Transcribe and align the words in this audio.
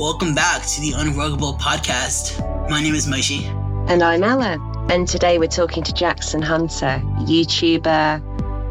Welcome 0.00 0.34
back 0.34 0.62
to 0.62 0.80
the 0.80 0.92
Unruggable 0.92 1.58
podcast. 1.58 2.40
My 2.70 2.82
name 2.82 2.94
is 2.94 3.06
Moishe. 3.06 3.44
And 3.90 4.02
I'm 4.02 4.24
Ella. 4.24 4.56
And 4.88 5.06
today 5.06 5.38
we're 5.38 5.46
talking 5.46 5.82
to 5.82 5.92
Jackson 5.92 6.40
Hunter, 6.40 7.02
YouTuber, 7.18 8.22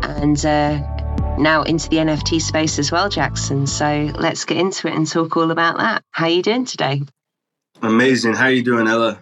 and 0.03 0.43
uh, 0.43 1.37
now 1.37 1.61
into 1.61 1.87
the 1.87 1.97
NFT 1.97 2.41
space 2.41 2.79
as 2.79 2.91
well, 2.91 3.09
Jackson. 3.09 3.67
So 3.67 4.11
let's 4.17 4.45
get 4.45 4.57
into 4.57 4.87
it 4.87 4.95
and 4.95 5.07
talk 5.07 5.37
all 5.37 5.51
about 5.51 5.77
that. 5.77 6.03
How 6.09 6.25
are 6.25 6.31
you 6.31 6.41
doing 6.41 6.65
today? 6.65 7.03
Amazing. 7.83 8.33
How 8.33 8.45
are 8.45 8.51
you 8.51 8.63
doing, 8.63 8.87
Ella? 8.87 9.19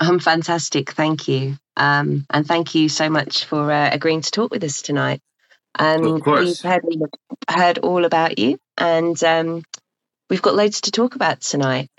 I'm 0.00 0.18
fantastic. 0.18 0.90
Thank 0.90 1.28
you. 1.28 1.56
Um, 1.76 2.26
and 2.30 2.44
thank 2.44 2.74
you 2.74 2.88
so 2.88 3.08
much 3.08 3.44
for 3.44 3.70
uh, 3.70 3.90
agreeing 3.92 4.22
to 4.22 4.30
talk 4.32 4.50
with 4.50 4.64
us 4.64 4.82
tonight. 4.82 5.20
Um, 5.78 6.04
of 6.04 6.22
course. 6.22 6.64
We've 6.64 6.72
heard, 6.72 6.82
heard 7.48 7.78
all 7.78 8.04
about 8.04 8.40
you, 8.40 8.58
and 8.76 9.22
um, 9.22 9.62
we've 10.32 10.40
got 10.40 10.54
loads 10.54 10.80
to 10.80 10.90
talk 10.90 11.14
about 11.14 11.42
tonight. 11.42 11.90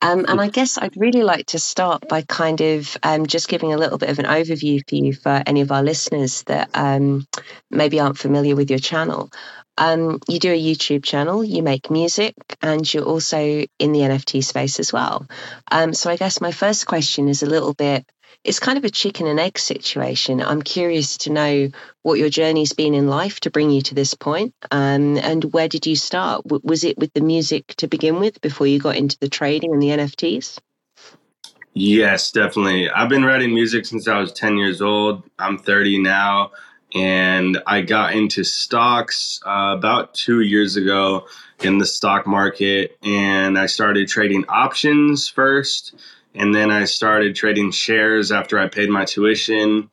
Um, 0.00 0.24
and 0.26 0.40
I 0.40 0.48
guess 0.48 0.78
I'd 0.78 0.96
really 0.96 1.22
like 1.22 1.44
to 1.48 1.58
start 1.58 2.08
by 2.08 2.22
kind 2.22 2.62
of 2.62 2.96
um, 3.02 3.26
just 3.26 3.48
giving 3.48 3.74
a 3.74 3.76
little 3.76 3.98
bit 3.98 4.08
of 4.08 4.18
an 4.18 4.24
overview 4.24 4.80
for 4.88 4.94
you 4.94 5.12
for 5.12 5.42
any 5.46 5.60
of 5.60 5.70
our 5.70 5.82
listeners 5.82 6.42
that 6.44 6.70
um, 6.72 7.26
maybe 7.70 8.00
aren't 8.00 8.16
familiar 8.16 8.56
with 8.56 8.70
your 8.70 8.78
channel. 8.78 9.28
Um, 9.76 10.20
you 10.26 10.38
do 10.38 10.50
a 10.52 10.60
YouTube 10.60 11.04
channel, 11.04 11.44
you 11.44 11.62
make 11.62 11.90
music, 11.90 12.34
and 12.62 12.82
you're 12.92 13.04
also 13.04 13.38
in 13.78 13.92
the 13.92 14.00
NFT 14.00 14.42
space 14.42 14.80
as 14.80 14.90
well. 14.90 15.26
Um, 15.70 15.92
so 15.92 16.10
I 16.10 16.16
guess 16.16 16.40
my 16.40 16.50
first 16.50 16.86
question 16.86 17.28
is 17.28 17.42
a 17.42 17.46
little 17.46 17.74
bit 17.74 18.06
it's 18.44 18.58
kind 18.58 18.78
of 18.78 18.84
a 18.84 18.90
chicken 18.90 19.26
and 19.26 19.38
egg 19.38 19.58
situation. 19.58 20.42
I'm 20.42 20.62
curious 20.62 21.18
to 21.18 21.32
know 21.32 21.70
what 22.02 22.18
your 22.18 22.28
journey's 22.28 22.72
been 22.72 22.94
in 22.94 23.06
life 23.06 23.40
to 23.40 23.50
bring 23.50 23.70
you 23.70 23.82
to 23.82 23.94
this 23.94 24.14
point, 24.14 24.54
um, 24.70 25.16
and 25.18 25.44
where 25.52 25.68
did 25.68 25.86
you 25.86 25.96
start? 25.96 26.44
W- 26.44 26.62
was 26.64 26.84
it 26.84 26.98
with 26.98 27.12
the 27.12 27.20
music 27.20 27.74
to 27.76 27.86
begin 27.86 28.18
with 28.18 28.40
before 28.40 28.66
you 28.66 28.80
got 28.80 28.96
into 28.96 29.18
the 29.18 29.28
trading 29.28 29.72
and 29.72 29.80
the 29.82 29.88
NFTs? 29.88 30.58
Yes, 31.74 32.32
definitely. 32.32 32.90
I've 32.90 33.08
been 33.08 33.24
writing 33.24 33.54
music 33.54 33.86
since 33.86 34.06
I 34.06 34.18
was 34.18 34.32
10 34.32 34.58
years 34.58 34.82
old. 34.82 35.22
I'm 35.38 35.56
30 35.58 36.00
now, 36.00 36.50
and 36.94 37.62
I 37.66 37.80
got 37.82 38.14
into 38.14 38.44
stocks 38.44 39.40
uh, 39.46 39.74
about 39.78 40.14
two 40.14 40.40
years 40.40 40.76
ago 40.76 41.28
in 41.62 41.78
the 41.78 41.86
stock 41.86 42.26
market, 42.26 42.98
and 43.02 43.56
I 43.56 43.66
started 43.66 44.08
trading 44.08 44.44
options 44.48 45.28
first 45.28 45.94
and 46.34 46.54
then 46.54 46.70
I 46.70 46.84
started 46.84 47.36
trading 47.36 47.70
shares 47.70 48.32
after 48.32 48.58
I 48.58 48.68
paid 48.68 48.88
my 48.90 49.04
tuition. 49.04 49.90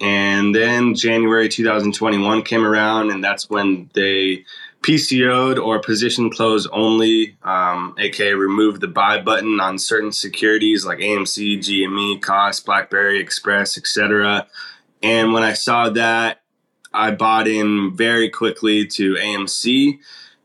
And 0.00 0.54
then 0.54 0.94
January 0.94 1.48
2021 1.48 2.42
came 2.42 2.64
around, 2.64 3.10
and 3.10 3.22
that's 3.22 3.50
when 3.50 3.90
they 3.92 4.44
PCO'd 4.82 5.58
or 5.58 5.78
position 5.80 6.30
close 6.30 6.66
only, 6.68 7.36
um, 7.42 7.94
aka 7.98 8.32
removed 8.32 8.80
the 8.80 8.88
buy 8.88 9.20
button 9.20 9.60
on 9.60 9.78
certain 9.78 10.12
securities 10.12 10.86
like 10.86 10.98
AMC, 11.00 11.58
GME, 11.58 12.20
Koss, 12.20 12.64
BlackBerry, 12.64 13.20
Express, 13.20 13.76
etc. 13.76 14.46
And 15.02 15.34
when 15.34 15.42
I 15.42 15.52
saw 15.52 15.90
that, 15.90 16.40
I 16.94 17.10
bought 17.10 17.46
in 17.46 17.94
very 17.94 18.30
quickly 18.30 18.86
to 18.86 19.14
AMC, 19.14 19.98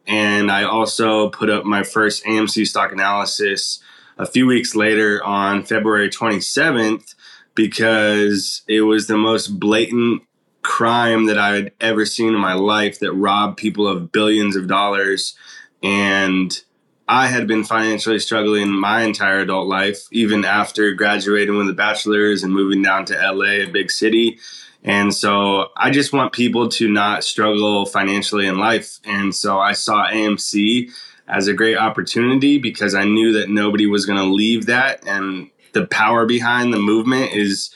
and 0.05 0.51
I 0.51 0.63
also 0.63 1.29
put 1.29 1.49
up 1.49 1.63
my 1.63 1.83
first 1.83 2.25
AMC 2.25 2.67
stock 2.67 2.91
analysis 2.91 3.79
a 4.17 4.25
few 4.25 4.47
weeks 4.47 4.75
later 4.75 5.23
on 5.23 5.63
February 5.63 6.09
27th 6.09 7.15
because 7.53 8.61
it 8.67 8.81
was 8.81 9.07
the 9.07 9.17
most 9.17 9.59
blatant 9.59 10.23
crime 10.61 11.25
that 11.27 11.37
I 11.37 11.55
had 11.55 11.71
ever 11.79 12.05
seen 12.05 12.33
in 12.33 12.39
my 12.39 12.53
life 12.53 12.99
that 12.99 13.13
robbed 13.13 13.57
people 13.57 13.87
of 13.87 14.11
billions 14.11 14.55
of 14.55 14.67
dollars. 14.67 15.35
And 15.83 16.59
I 17.07 17.27
had 17.27 17.47
been 17.47 17.63
financially 17.63 18.19
struggling 18.19 18.69
my 18.69 19.03
entire 19.03 19.39
adult 19.39 19.67
life, 19.67 20.07
even 20.11 20.43
after 20.43 20.91
graduating 20.93 21.55
with 21.55 21.69
a 21.69 21.73
bachelor's 21.73 22.43
and 22.43 22.51
moving 22.51 22.81
down 22.81 23.05
to 23.05 23.13
LA, 23.13 23.63
a 23.63 23.65
big 23.67 23.91
city. 23.91 24.39
And 24.83 25.13
so 25.13 25.69
I 25.77 25.91
just 25.91 26.13
want 26.13 26.33
people 26.33 26.69
to 26.69 26.91
not 26.91 27.23
struggle 27.23 27.85
financially 27.85 28.47
in 28.47 28.57
life. 28.57 28.99
And 29.03 29.35
so 29.35 29.59
I 29.59 29.73
saw 29.73 30.07
AMC 30.07 30.91
as 31.27 31.47
a 31.47 31.53
great 31.53 31.77
opportunity 31.77 32.57
because 32.57 32.93
I 32.93 33.05
knew 33.05 33.33
that 33.33 33.49
nobody 33.49 33.87
was 33.87 34.05
going 34.05 34.19
to 34.19 34.33
leave 34.33 34.67
that. 34.67 35.05
And 35.07 35.49
the 35.73 35.87
power 35.87 36.25
behind 36.25 36.73
the 36.73 36.79
movement 36.79 37.33
is, 37.33 37.71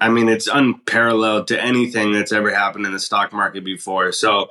I 0.00 0.08
mean, 0.08 0.28
it's 0.28 0.46
unparalleled 0.46 1.48
to 1.48 1.62
anything 1.62 2.12
that's 2.12 2.32
ever 2.32 2.54
happened 2.54 2.86
in 2.86 2.92
the 2.92 3.00
stock 3.00 3.32
market 3.32 3.64
before. 3.64 4.12
So, 4.12 4.50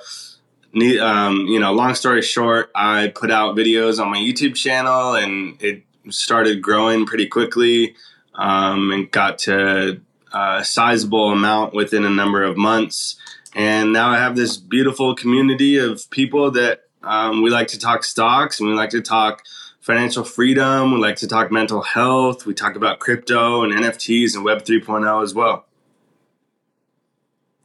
um, 1.00 1.46
you 1.48 1.60
know, 1.60 1.72
long 1.74 1.94
story 1.94 2.24
short, 2.24 2.72
I 2.74 3.12
put 3.14 3.30
out 3.30 3.56
videos 3.56 4.02
on 4.02 4.10
my 4.10 4.18
YouTube 4.18 4.56
channel 4.56 5.14
and 5.14 5.62
it 5.62 5.84
started 6.10 6.62
growing 6.62 7.06
pretty 7.06 7.28
quickly 7.28 7.96
um, 8.36 8.92
and 8.92 9.12
got 9.12 9.38
to 9.40 10.02
a 10.34 10.66
sizable 10.66 11.30
amount 11.30 11.74
within 11.74 12.04
a 12.04 12.10
number 12.10 12.44
of 12.44 12.58
months. 12.58 13.18
And 13.56 13.94
now 13.94 14.10
I 14.10 14.18
have 14.18 14.36
this 14.36 14.58
beautiful 14.58 15.14
community 15.14 15.78
of 15.78 16.10
people 16.10 16.50
that 16.52 16.86
um, 17.04 17.42
we 17.42 17.50
like 17.50 17.68
to 17.70 17.80
talk 17.80 18.04
stocks 18.04 18.60
and 18.60 18.70
we 18.70 18.76
like 18.76 18.92
to 18.92 19.02
talk 19.02 19.44
financial 19.82 20.24
freedom. 20.24 20.94
We 20.94 21.00
like 21.00 21.18
to 21.18 21.28
talk 21.28 21.52
mental 21.52 21.82
health. 21.82 22.46
We 22.46 22.54
talk 22.54 22.76
about 22.76 23.00
crypto 23.00 23.64
and 23.64 23.74
NFTs 23.74 24.36
and 24.36 24.46
Web 24.46 24.64
3.0 24.64 25.24
as 25.24 25.34
well. 25.34 25.66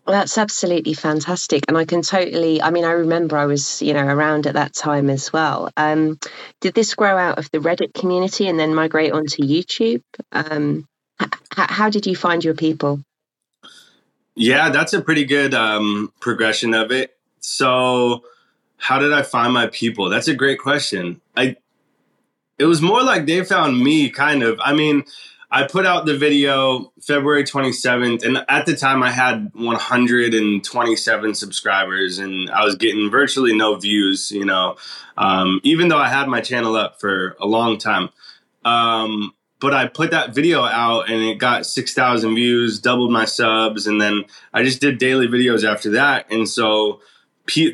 That's 0.08 0.38
absolutely 0.38 0.94
fantastic. 0.94 1.64
And 1.68 1.76
I 1.76 1.84
can 1.84 2.00
totally, 2.00 2.62
I 2.62 2.70
mean, 2.70 2.84
I 2.84 2.92
remember 2.92 3.36
I 3.36 3.44
was, 3.44 3.82
you 3.82 3.92
know, 3.92 4.06
around 4.06 4.46
at 4.46 4.54
that 4.54 4.72
time 4.72 5.10
as 5.10 5.32
well. 5.32 5.70
Um, 5.76 6.18
did 6.60 6.72
this 6.74 6.94
grow 6.94 7.16
out 7.16 7.38
of 7.38 7.50
the 7.50 7.58
Reddit 7.58 7.92
community 7.92 8.48
and 8.48 8.58
then 8.58 8.74
migrate 8.74 9.12
onto 9.12 9.42
YouTube? 9.42 10.02
Um, 10.32 10.86
h- 11.20 11.28
how 11.52 11.90
did 11.90 12.06
you 12.06 12.16
find 12.16 12.42
your 12.42 12.54
people? 12.54 13.02
Yeah, 14.34 14.70
that's 14.70 14.94
a 14.94 15.02
pretty 15.02 15.26
good 15.26 15.52
um, 15.52 16.10
progression 16.20 16.72
of 16.72 16.90
it. 16.90 17.14
So, 17.40 18.22
how 18.78 18.98
did 18.98 19.12
I 19.12 19.22
find 19.22 19.52
my 19.52 19.66
people? 19.66 20.08
That's 20.08 20.28
a 20.28 20.34
great 20.34 20.58
question. 20.58 21.20
I 21.36 21.56
it 22.58 22.64
was 22.64 22.80
more 22.82 23.02
like 23.02 23.26
they 23.26 23.44
found 23.44 23.80
me 23.80 24.10
kind 24.10 24.42
of. 24.42 24.58
I 24.62 24.72
mean, 24.72 25.04
I 25.50 25.64
put 25.64 25.86
out 25.86 26.06
the 26.06 26.16
video 26.16 26.92
February 27.00 27.44
27th 27.44 28.24
and 28.24 28.44
at 28.48 28.66
the 28.66 28.76
time 28.76 29.02
I 29.02 29.10
had 29.10 29.50
127 29.54 31.34
subscribers 31.34 32.18
and 32.18 32.50
I 32.50 32.64
was 32.64 32.74
getting 32.74 33.10
virtually 33.10 33.56
no 33.56 33.76
views, 33.76 34.30
you 34.30 34.44
know. 34.44 34.76
Um, 35.16 35.60
even 35.62 35.88
though 35.88 35.98
I 35.98 36.08
had 36.08 36.28
my 36.28 36.40
channel 36.40 36.76
up 36.76 37.00
for 37.00 37.36
a 37.40 37.46
long 37.46 37.78
time. 37.78 38.10
Um, 38.64 39.32
but 39.60 39.74
I 39.74 39.88
put 39.88 40.12
that 40.12 40.34
video 40.34 40.62
out 40.62 41.10
and 41.10 41.20
it 41.22 41.38
got 41.38 41.66
6,000 41.66 42.34
views, 42.34 42.78
doubled 42.78 43.10
my 43.10 43.24
subs, 43.24 43.88
and 43.88 44.00
then 44.00 44.24
I 44.52 44.62
just 44.62 44.80
did 44.80 44.98
daily 44.98 45.26
videos 45.26 45.68
after 45.68 45.90
that. 45.92 46.30
And 46.30 46.48
so 46.48 47.00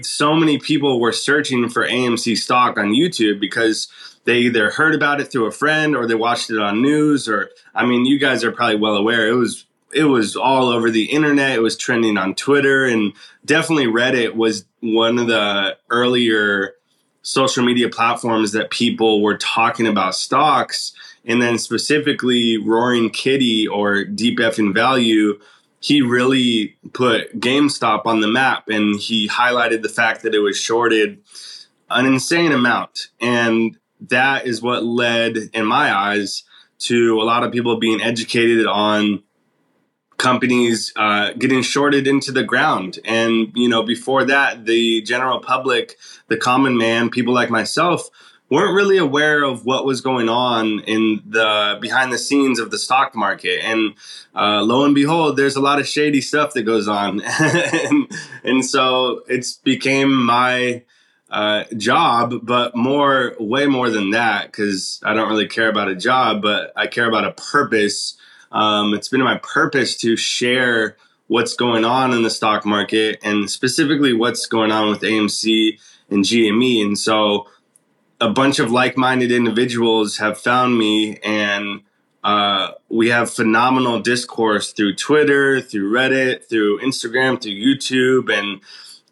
so 0.02 0.34
many 0.34 0.58
people 0.58 1.00
were 1.00 1.12
searching 1.12 1.68
for 1.68 1.86
AMC 1.86 2.36
stock 2.36 2.78
on 2.78 2.92
YouTube 2.92 3.40
because 3.40 3.88
they 4.24 4.38
either 4.38 4.70
heard 4.70 4.94
about 4.94 5.20
it 5.20 5.30
through 5.30 5.46
a 5.46 5.52
friend 5.52 5.96
or 5.96 6.06
they 6.06 6.14
watched 6.14 6.50
it 6.50 6.58
on 6.58 6.82
news 6.82 7.28
or 7.28 7.50
I 7.74 7.84
mean 7.84 8.06
you 8.06 8.18
guys 8.18 8.42
are 8.44 8.52
probably 8.52 8.76
well 8.76 8.96
aware 8.96 9.28
it 9.28 9.34
was 9.34 9.66
it 9.92 10.04
was 10.04 10.34
all 10.34 10.68
over 10.68 10.90
the 10.90 11.04
internet 11.04 11.56
it 11.56 11.62
was 11.62 11.76
trending 11.76 12.16
on 12.16 12.34
Twitter 12.34 12.86
and 12.86 13.12
definitely 13.44 13.86
Reddit 13.86 14.34
was 14.34 14.64
one 14.80 15.18
of 15.18 15.26
the 15.26 15.76
earlier 15.90 16.74
social 17.24 17.64
media 17.64 17.88
platforms 17.88 18.52
that 18.52 18.70
people 18.70 19.22
were 19.22 19.36
talking 19.36 19.86
about 19.88 20.14
stocks. 20.14 20.92
And 21.26 21.40
then 21.40 21.58
specifically 21.58 22.58
Roaring 22.58 23.08
Kitty 23.08 23.66
or 23.66 24.04
Deep 24.04 24.38
F 24.38 24.58
in 24.58 24.74
Value 24.74 25.40
he 25.84 26.00
really 26.00 26.78
put 26.94 27.38
GameStop 27.38 28.06
on 28.06 28.22
the 28.22 28.26
map 28.26 28.70
and 28.70 28.98
he 28.98 29.28
highlighted 29.28 29.82
the 29.82 29.90
fact 29.90 30.22
that 30.22 30.34
it 30.34 30.38
was 30.38 30.56
shorted 30.56 31.22
an 31.90 32.06
insane 32.06 32.52
amount. 32.52 33.08
And 33.20 33.76
that 34.08 34.46
is 34.46 34.62
what 34.62 34.82
led, 34.82 35.36
in 35.52 35.66
my 35.66 35.94
eyes, 35.94 36.44
to 36.78 37.20
a 37.20 37.24
lot 37.24 37.44
of 37.44 37.52
people 37.52 37.78
being 37.78 38.00
educated 38.00 38.66
on 38.66 39.24
companies 40.16 40.90
uh, 40.96 41.34
getting 41.34 41.60
shorted 41.60 42.06
into 42.06 42.32
the 42.32 42.44
ground. 42.44 42.98
And, 43.04 43.52
you 43.54 43.68
know, 43.68 43.82
before 43.82 44.24
that, 44.24 44.64
the 44.64 45.02
general 45.02 45.40
public, 45.40 45.96
the 46.28 46.38
common 46.38 46.78
man, 46.78 47.10
people 47.10 47.34
like 47.34 47.50
myself, 47.50 48.08
weren't 48.50 48.74
really 48.74 48.98
aware 48.98 49.42
of 49.42 49.64
what 49.64 49.84
was 49.84 50.00
going 50.00 50.28
on 50.28 50.80
in 50.80 51.22
the 51.26 51.78
behind 51.80 52.12
the 52.12 52.18
scenes 52.18 52.58
of 52.58 52.70
the 52.70 52.78
stock 52.78 53.14
market. 53.14 53.64
And 53.64 53.94
uh, 54.34 54.62
lo 54.62 54.84
and 54.84 54.94
behold, 54.94 55.36
there's 55.36 55.56
a 55.56 55.60
lot 55.60 55.80
of 55.80 55.88
shady 55.88 56.20
stuff 56.20 56.52
that 56.54 56.62
goes 56.62 56.86
on, 56.88 57.22
and, 57.40 58.10
and 58.44 58.64
so 58.64 59.22
it's 59.28 59.54
became 59.54 60.12
my 60.24 60.82
uh, 61.30 61.64
job, 61.76 62.32
but 62.44 62.76
more, 62.76 63.34
way 63.40 63.66
more 63.66 63.90
than 63.90 64.10
that, 64.10 64.46
because 64.46 65.00
I 65.02 65.14
don't 65.14 65.28
really 65.28 65.48
care 65.48 65.68
about 65.68 65.88
a 65.88 65.96
job, 65.96 66.42
but 66.42 66.72
I 66.76 66.86
care 66.86 67.08
about 67.08 67.24
a 67.24 67.32
purpose. 67.32 68.16
Um, 68.52 68.94
it's 68.94 69.08
been 69.08 69.20
my 69.20 69.38
purpose 69.38 69.96
to 69.98 70.16
share 70.16 70.96
what's 71.26 71.54
going 71.54 71.84
on 71.84 72.12
in 72.12 72.22
the 72.22 72.30
stock 72.30 72.64
market 72.64 73.18
and 73.24 73.50
specifically 73.50 74.12
what's 74.12 74.46
going 74.46 74.70
on 74.70 74.90
with 74.90 75.00
AMC 75.00 75.80
and 76.10 76.24
GME. 76.24 76.84
And 76.84 76.96
so 76.96 77.48
a 78.24 78.30
bunch 78.30 78.58
of 78.58 78.72
like-minded 78.72 79.30
individuals 79.30 80.16
have 80.16 80.38
found 80.38 80.78
me 80.78 81.18
and 81.18 81.82
uh, 82.24 82.70
we 82.88 83.10
have 83.10 83.30
phenomenal 83.30 84.00
discourse 84.00 84.72
through 84.72 84.94
twitter 84.94 85.60
through 85.60 85.92
reddit 85.92 86.48
through 86.48 86.80
instagram 86.80 87.40
through 87.40 87.52
youtube 87.52 88.32
and 88.32 88.62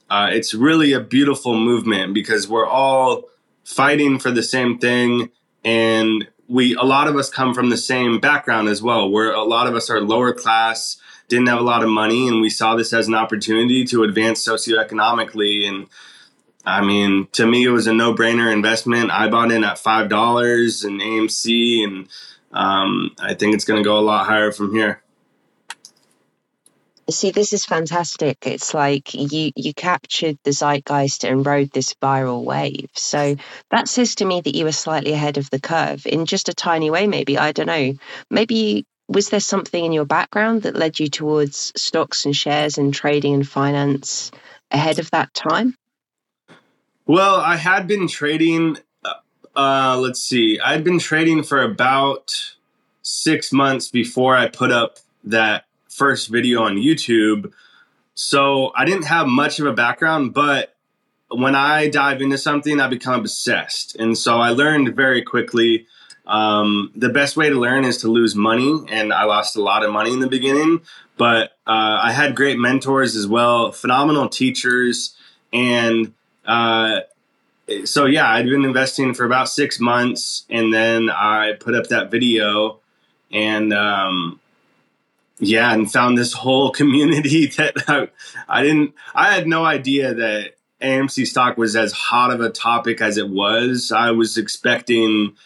uh, 0.09 0.31
it's 0.33 0.55
really 0.55 0.95
a 0.95 1.01
beautiful 1.01 1.55
movement 1.59 2.15
because 2.15 2.49
we're 2.49 2.67
all 2.67 3.25
fighting 3.65 4.19
for 4.19 4.31
the 4.31 4.43
same 4.43 4.79
thing 4.79 5.31
and 5.63 6.27
we 6.49 6.75
a 6.77 6.83
lot 6.83 7.07
of 7.07 7.15
us 7.17 7.29
come 7.29 7.53
from 7.53 7.69
the 7.69 7.77
same 7.77 8.19
background 8.19 8.67
as 8.67 8.81
well 8.81 9.11
where 9.11 9.31
a 9.33 9.45
lot 9.45 9.67
of 9.67 9.75
us 9.75 9.91
are 9.91 10.01
lower 10.01 10.33
class 10.33 10.97
didn't 11.29 11.49
have 11.49 11.61
a 11.61 11.63
lot 11.63 11.83
of 11.83 11.91
money 11.91 12.29
and 12.29 12.41
we 12.41 12.49
saw 12.49 12.77
this 12.77 12.95
as 12.95 13.09
an 13.09 13.15
opportunity 13.15 13.85
to 13.85 14.05
advance 14.05 14.43
socioeconomically 14.43 15.69
and 15.69 15.87
I 16.65 16.81
mean, 16.83 17.29
to 17.33 17.47
me, 17.47 17.65
it 17.65 17.71
was 17.71 17.87
a 17.87 17.93
no-brainer 17.93 18.53
investment. 18.53 19.11
I 19.11 19.29
bought 19.29 19.51
in 19.51 19.65
at 19.65 19.79
five 19.79 20.09
dollars 20.09 20.85
in 20.85 20.99
AMC, 20.99 21.85
and 21.85 22.09
um, 22.53 23.11
I 23.19 23.35
think 23.35 23.55
it's 23.55 23.65
going 23.65 23.83
to 23.83 23.89
go 23.89 23.99
a 23.99 24.01
lot 24.01 24.27
higher 24.27 24.53
from 24.53 24.75
here. 24.75 25.03
See, 27.11 27.33
this 27.33 27.53
is 27.53 27.67
fantastic. 27.67 28.47
It's 28.47 28.75
like 28.75 29.13
you 29.13 29.51
you 29.57 29.75
captured 29.75 30.39
the 30.45 30.53
zeitgeist 30.53 31.25
and 31.25 31.45
rode 31.45 31.73
this 31.73 31.95
viral 31.95 32.45
wave. 32.45 32.91
So 32.95 33.35
that 33.71 33.89
says 33.89 34.15
to 34.17 34.25
me 34.25 34.41
that 34.41 34.55
you 34.55 34.65
were 34.65 34.73
slightly 34.73 35.13
ahead 35.13 35.37
of 35.37 35.51
the 35.51 35.61
curve 35.61 36.07
in 36.07 36.27
just 36.27 36.49
a 36.49 36.55
tiny 36.55 36.91
way. 36.91 37.09
Maybe 37.09 37.37
I 37.39 37.51
don't 37.51 37.67
know. 37.67 37.95
Maybe 38.31 38.87
was 39.09 39.31
there 39.31 39.41
something 39.41 39.85
in 39.85 39.93
your 39.93 40.05
background 40.05 40.63
that 40.63 40.77
led 40.77 41.01
you 41.01 41.09
towards 41.09 41.73
stocks 41.77 42.25
and 42.25 42.37
shares 42.37 42.79
and 42.79 42.95
trading 42.95 43.35
and 43.35 43.49
finance 43.49 44.31
ahead 44.71 45.01
of 45.01 45.11
that 45.11 45.35
time? 45.35 45.75
Well, 47.07 47.37
I 47.37 47.57
had 47.57 47.89
been 47.89 48.07
trading. 48.07 48.79
Uh, 49.05 49.15
uh, 49.57 49.99
let's 49.99 50.23
see, 50.23 50.61
I'd 50.61 50.85
been 50.85 51.01
trading 51.01 51.43
for 51.43 51.61
about 51.63 52.55
six 53.03 53.53
months 53.53 53.89
before 53.89 54.37
I 54.37 54.47
put 54.49 54.71
up 54.71 54.99
that 55.25 55.65
first 55.89 56.29
video 56.29 56.63
on 56.63 56.77
YouTube. 56.77 57.53
So 58.15 58.73
I 58.77 58.85
didn't 58.85 59.07
have 59.07 59.27
much 59.27 59.59
of 59.59 59.67
a 59.67 59.73
background, 59.73 60.33
but 60.33 60.77
when 61.29 61.57
I 61.57 61.89
dive 61.89 62.23
into 62.23 62.39
something, 62.39 62.79
I 62.79 62.87
become 62.87 63.19
obsessed. 63.19 63.97
And 63.97 64.17
so 64.17 64.39
I 64.39 64.51
learned 64.51 64.95
very 64.95 65.23
quickly 65.23 65.87
um, 66.27 66.93
the 66.95 67.09
best 67.09 67.37
way 67.37 67.49
to 67.49 67.57
learn 67.57 67.85
is 67.85 67.99
to 67.99 68.09
lose 68.09 68.37
money. 68.37 68.79
And 68.89 69.13
I 69.13 69.25
lost 69.25 69.57
a 69.57 69.63
lot 69.63 69.85
of 69.85 69.91
money 69.91 70.13
in 70.13 70.21
the 70.21 70.29
beginning, 70.29 70.83
but 71.17 71.51
uh, 71.67 71.99
I 72.03 72.13
had 72.13 72.37
great 72.37 72.59
mentors 72.59 73.17
as 73.17 73.27
well, 73.27 73.73
phenomenal 73.73 74.29
teachers. 74.29 75.17
And 75.53 76.15
uh, 76.47 77.01
so 77.85 78.07
yeah, 78.07 78.31
I'd 78.31 78.47
been 78.47 78.65
investing 78.65 79.15
for 79.15 79.25
about 79.25 79.49
six 79.49 79.79
months, 79.81 80.45
and 80.51 80.73
then 80.73 81.11
I 81.11 81.53
put 81.59 81.75
up 81.75 81.89
that 81.89 82.11
video, 82.11 82.81
and 83.33 83.73
um, 83.73 84.41
yeah, 85.39 85.73
and 85.73 85.91
found 85.91 86.19
this 86.19 86.33
whole 86.33 86.71
community 86.81 87.47
that 87.57 87.75
I, 87.89 88.09
I 88.49 88.63
didn't. 88.63 88.95
I 89.15 89.35
had 89.35 89.47
no 89.47 89.65
idea 89.65 90.15
that 90.15 90.55
AMC 90.81 91.27
stock 91.27 91.57
was 91.57 91.77
as 91.77 91.93
hot 91.93 92.33
of 92.33 92.41
a 92.41 92.51
topic 92.51 93.01
as 93.01 93.17
it 93.17 93.29
was. 93.29 93.93
I 93.93 94.11
was 94.11 94.37
expecting 94.37 95.37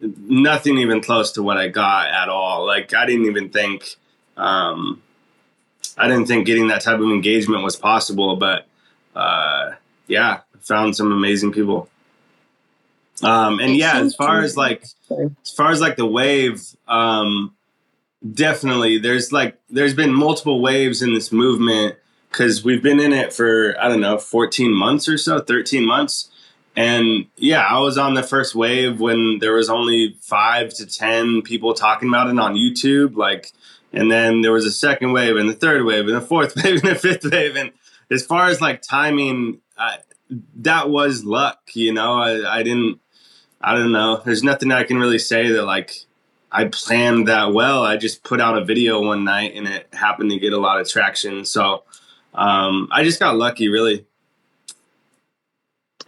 nothing 0.00 0.78
even 0.78 1.00
close 1.00 1.32
to 1.32 1.42
what 1.42 1.56
I 1.56 1.68
got 1.68 2.08
at 2.08 2.28
all. 2.28 2.66
Like 2.66 2.94
I 2.94 3.06
didn't 3.06 3.26
even 3.26 3.50
think. 3.50 3.96
Um, 4.36 5.02
I 5.96 6.06
didn't 6.06 6.26
think 6.26 6.46
getting 6.46 6.68
that 6.68 6.82
type 6.82 7.00
of 7.00 7.06
engagement 7.10 7.64
was 7.64 7.74
possible, 7.74 8.36
but 8.36 8.66
uh, 9.16 9.72
yeah, 10.08 10.40
found 10.60 10.96
some 10.96 11.12
amazing 11.12 11.52
people. 11.52 11.88
Um, 13.22 13.58
and 13.58 13.76
yeah, 13.76 13.98
as 14.00 14.14
far 14.14 14.42
as 14.42 14.56
like, 14.56 14.84
as 15.10 15.50
far 15.50 15.70
as 15.70 15.80
like 15.80 15.96
the 15.96 16.06
wave, 16.06 16.62
um, 16.86 17.54
definitely 18.32 18.98
there's 18.98 19.32
like, 19.32 19.58
there's 19.70 19.94
been 19.94 20.12
multiple 20.12 20.60
waves 20.60 21.02
in 21.02 21.14
this 21.14 21.32
movement 21.32 21.96
because 22.30 22.64
we've 22.64 22.82
been 22.82 23.00
in 23.00 23.12
it 23.12 23.32
for, 23.32 23.74
I 23.80 23.88
don't 23.88 24.00
know, 24.00 24.18
14 24.18 24.72
months 24.72 25.08
or 25.08 25.18
so, 25.18 25.40
13 25.40 25.84
months. 25.84 26.30
And 26.76 27.26
yeah, 27.36 27.62
I 27.62 27.80
was 27.80 27.98
on 27.98 28.14
the 28.14 28.22
first 28.22 28.54
wave 28.54 29.00
when 29.00 29.38
there 29.40 29.54
was 29.54 29.68
only 29.68 30.16
five 30.20 30.72
to 30.74 30.86
10 30.86 31.42
people 31.42 31.74
talking 31.74 32.08
about 32.08 32.28
it 32.28 32.38
on 32.38 32.54
YouTube. 32.54 33.16
Like, 33.16 33.52
and 33.92 34.10
then 34.10 34.42
there 34.42 34.52
was 34.52 34.64
a 34.64 34.70
second 34.70 35.12
wave 35.12 35.36
and 35.36 35.48
the 35.48 35.54
third 35.54 35.84
wave 35.84 36.06
and 36.06 36.16
the 36.16 36.20
fourth 36.20 36.54
wave 36.62 36.84
and 36.84 36.90
the 36.90 36.94
fifth 36.94 37.24
wave. 37.24 37.56
And 37.56 37.72
as 38.10 38.24
far 38.24 38.46
as 38.46 38.60
like 38.60 38.82
timing, 38.82 39.60
I, 39.78 39.98
that 40.56 40.90
was 40.90 41.24
luck, 41.24 41.60
you 41.74 41.92
know. 41.92 42.14
I, 42.14 42.58
I 42.58 42.62
didn't, 42.62 43.00
I 43.60 43.74
don't 43.74 43.92
know. 43.92 44.20
There's 44.24 44.42
nothing 44.42 44.72
I 44.72 44.84
can 44.84 44.98
really 44.98 45.18
say 45.18 45.50
that 45.52 45.64
like 45.64 46.06
I 46.50 46.66
planned 46.66 47.28
that 47.28 47.52
well. 47.52 47.84
I 47.84 47.96
just 47.96 48.22
put 48.22 48.40
out 48.40 48.58
a 48.58 48.64
video 48.64 49.00
one 49.00 49.24
night 49.24 49.52
and 49.54 49.66
it 49.66 49.88
happened 49.92 50.30
to 50.30 50.38
get 50.38 50.52
a 50.52 50.58
lot 50.58 50.80
of 50.80 50.88
traction. 50.88 51.44
So 51.44 51.84
um, 52.34 52.88
I 52.90 53.04
just 53.04 53.20
got 53.20 53.36
lucky, 53.36 53.68
really. 53.68 54.06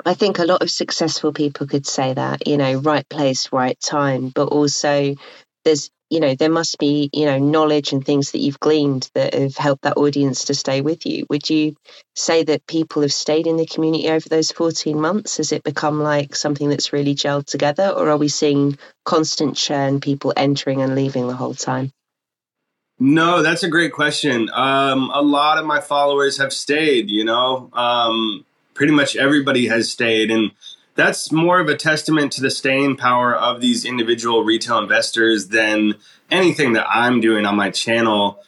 I 0.05 0.15
think 0.15 0.39
a 0.39 0.45
lot 0.45 0.63
of 0.63 0.71
successful 0.71 1.33
people 1.33 1.67
could 1.67 1.87
say 1.87 2.15
that, 2.15 2.47
you 2.47 2.57
know, 2.57 2.77
right 2.77 3.07
place, 3.09 3.53
right 3.53 3.79
time, 3.79 4.31
but 4.31 4.49
also 4.49 5.15
there's 5.65 5.91
you 6.11 6.21
know 6.21 6.35
there 6.35 6.51
must 6.51 6.79
be 6.79 7.09
you 7.13 7.25
know 7.25 7.39
knowledge 7.39 7.93
and 7.93 8.05
things 8.05 8.33
that 8.33 8.41
you've 8.41 8.61
gleaned 8.61 9.09
that 9.15 9.33
have 9.33 9.57
helped 9.57 9.83
that 9.83 9.97
audience 9.97 10.47
to 10.47 10.55
stay 10.55 10.81
with 10.81 11.07
you. 11.07 11.25
Would 11.31 11.49
you 11.49 11.77
say 12.15 12.43
that 12.45 12.67
people 12.67 13.03
have 13.03 13.13
stayed 13.13 13.47
in 13.47 13.57
the 13.57 13.67
community 13.67 14.11
over 14.11 14.29
those 14.29 14.53
14 14.53 15.01
months? 15.01 15.39
Has 15.39 15.53
it 15.53 15.63
become 15.63 16.01
like 16.01 16.35
something 16.35 16.69
that's 16.69 16.93
really 16.93 17.15
gelled 17.15 17.47
together 17.47 17.89
or 17.89 18.11
are 18.11 18.17
we 18.17 18.29
seeing 18.29 18.77
constant 19.05 19.57
churn 19.57 20.01
people 20.01 20.33
entering 20.37 20.83
and 20.83 20.95
leaving 20.95 21.29
the 21.29 21.37
whole 21.37 21.55
time? 21.55 21.93
No 22.99 23.43
that's 23.43 23.63
a 23.63 23.69
great 23.69 23.93
question. 23.93 24.51
Um, 24.53 25.11
a 25.15 25.23
lot 25.23 25.59
of 25.59 25.65
my 25.65 25.81
followers 25.81 26.39
have 26.39 26.53
stayed 26.53 27.09
you 27.09 27.25
know? 27.25 27.71
Um, 27.73 28.45
pretty 28.75 28.93
much 28.93 29.15
everybody 29.15 29.69
has 29.69 29.91
stayed 29.91 30.31
and 30.31 30.51
that's 31.01 31.33
more 31.33 31.59
of 31.61 31.69
a 31.69 31.77
testament 31.77 32.33
to 32.33 32.43
the 32.43 32.51
staying 32.51 32.97
power 32.97 33.35
of 33.35 33.61
these 33.61 33.85
individual 33.85 34.45
retail 34.45 34.79
investors 34.79 35.49
than 35.49 35.95
anything 36.31 36.75
that 36.75 36.87
I'm 36.89 37.21
doing 37.21 37.47
on 37.47 37.57
my 37.57 37.71
channel. 37.71 38.43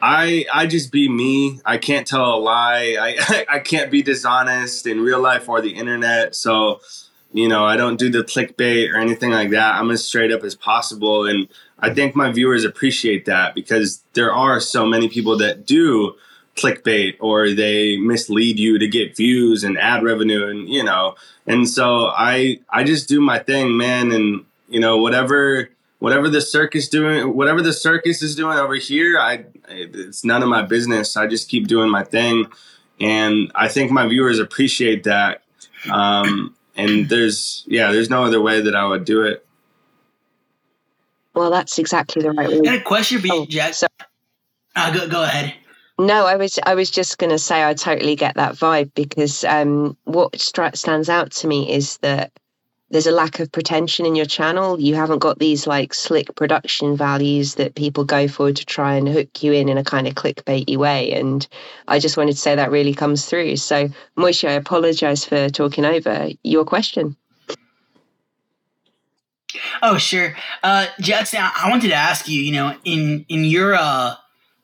I 0.00 0.46
I 0.52 0.66
just 0.66 0.90
be 0.92 1.08
me. 1.08 1.60
I 1.64 1.76
can't 1.76 2.06
tell 2.06 2.34
a 2.34 2.40
lie. 2.40 2.96
I 2.98 3.44
I 3.56 3.58
can't 3.58 3.90
be 3.90 4.02
dishonest 4.02 4.86
in 4.86 5.00
real 5.00 5.20
life 5.20 5.48
or 5.48 5.60
the 5.60 5.74
internet. 5.74 6.34
So, 6.34 6.80
you 7.32 7.48
know, 7.48 7.64
I 7.64 7.76
don't 7.76 7.98
do 7.98 8.08
the 8.08 8.24
clickbait 8.24 8.92
or 8.92 8.96
anything 8.96 9.30
like 9.30 9.50
that. 9.50 9.74
I'm 9.74 9.90
as 9.90 10.02
straight 10.02 10.32
up 10.32 10.42
as 10.42 10.54
possible 10.54 11.26
and 11.26 11.48
I 11.78 11.92
think 11.92 12.16
my 12.16 12.30
viewers 12.30 12.64
appreciate 12.64 13.26
that 13.26 13.54
because 13.54 14.02
there 14.12 14.32
are 14.32 14.60
so 14.60 14.86
many 14.86 15.08
people 15.08 15.36
that 15.38 15.66
do 15.66 16.14
clickbait 16.60 17.16
or 17.20 17.50
they 17.50 17.96
mislead 17.96 18.58
you 18.58 18.78
to 18.78 18.86
get 18.86 19.16
views 19.16 19.64
and 19.64 19.78
ad 19.78 20.02
revenue 20.02 20.48
and 20.48 20.68
you 20.68 20.84
know. 20.84 21.14
And 21.46 21.68
so 21.68 22.06
i 22.06 22.58
i 22.68 22.84
just 22.84 23.08
do 23.08 23.20
my 23.20 23.38
thing 23.38 23.76
man 23.76 24.12
and 24.12 24.44
you 24.68 24.80
know 24.80 24.98
whatever 24.98 25.70
whatever 25.98 26.28
the 26.28 26.40
circus 26.40 26.88
doing 26.88 27.34
whatever 27.34 27.62
the 27.62 27.72
circus 27.72 28.22
is 28.22 28.34
doing 28.34 28.58
over 28.58 28.74
here 28.74 29.18
i 29.18 29.44
it's 29.68 30.24
none 30.24 30.42
of 30.42 30.48
my 30.48 30.62
business. 30.62 31.16
I 31.16 31.26
just 31.26 31.48
keep 31.48 31.68
doing 31.68 31.90
my 31.90 32.04
thing. 32.04 32.46
And 33.00 33.50
i 33.54 33.68
think 33.68 33.90
my 33.90 34.06
viewers 34.06 34.38
appreciate 34.38 35.04
that. 35.04 35.42
Um 35.90 36.56
and 36.76 37.08
there's 37.08 37.64
yeah 37.66 37.92
there's 37.92 38.10
no 38.10 38.24
other 38.24 38.40
way 38.40 38.60
that 38.60 38.76
i 38.76 38.84
would 38.84 39.04
do 39.04 39.22
it. 39.22 39.44
Well 41.34 41.50
that's 41.50 41.78
exactly 41.78 42.22
the 42.22 42.32
right 42.32 42.48
way. 42.48 42.58
I 42.58 42.60
got 42.60 42.74
a 42.76 42.82
question 42.82 43.20
for 43.20 43.26
you 43.28 43.34
oh, 43.34 43.46
jack 43.46 43.74
so- 43.74 43.86
uh, 44.76 44.94
go, 44.94 45.08
go 45.08 45.24
ahead 45.24 45.54
no, 46.00 46.26
I 46.26 46.36
was 46.36 46.58
I 46.64 46.74
was 46.74 46.90
just 46.90 47.18
going 47.18 47.30
to 47.30 47.38
say 47.38 47.62
I 47.62 47.74
totally 47.74 48.16
get 48.16 48.36
that 48.36 48.54
vibe 48.54 48.92
because 48.94 49.44
um, 49.44 49.96
what 50.04 50.40
stands 50.40 51.08
out 51.08 51.32
to 51.32 51.46
me 51.46 51.72
is 51.72 51.98
that 51.98 52.32
there's 52.90 53.06
a 53.06 53.12
lack 53.12 53.38
of 53.38 53.52
pretension 53.52 54.06
in 54.06 54.16
your 54.16 54.26
channel. 54.26 54.80
You 54.80 54.94
haven't 54.94 55.18
got 55.18 55.38
these 55.38 55.66
like 55.66 55.92
slick 55.92 56.34
production 56.34 56.96
values 56.96 57.56
that 57.56 57.74
people 57.74 58.04
go 58.04 58.28
for 58.28 58.50
to 58.50 58.64
try 58.64 58.94
and 58.94 59.08
hook 59.08 59.42
you 59.42 59.52
in 59.52 59.68
in 59.68 59.76
a 59.78 59.84
kind 59.84 60.08
of 60.08 60.14
clickbaity 60.14 60.76
way. 60.76 61.12
And 61.12 61.46
I 61.86 61.98
just 61.98 62.16
wanted 62.16 62.32
to 62.32 62.38
say 62.38 62.56
that 62.56 62.70
really 62.70 62.94
comes 62.94 63.26
through. 63.26 63.56
So, 63.56 63.90
Moishe, 64.16 64.48
I 64.48 64.52
apologize 64.52 65.24
for 65.24 65.50
talking 65.50 65.84
over 65.84 66.30
your 66.42 66.64
question. 66.64 67.16
Oh, 69.82 69.98
sure. 69.98 70.34
Uh, 70.62 70.86
Jackson, 70.98 71.40
I 71.42 71.68
wanted 71.68 71.88
to 71.88 71.94
ask 71.94 72.26
you, 72.26 72.40
you 72.40 72.52
know, 72.52 72.74
in 72.84 73.26
in 73.28 73.44
your 73.44 73.74
uh, 73.74 74.14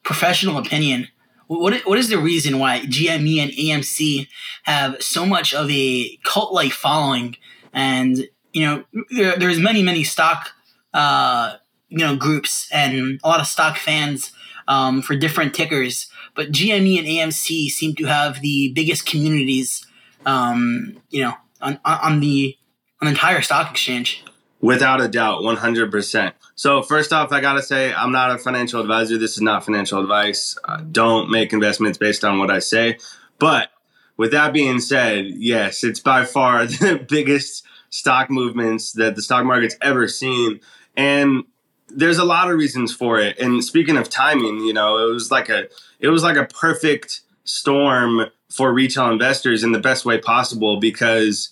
professional 0.02 0.58
opinion, 0.58 1.08
what 1.46 1.80
what 1.86 1.98
is 1.98 2.08
the 2.08 2.18
reason 2.18 2.58
why 2.58 2.80
GME 2.80 3.38
and 3.38 3.52
AMC 3.52 4.28
have 4.64 5.02
so 5.02 5.24
much 5.24 5.54
of 5.54 5.70
a 5.70 6.16
cult 6.24 6.52
like 6.52 6.72
following? 6.72 7.36
And 7.72 8.28
you 8.52 8.64
know, 8.64 8.84
there, 9.10 9.36
there's 9.36 9.58
many 9.58 9.82
many 9.82 10.04
stock 10.04 10.50
uh, 10.92 11.56
you 11.88 11.98
know 11.98 12.16
groups 12.16 12.68
and 12.72 13.20
a 13.22 13.28
lot 13.28 13.40
of 13.40 13.46
stock 13.46 13.76
fans 13.76 14.32
um, 14.68 15.02
for 15.02 15.14
different 15.14 15.54
tickers, 15.54 16.08
but 16.34 16.50
GME 16.50 16.98
and 16.98 17.06
AMC 17.06 17.68
seem 17.68 17.94
to 17.96 18.04
have 18.04 18.40
the 18.40 18.72
biggest 18.74 19.06
communities. 19.06 19.86
Um, 20.24 21.00
you 21.10 21.22
know, 21.22 21.34
on 21.60 21.78
on 21.84 22.20
the 22.20 22.56
on 23.00 23.06
the 23.06 23.12
entire 23.12 23.42
stock 23.42 23.70
exchange. 23.70 24.24
Without 24.66 25.00
a 25.00 25.06
doubt, 25.06 25.42
100%. 25.42 26.32
So, 26.56 26.82
first 26.82 27.12
off, 27.12 27.30
I 27.30 27.40
got 27.40 27.52
to 27.52 27.62
say, 27.62 27.94
I'm 27.94 28.10
not 28.10 28.32
a 28.32 28.38
financial 28.38 28.80
advisor. 28.80 29.16
This 29.16 29.36
is 29.36 29.40
not 29.40 29.64
financial 29.64 30.00
advice. 30.00 30.58
Uh, 30.64 30.78
don't 30.90 31.30
make 31.30 31.52
investments 31.52 31.98
based 31.98 32.24
on 32.24 32.40
what 32.40 32.50
I 32.50 32.58
say. 32.58 32.98
But 33.38 33.70
with 34.16 34.32
that 34.32 34.52
being 34.52 34.80
said, 34.80 35.26
yes, 35.26 35.84
it's 35.84 36.00
by 36.00 36.24
far 36.24 36.66
the 36.66 36.98
biggest 37.08 37.64
stock 37.90 38.28
movements 38.28 38.90
that 38.94 39.14
the 39.14 39.22
stock 39.22 39.44
market's 39.44 39.76
ever 39.82 40.08
seen. 40.08 40.58
And 40.96 41.44
there's 41.86 42.18
a 42.18 42.24
lot 42.24 42.50
of 42.50 42.58
reasons 42.58 42.92
for 42.92 43.20
it. 43.20 43.38
And 43.38 43.62
speaking 43.62 43.96
of 43.96 44.10
timing, 44.10 44.62
you 44.62 44.72
know, 44.72 44.98
it 44.98 45.12
was 45.12 45.30
like 45.30 45.48
a 45.48 45.68
it 46.00 46.08
was 46.08 46.24
like 46.24 46.36
a 46.36 46.44
perfect 46.44 47.20
storm 47.44 48.26
for 48.50 48.72
retail 48.72 49.10
investors 49.10 49.62
in 49.62 49.70
the 49.70 49.78
best 49.78 50.04
way 50.04 50.18
possible 50.18 50.80
because 50.80 51.50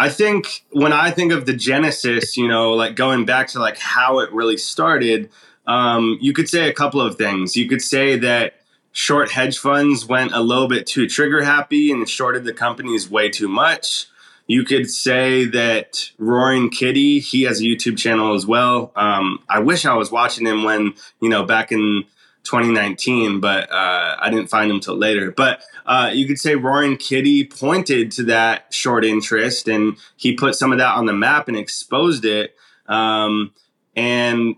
I 0.00 0.08
think 0.08 0.64
when 0.70 0.94
I 0.94 1.10
think 1.10 1.30
of 1.30 1.44
the 1.44 1.52
genesis, 1.52 2.38
you 2.38 2.48
know, 2.48 2.72
like 2.72 2.96
going 2.96 3.26
back 3.26 3.48
to 3.48 3.58
like 3.58 3.76
how 3.76 4.20
it 4.20 4.32
really 4.32 4.56
started, 4.56 5.28
um, 5.66 6.16
you 6.22 6.32
could 6.32 6.48
say 6.48 6.70
a 6.70 6.72
couple 6.72 7.02
of 7.02 7.16
things. 7.16 7.54
You 7.54 7.68
could 7.68 7.82
say 7.82 8.16
that 8.16 8.54
short 8.92 9.30
hedge 9.30 9.58
funds 9.58 10.06
went 10.06 10.32
a 10.32 10.40
little 10.40 10.68
bit 10.68 10.86
too 10.86 11.06
trigger 11.06 11.42
happy 11.42 11.92
and 11.92 12.08
shorted 12.08 12.44
the 12.44 12.54
companies 12.54 13.10
way 13.10 13.28
too 13.28 13.46
much. 13.46 14.06
You 14.46 14.64
could 14.64 14.90
say 14.90 15.44
that 15.44 16.10
Roaring 16.16 16.70
Kitty, 16.70 17.20
he 17.20 17.42
has 17.42 17.60
a 17.60 17.64
YouTube 17.64 17.98
channel 17.98 18.34
as 18.34 18.46
well. 18.46 18.92
Um, 18.96 19.40
I 19.50 19.58
wish 19.58 19.84
I 19.84 19.92
was 19.96 20.10
watching 20.10 20.46
him 20.46 20.64
when, 20.64 20.94
you 21.20 21.28
know, 21.28 21.44
back 21.44 21.72
in 21.72 22.04
2019, 22.44 23.40
but 23.40 23.70
uh, 23.70 24.16
I 24.18 24.30
didn't 24.30 24.48
find 24.48 24.70
him 24.70 24.80
till 24.80 24.96
later. 24.96 25.30
But 25.30 25.62
uh, 25.86 26.10
you 26.12 26.26
could 26.26 26.38
say 26.38 26.54
Roaring 26.54 26.96
Kitty 26.96 27.44
pointed 27.44 28.10
to 28.12 28.24
that 28.24 28.72
short 28.72 29.04
interest 29.04 29.68
and 29.68 29.96
he 30.16 30.34
put 30.34 30.54
some 30.54 30.72
of 30.72 30.78
that 30.78 30.94
on 30.94 31.06
the 31.06 31.12
map 31.12 31.48
and 31.48 31.56
exposed 31.56 32.24
it. 32.24 32.54
Um, 32.86 33.52
and, 33.94 34.56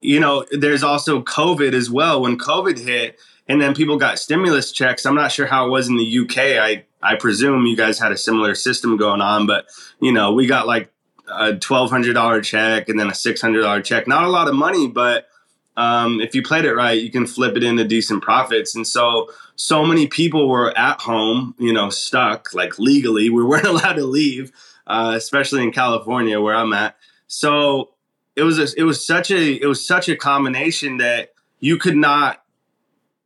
you 0.00 0.20
know, 0.20 0.44
there's 0.50 0.82
also 0.82 1.22
COVID 1.22 1.74
as 1.74 1.90
well. 1.90 2.22
When 2.22 2.38
COVID 2.38 2.78
hit, 2.78 3.18
and 3.48 3.60
then 3.60 3.74
people 3.74 3.98
got 3.98 4.18
stimulus 4.18 4.72
checks. 4.72 5.04
I'm 5.04 5.14
not 5.14 5.32
sure 5.32 5.46
how 5.46 5.66
it 5.66 5.70
was 5.70 5.88
in 5.88 5.96
the 5.96 6.18
UK. 6.20 6.38
I 6.38 6.84
I 7.02 7.16
presume 7.16 7.66
you 7.66 7.76
guys 7.76 7.98
had 7.98 8.12
a 8.12 8.16
similar 8.16 8.54
system 8.54 8.96
going 8.96 9.20
on, 9.20 9.46
but 9.46 9.66
you 10.00 10.12
know, 10.12 10.32
we 10.32 10.46
got 10.46 10.66
like 10.66 10.92
a 11.28 11.56
twelve 11.56 11.90
hundred 11.90 12.14
dollar 12.14 12.40
check 12.40 12.88
and 12.88 12.98
then 12.98 13.10
a 13.10 13.14
six 13.14 13.40
hundred 13.40 13.62
dollar 13.62 13.82
check. 13.82 14.06
Not 14.06 14.24
a 14.24 14.28
lot 14.28 14.48
of 14.48 14.54
money, 14.54 14.86
but 14.86 15.26
um, 15.76 16.20
if 16.20 16.34
you 16.34 16.42
played 16.42 16.64
it 16.64 16.74
right, 16.74 17.00
you 17.00 17.10
can 17.10 17.26
flip 17.26 17.56
it 17.56 17.62
into 17.62 17.84
decent 17.84 18.22
profits. 18.22 18.74
And 18.74 18.86
so, 18.86 19.30
so 19.56 19.84
many 19.84 20.06
people 20.06 20.48
were 20.48 20.76
at 20.76 21.00
home, 21.00 21.54
you 21.58 21.72
know, 21.72 21.88
stuck 21.90 22.52
like 22.52 22.78
legally. 22.78 23.30
We 23.30 23.44
weren't 23.44 23.64
allowed 23.66 23.94
to 23.94 24.04
leave, 24.04 24.52
uh, 24.86 25.14
especially 25.16 25.62
in 25.62 25.72
California 25.72 26.40
where 26.40 26.54
I'm 26.54 26.72
at. 26.72 26.96
So 27.26 27.90
it 28.36 28.42
was 28.42 28.58
a, 28.58 28.68
it 28.78 28.84
was 28.84 29.06
such 29.06 29.30
a 29.30 29.62
it 29.62 29.66
was 29.66 29.86
such 29.86 30.08
a 30.08 30.16
combination 30.16 30.98
that 30.98 31.32
you 31.60 31.78
could 31.78 31.96
not 31.96 32.42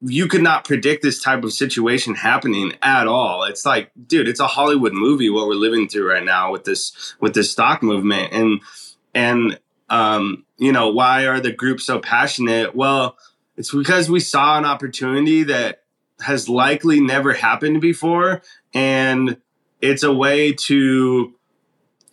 you 0.03 0.29
could 0.29 0.43
not 0.43 0.65
predict 0.65 1.03
this 1.03 1.23
type 1.23 1.43
of 1.43 1.53
situation 1.53 2.15
happening 2.15 2.75
at 2.83 3.07
all. 3.07 3.45
It's 3.45 3.65
like, 3.65 3.91
dude, 4.07 4.29
it's 4.29 4.41
a 4.41 4.47
Hollywood 4.47 4.93
movie 4.93 5.31
what 5.31 5.49
we're 5.49 5.55
living 5.55 5.89
through 5.89 6.09
right 6.09 6.25
now 6.25 6.53
with 6.53 6.65
this 6.65 7.15
with 7.21 7.35
this 7.35 7.51
stock 7.51 7.83
movement. 7.83 8.33
And 8.33 8.61
and 9.15 9.59
um, 9.89 10.45
you 10.57 10.73
know, 10.73 10.91
why 10.91 11.27
are 11.27 11.41
the 11.41 11.53
groups 11.53 11.85
so 11.85 11.99
passionate? 11.99 12.75
Well, 12.75 13.17
it's 13.57 13.73
because 13.73 14.11
we 14.11 14.21
saw 14.21 14.59
an 14.59 14.65
opportunity 14.65 15.45
that 15.45 15.83
has 16.21 16.49
likely 16.49 17.01
never 17.01 17.35
happened 17.35 17.81
before 17.81 18.43
and 18.73 19.37
it's 19.81 20.03
a 20.03 20.13
way 20.13 20.53
to 20.53 21.35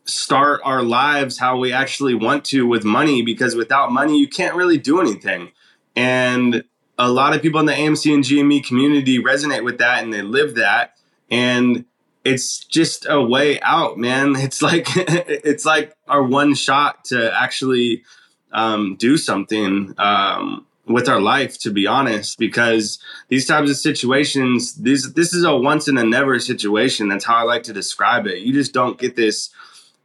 start 0.05 0.61
our 0.65 0.83
lives 0.83 1.37
how 1.37 1.57
we 1.57 1.71
actually 1.71 2.13
want 2.13 2.43
to 2.43 2.67
with 2.67 2.83
money 2.83 3.21
because 3.21 3.55
without 3.55 3.91
money 3.91 4.19
you 4.19 4.27
can't 4.27 4.55
really 4.55 4.77
do 4.77 4.99
anything. 4.99 5.49
And 5.95 6.63
a 6.97 7.09
lot 7.09 7.33
of 7.33 7.41
people 7.41 7.59
in 7.59 7.65
the 7.65 7.73
AMC 7.73 8.13
and 8.13 8.23
GME 8.23 8.65
community 8.65 9.21
resonate 9.21 9.63
with 9.63 9.77
that 9.77 10.03
and 10.03 10.13
they 10.13 10.21
live 10.21 10.55
that. 10.55 10.95
And 11.31 11.85
it's 12.23 12.59
just 12.59 13.05
a 13.09 13.21
way 13.21 13.59
out, 13.61 13.97
man. 13.97 14.35
It's 14.43 14.61
like 14.61 14.87
it's 14.95 15.65
like 15.65 15.95
our 16.07 16.23
one 16.23 16.55
shot 16.55 17.05
to 17.05 17.33
actually 17.33 18.03
um, 18.51 18.95
do 18.97 19.17
something 19.17 19.93
um, 19.97 20.65
with 20.85 21.09
our 21.09 21.19
life, 21.19 21.59
to 21.59 21.71
be 21.71 21.87
honest. 21.87 22.37
Because 22.37 22.99
these 23.29 23.45
types 23.45 23.69
of 23.69 23.77
situations, 23.77 24.75
this 24.75 25.11
this 25.13 25.33
is 25.33 25.43
a 25.43 25.55
once 25.55 25.87
in 25.87 25.97
a 25.97 26.03
never 26.03 26.39
situation. 26.39 27.09
That's 27.09 27.25
how 27.25 27.35
I 27.35 27.43
like 27.43 27.63
to 27.63 27.73
describe 27.73 28.27
it. 28.27 28.39
You 28.39 28.53
just 28.53 28.73
don't 28.73 28.99
get 28.99 29.15
this 29.15 29.49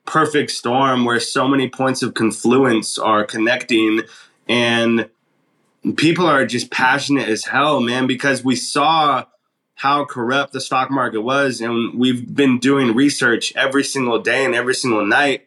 perfect 0.07 0.51
storm 0.51 1.05
where 1.05 1.21
so 1.21 1.47
many 1.47 1.69
points 1.69 2.03
of 2.03 2.15
confluence 2.15 2.97
are 2.99 3.25
connecting 3.25 4.01
and 4.49 5.11
people 5.97 6.27
are 6.27 6.47
just 6.47 6.71
passionate 6.71 7.29
as 7.29 7.45
hell, 7.45 7.81
man, 7.81 8.07
because 8.07 8.43
we 8.43 8.57
saw 8.57 9.25
how 9.79 10.05
corrupt 10.05 10.53
the 10.53 10.61
stock 10.61 10.91
market 10.91 11.21
was. 11.21 11.61
And 11.61 11.97
we've 11.97 12.35
been 12.35 12.59
doing 12.59 12.97
research 12.97 13.53
every 13.55 13.85
single 13.85 14.19
day 14.21 14.45
and 14.45 14.55
every 14.55 14.75
single 14.75 15.07
night 15.07 15.47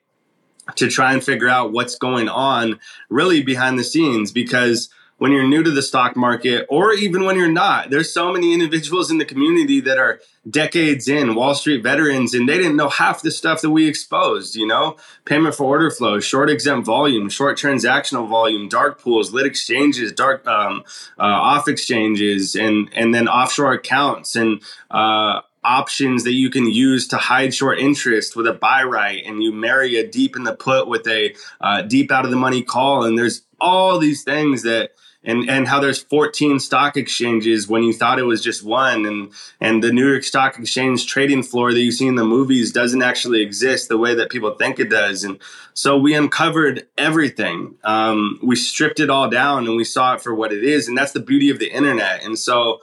to 0.75 0.89
try 0.89 1.11
and 1.11 1.21
figure 1.21 1.49
out 1.49 1.73
what's 1.73 1.97
going 1.97 2.29
on 2.29 2.79
really 3.09 3.43
behind 3.43 3.77
the 3.77 3.83
scenes 3.83 4.31
because 4.31 4.89
when 5.21 5.31
you're 5.31 5.47
new 5.47 5.61
to 5.61 5.69
the 5.69 5.83
stock 5.83 6.15
market 6.15 6.65
or 6.67 6.93
even 6.93 7.23
when 7.23 7.37
you're 7.37 7.47
not. 7.47 7.91
There's 7.91 8.11
so 8.11 8.33
many 8.33 8.53
individuals 8.55 9.11
in 9.11 9.19
the 9.19 9.23
community 9.23 9.79
that 9.81 9.99
are 9.99 10.19
decades 10.49 11.07
in, 11.07 11.35
Wall 11.35 11.53
Street 11.53 11.83
veterans, 11.83 12.33
and 12.33 12.49
they 12.49 12.57
didn't 12.57 12.75
know 12.75 12.89
half 12.89 13.21
the 13.21 13.29
stuff 13.29 13.61
that 13.61 13.69
we 13.69 13.87
exposed, 13.87 14.55
you 14.55 14.65
know? 14.65 14.97
Payment 15.25 15.53
for 15.53 15.65
order 15.65 15.91
flow, 15.91 16.19
short 16.19 16.49
exempt 16.49 16.87
volume, 16.87 17.29
short 17.29 17.59
transactional 17.59 18.27
volume, 18.27 18.67
dark 18.67 18.99
pools, 18.99 19.31
lit 19.31 19.45
exchanges, 19.45 20.11
dark 20.11 20.47
um, 20.47 20.83
uh, 21.19 21.21
off 21.21 21.67
exchanges, 21.67 22.55
and 22.55 22.89
and 22.95 23.13
then 23.13 23.27
offshore 23.27 23.73
accounts 23.73 24.35
and 24.35 24.63
uh, 24.89 25.41
options 25.63 26.23
that 26.23 26.33
you 26.33 26.49
can 26.49 26.67
use 26.67 27.07
to 27.09 27.17
hide 27.17 27.53
short 27.53 27.77
interest 27.77 28.35
with 28.35 28.47
a 28.47 28.53
buy 28.53 28.81
right 28.81 29.23
and 29.27 29.43
you 29.43 29.53
marry 29.53 29.97
a 29.97 30.07
deep 30.07 30.35
in 30.35 30.43
the 30.43 30.55
put 30.55 30.87
with 30.87 31.05
a 31.05 31.35
uh, 31.59 31.83
deep 31.83 32.11
out 32.11 32.25
of 32.25 32.31
the 32.31 32.37
money 32.37 32.63
call 32.63 33.03
and 33.03 33.15
there's 33.15 33.43
all 33.59 33.99
these 33.99 34.23
things 34.23 34.63
that 34.63 34.89
and 35.23 35.49
and 35.49 35.67
how 35.67 35.79
there's 35.79 36.01
14 36.01 36.59
stock 36.59 36.97
exchanges 36.97 37.67
when 37.67 37.83
you 37.83 37.93
thought 37.93 38.19
it 38.19 38.23
was 38.23 38.43
just 38.43 38.63
one 38.63 39.05
and 39.05 39.31
and 39.59 39.83
the 39.83 39.91
New 39.91 40.09
York 40.09 40.23
Stock 40.23 40.57
Exchange 40.57 41.05
trading 41.05 41.43
floor 41.43 41.73
that 41.73 41.81
you 41.81 41.91
see 41.91 42.07
in 42.07 42.15
the 42.15 42.23
movies 42.23 42.71
doesn't 42.71 43.03
actually 43.03 43.41
exist 43.41 43.87
the 43.87 43.97
way 43.97 44.15
that 44.15 44.29
people 44.29 44.55
think 44.55 44.79
it 44.79 44.89
does 44.89 45.23
and 45.23 45.39
so 45.73 45.97
we 45.97 46.13
uncovered 46.13 46.87
everything. 46.97 47.75
Um, 47.85 48.39
we 48.43 48.57
stripped 48.57 48.99
it 48.99 49.09
all 49.09 49.29
down 49.29 49.67
and 49.67 49.77
we 49.77 49.85
saw 49.85 50.15
it 50.15 50.21
for 50.21 50.35
what 50.35 50.51
it 50.51 50.63
is 50.63 50.87
and 50.87 50.97
that's 50.97 51.11
the 51.11 51.19
beauty 51.19 51.49
of 51.49 51.59
the 51.59 51.71
internet 51.71 52.23
and 52.23 52.37
so 52.37 52.79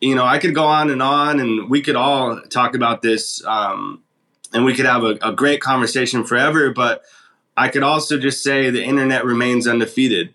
you 0.00 0.14
know 0.14 0.24
I 0.24 0.38
could 0.38 0.54
go 0.54 0.64
on 0.64 0.90
and 0.90 1.02
on 1.02 1.40
and 1.40 1.70
we 1.70 1.82
could 1.82 1.96
all 1.96 2.40
talk 2.42 2.74
about 2.74 3.02
this 3.02 3.44
um, 3.44 4.02
and 4.52 4.64
we 4.64 4.74
could 4.74 4.86
have 4.86 5.04
a, 5.04 5.18
a 5.22 5.32
great 5.32 5.60
conversation 5.60 6.24
forever 6.24 6.70
but 6.70 7.02
I 7.56 7.68
could 7.68 7.84
also 7.84 8.18
just 8.18 8.42
say 8.42 8.70
the 8.70 8.82
internet 8.82 9.24
remains 9.24 9.68
undefeated 9.68 10.34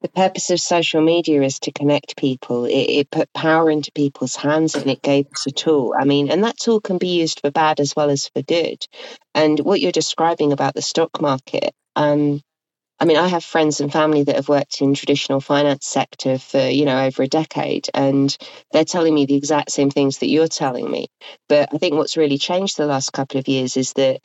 the 0.00 0.08
purpose 0.08 0.50
of 0.50 0.60
social 0.60 1.02
media 1.02 1.42
is 1.42 1.58
to 1.60 1.72
connect 1.72 2.16
people. 2.16 2.64
It, 2.64 2.72
it, 2.72 3.10
put 3.10 3.32
power 3.32 3.70
into 3.70 3.92
people's 3.92 4.36
hands 4.36 4.74
and 4.74 4.88
it 4.88 5.02
gave 5.02 5.26
us 5.32 5.46
a 5.46 5.50
tool. 5.50 5.94
I 5.98 6.04
mean, 6.04 6.30
and 6.30 6.44
that 6.44 6.58
tool 6.58 6.80
can 6.80 6.98
be 6.98 7.18
used 7.20 7.40
for 7.40 7.50
bad 7.50 7.80
as 7.80 7.94
well 7.94 8.10
as 8.10 8.28
for 8.28 8.42
good. 8.42 8.84
And 9.34 9.58
what 9.60 9.80
you're 9.80 9.92
describing 9.92 10.52
about 10.52 10.74
the 10.74 10.82
stock 10.82 11.20
market, 11.20 11.72
um, 11.96 12.40
I 12.98 13.06
mean, 13.06 13.16
I 13.16 13.28
have 13.28 13.44
friends 13.44 13.80
and 13.80 13.90
family 13.90 14.24
that 14.24 14.36
have 14.36 14.50
worked 14.50 14.82
in 14.82 14.94
traditional 14.94 15.40
finance 15.40 15.86
sector 15.86 16.38
for, 16.38 16.60
you 16.60 16.84
know, 16.84 17.06
over 17.06 17.22
a 17.22 17.28
decade, 17.28 17.88
and 17.94 18.36
they're 18.72 18.84
telling 18.84 19.14
me 19.14 19.24
the 19.24 19.36
exact 19.36 19.70
same 19.70 19.90
things 19.90 20.18
that 20.18 20.28
you're 20.28 20.48
telling 20.48 20.90
me. 20.90 21.08
But 21.48 21.70
I 21.72 21.78
think 21.78 21.94
what's 21.94 22.18
really 22.18 22.36
changed 22.36 22.76
the 22.76 22.84
last 22.84 23.14
couple 23.14 23.40
of 23.40 23.48
years 23.48 23.78
is 23.78 23.94
that 23.94 24.20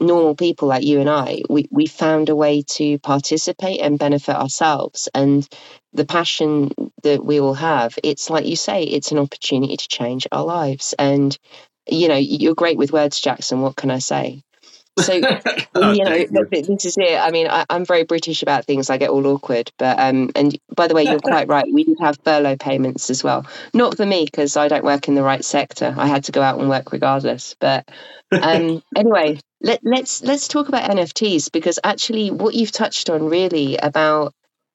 normal 0.00 0.34
people 0.34 0.68
like 0.68 0.84
you 0.84 1.00
and 1.00 1.10
I, 1.10 1.42
we, 1.48 1.68
we 1.70 1.86
found 1.86 2.28
a 2.28 2.36
way 2.36 2.62
to 2.62 2.98
participate 2.98 3.80
and 3.80 3.98
benefit 3.98 4.36
ourselves. 4.36 5.08
And 5.14 5.46
the 5.92 6.04
passion 6.06 6.70
that 7.02 7.24
we 7.24 7.40
all 7.40 7.54
have, 7.54 7.98
it's 8.04 8.30
like 8.30 8.46
you 8.46 8.56
say, 8.56 8.84
it's 8.84 9.12
an 9.12 9.18
opportunity 9.18 9.76
to 9.76 9.88
change 9.88 10.26
our 10.32 10.44
lives. 10.44 10.94
And, 10.98 11.36
you 11.88 12.08
know, 12.08 12.16
you're 12.16 12.54
great 12.54 12.78
with 12.78 12.92
words, 12.92 13.20
Jackson. 13.20 13.62
What 13.62 13.76
can 13.76 13.90
I 13.90 13.98
say? 14.00 14.42
So, 14.98 15.12
you 15.14 16.04
know, 16.04 16.44
this 16.50 16.84
is 16.84 16.96
it. 16.98 17.18
I 17.18 17.30
mean, 17.30 17.48
I, 17.48 17.64
am 17.68 17.84
very 17.84 18.04
British 18.04 18.42
about 18.42 18.64
things. 18.64 18.88
I 18.88 18.96
get 18.96 19.10
all 19.10 19.26
awkward. 19.26 19.70
But, 19.78 19.98
um, 19.98 20.30
and 20.34 20.58
by 20.74 20.88
the 20.88 20.94
way, 20.94 21.04
you're 21.04 21.20
quite 21.20 21.48
right. 21.48 21.66
We 21.70 21.84
did 21.84 21.98
have 22.00 22.18
furlough 22.24 22.56
payments 22.56 23.10
as 23.10 23.22
well. 23.22 23.46
Not 23.74 23.96
for 23.96 24.06
me, 24.06 24.24
because 24.24 24.56
I 24.56 24.68
don't 24.68 24.84
work 24.84 25.08
in 25.08 25.14
the 25.14 25.22
right 25.22 25.44
sector. 25.44 25.94
I 25.96 26.06
had 26.06 26.24
to 26.24 26.32
go 26.32 26.40
out 26.40 26.58
and 26.58 26.68
work 26.68 26.92
regardless. 26.92 27.54
But 27.60 27.88
um, 28.32 28.82
anyway, 28.96 29.38
let, 29.60 29.80
let's 29.82 30.22
let's 30.22 30.48
talk 30.48 30.68
about 30.68 30.90
NFTs 30.90 31.52
because 31.52 31.78
actually, 31.84 32.30
what 32.30 32.54
you've 32.54 32.72
touched 32.72 33.10
on 33.10 33.28
really 33.28 33.76
about 33.76 34.32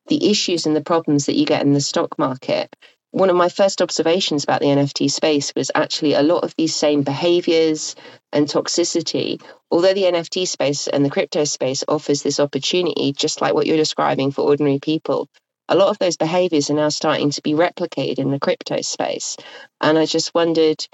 the 0.08 0.30
issues 0.30 0.66
and 0.66 0.76
the 0.76 0.82
problems 0.82 1.28
that 1.28 1.36
you 1.36 1.46
get 1.46 1.62
in 1.62 1.74
the 1.74 1.82
stock 1.82 2.18
market 2.20 2.76
one 3.12 3.30
of 3.30 3.36
my 3.36 3.50
first 3.50 3.82
observations 3.82 4.44
about 4.46 4.62
the 4.62 4.68
NFT 4.68 5.12
space 5.12 5.54
was 5.56 5.70
actually 5.76 6.14
a 6.14 6.24
lot 6.24 6.44
of 6.44 6.56
these 6.56 6.74
same 6.74 7.04
behaviors 7.04 7.96
and 8.32 8.48
toxicity. 8.48 9.42
Although 9.70 9.94
the 9.94 10.04
NFT 10.04 10.48
space 10.48 10.88
and 10.88 11.04
the 11.04 11.10
crypto 11.10 11.44
space 11.44 11.84
offers 11.88 12.24
this 12.24 12.40
opportunity, 12.40 13.12
just 13.12 13.42
like 13.42 13.54
what 13.54 13.68
you're 13.68 13.78
describing 13.78 14.32
for 14.32 14.42
ordinary 14.42 14.80
people, 14.80 15.28
a 15.68 15.76
lot 15.76 15.90
of 15.90 16.00
those 16.00 16.18
behaviors 16.18 16.70
are 16.70 16.76
now 16.76 16.90
starting 16.90 17.32
to 17.32 17.42
be 17.42 17.54
replicated 17.54 18.18
in 18.18 18.32
the 18.32 18.40
crypto 18.40 18.82
space. 18.82 19.36
And 19.82 19.98
I 19.98 20.06
just 20.06 20.34
wondered 20.34 20.86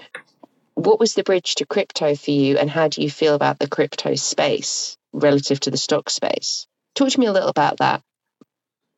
what 0.74 1.00
was 1.00 1.14
the 1.14 1.24
bridge 1.24 1.56
to 1.56 1.66
crypto 1.66 2.14
for 2.14 2.30
you, 2.30 2.58
and 2.58 2.70
how 2.70 2.88
do 2.88 3.02
you 3.02 3.10
feel 3.10 3.34
about 3.34 3.58
the 3.58 3.68
crypto 3.68 4.14
space 4.14 4.96
relative 5.12 5.58
to 5.60 5.70
the 5.70 5.76
stock 5.76 6.10
space? 6.10 6.66
Talk 6.94 7.10
to 7.10 7.20
me 7.20 7.26
a 7.26 7.32
little 7.32 7.48
about 7.48 7.78
that. 7.78 8.02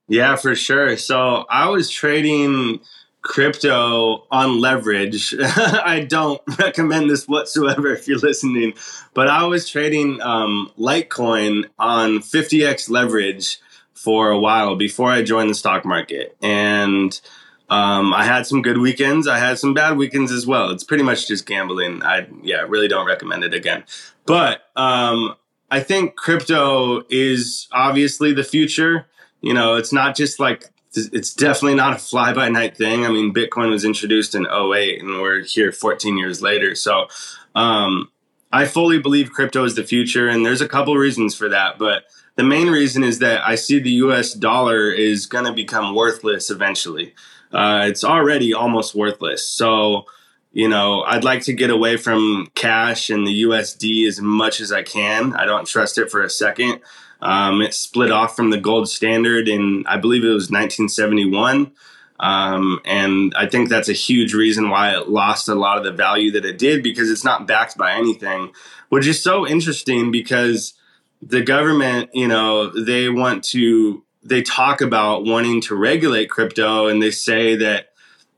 Yeah, 0.09 0.37
for 0.37 0.55
sure. 0.55 0.97
So 0.97 1.45
I 1.49 1.69
was 1.69 1.89
trading 1.89 2.81
crypto 3.23 4.27
on 4.31 4.61
leverage. 4.61 5.35
I 5.41 6.07
don't 6.09 6.41
recommend 6.59 7.11
this 7.11 7.29
whatsoever 7.29 7.93
if 7.93 8.09
you're 8.09 8.19
listening, 8.19 8.75
but 9.15 9.29
I 9.29 9.45
was 9.45 9.69
trading 9.69 10.21
um, 10.23 10.71
Litecoin 10.79 11.67
on 11.79 12.19
50x 12.19 12.89
leverage 12.91 13.59
for 13.95 14.31
a 14.31 14.39
while 14.39 14.77
before 14.77 15.11
I 15.11 15.23
joined 15.23 15.51
the 15.51 15.55
stock 15.55 15.85
market. 15.85 16.37
And 16.41 17.21
um, 17.69 18.13
I 18.15 18.25
had 18.25 18.47
some 18.47 18.63
good 18.63 18.79
weekends. 18.79 19.29
I 19.29 19.39
had 19.39 19.59
some 19.59 19.75
bad 19.75 19.97
weekends 19.97 20.33
as 20.33 20.47
well. 20.47 20.71
It's 20.71 20.85
pretty 20.85 21.05
much 21.05 21.29
just 21.29 21.47
gambling. 21.47 22.03
I, 22.03 22.27
yeah, 22.43 22.65
really 22.67 22.89
don't 22.89 23.07
recommend 23.07 23.45
it 23.45 23.55
again. 23.55 23.85
But 24.27 24.63
um, 24.75 25.37
I 25.71 25.81
think 25.81 26.17
crypto 26.17 27.05
is 27.11 27.69
obviously 27.73 28.33
the 28.33 28.43
future. 28.43 29.07
You 29.41 29.55
know, 29.55 29.75
it's 29.75 29.93
not 29.93 30.17
just 30.17 30.41
like 30.41 30.71
it's 30.95 31.35
definitely 31.35 31.77
not 31.77 31.95
a 31.95 31.99
fly 31.99 32.33
by 32.33 32.49
night 32.49 32.77
thing. 32.77 33.07
I 33.07 33.11
mean, 33.11 33.33
Bitcoin 33.33 33.71
was 33.71 33.85
introduced 33.85 34.35
in 34.35 34.47
08 34.47 35.01
and 35.01 35.21
we're 35.21 35.43
here 35.43 35.73
14 35.73 36.19
years 36.19 36.43
later. 36.43 36.75
So, 36.75 37.07
um, 37.55 38.11
I 38.53 38.67
fully 38.67 38.99
believe 38.99 39.31
crypto 39.31 39.65
is 39.65 39.77
the 39.77 39.85
future, 39.85 40.29
and 40.29 40.45
there's 40.45 40.61
a 40.61 40.69
couple 40.69 40.97
reasons 40.97 41.37
for 41.37 41.49
that. 41.49 41.79
But 41.79 42.05
the 42.37 42.43
main 42.43 42.69
reason 42.69 43.05
is 43.05 43.21
that 43.21 43.47
I 43.47 43.55
see 43.55 43.79
the 43.79 43.91
US 43.91 44.33
dollar 44.33 44.91
is 44.91 45.27
going 45.27 45.45
to 45.45 45.53
become 45.53 45.95
worthless 45.95 46.51
eventually. 46.51 47.15
Uh, 47.53 47.85
it's 47.89 48.05
already 48.05 48.53
almost 48.55 48.95
worthless. 48.95 49.47
So, 49.47 50.07
you 50.53 50.69
know, 50.69 51.03
I'd 51.03 51.25
like 51.25 51.43
to 51.43 51.53
get 51.53 51.71
away 51.71 51.97
from 51.97 52.49
cash 52.55 53.11
and 53.11 53.27
the 53.27 53.43
USD 53.43 54.07
as 54.07 54.21
much 54.21 54.61
as 54.61 54.73
I 54.73 54.83
can. 54.83 55.35
I 55.35 55.45
don't 55.45 55.67
trust 55.67 55.99
it 55.99 56.11
for 56.11 56.23
a 56.23 56.31
second. 56.31 56.81
Um, 57.23 57.61
it 57.61 57.75
split 57.75 58.11
off 58.11 58.35
from 58.35 58.51
the 58.51 58.59
gold 58.59 58.89
standard 58.89 59.49
in, 59.49 59.85
I 59.87 59.99
believe 59.99 60.25
it 60.25 60.29
was 60.29 60.51
1971. 60.51 61.73
Um, 62.19 62.81
and 62.85 63.35
I 63.37 63.47
think 63.47 63.69
that's 63.69 63.89
a 63.89 63.95
huge 63.95 64.35
reason 64.35 64.69
why 64.69 64.95
it 64.95 65.09
lost 65.09 65.49
a 65.49 65.55
lot 65.55 65.79
of 65.79 65.85
the 65.85 65.93
value 65.93 66.31
that 66.33 66.45
it 66.45 66.59
did 66.59 66.83
because 66.83 67.11
it's 67.11 67.25
not 67.25 67.47
backed 67.47 67.79
by 67.79 67.93
anything, 67.93 68.53
which 68.91 69.07
is 69.07 69.23
so 69.23 69.47
interesting 69.47 70.11
because 70.11 70.75
the 71.23 71.43
government, 71.43 72.11
you 72.13 72.29
know, 72.29 72.69
they 72.69 73.09
want 73.09 73.45
to, 73.45 74.05
they 74.23 74.43
talk 74.43 74.83
about 74.83 75.25
wanting 75.25 75.63
to 75.63 75.75
regulate 75.75 76.29
crypto 76.29 76.89
and 76.89 77.03
they 77.03 77.11
say 77.11 77.57
that, 77.57 77.87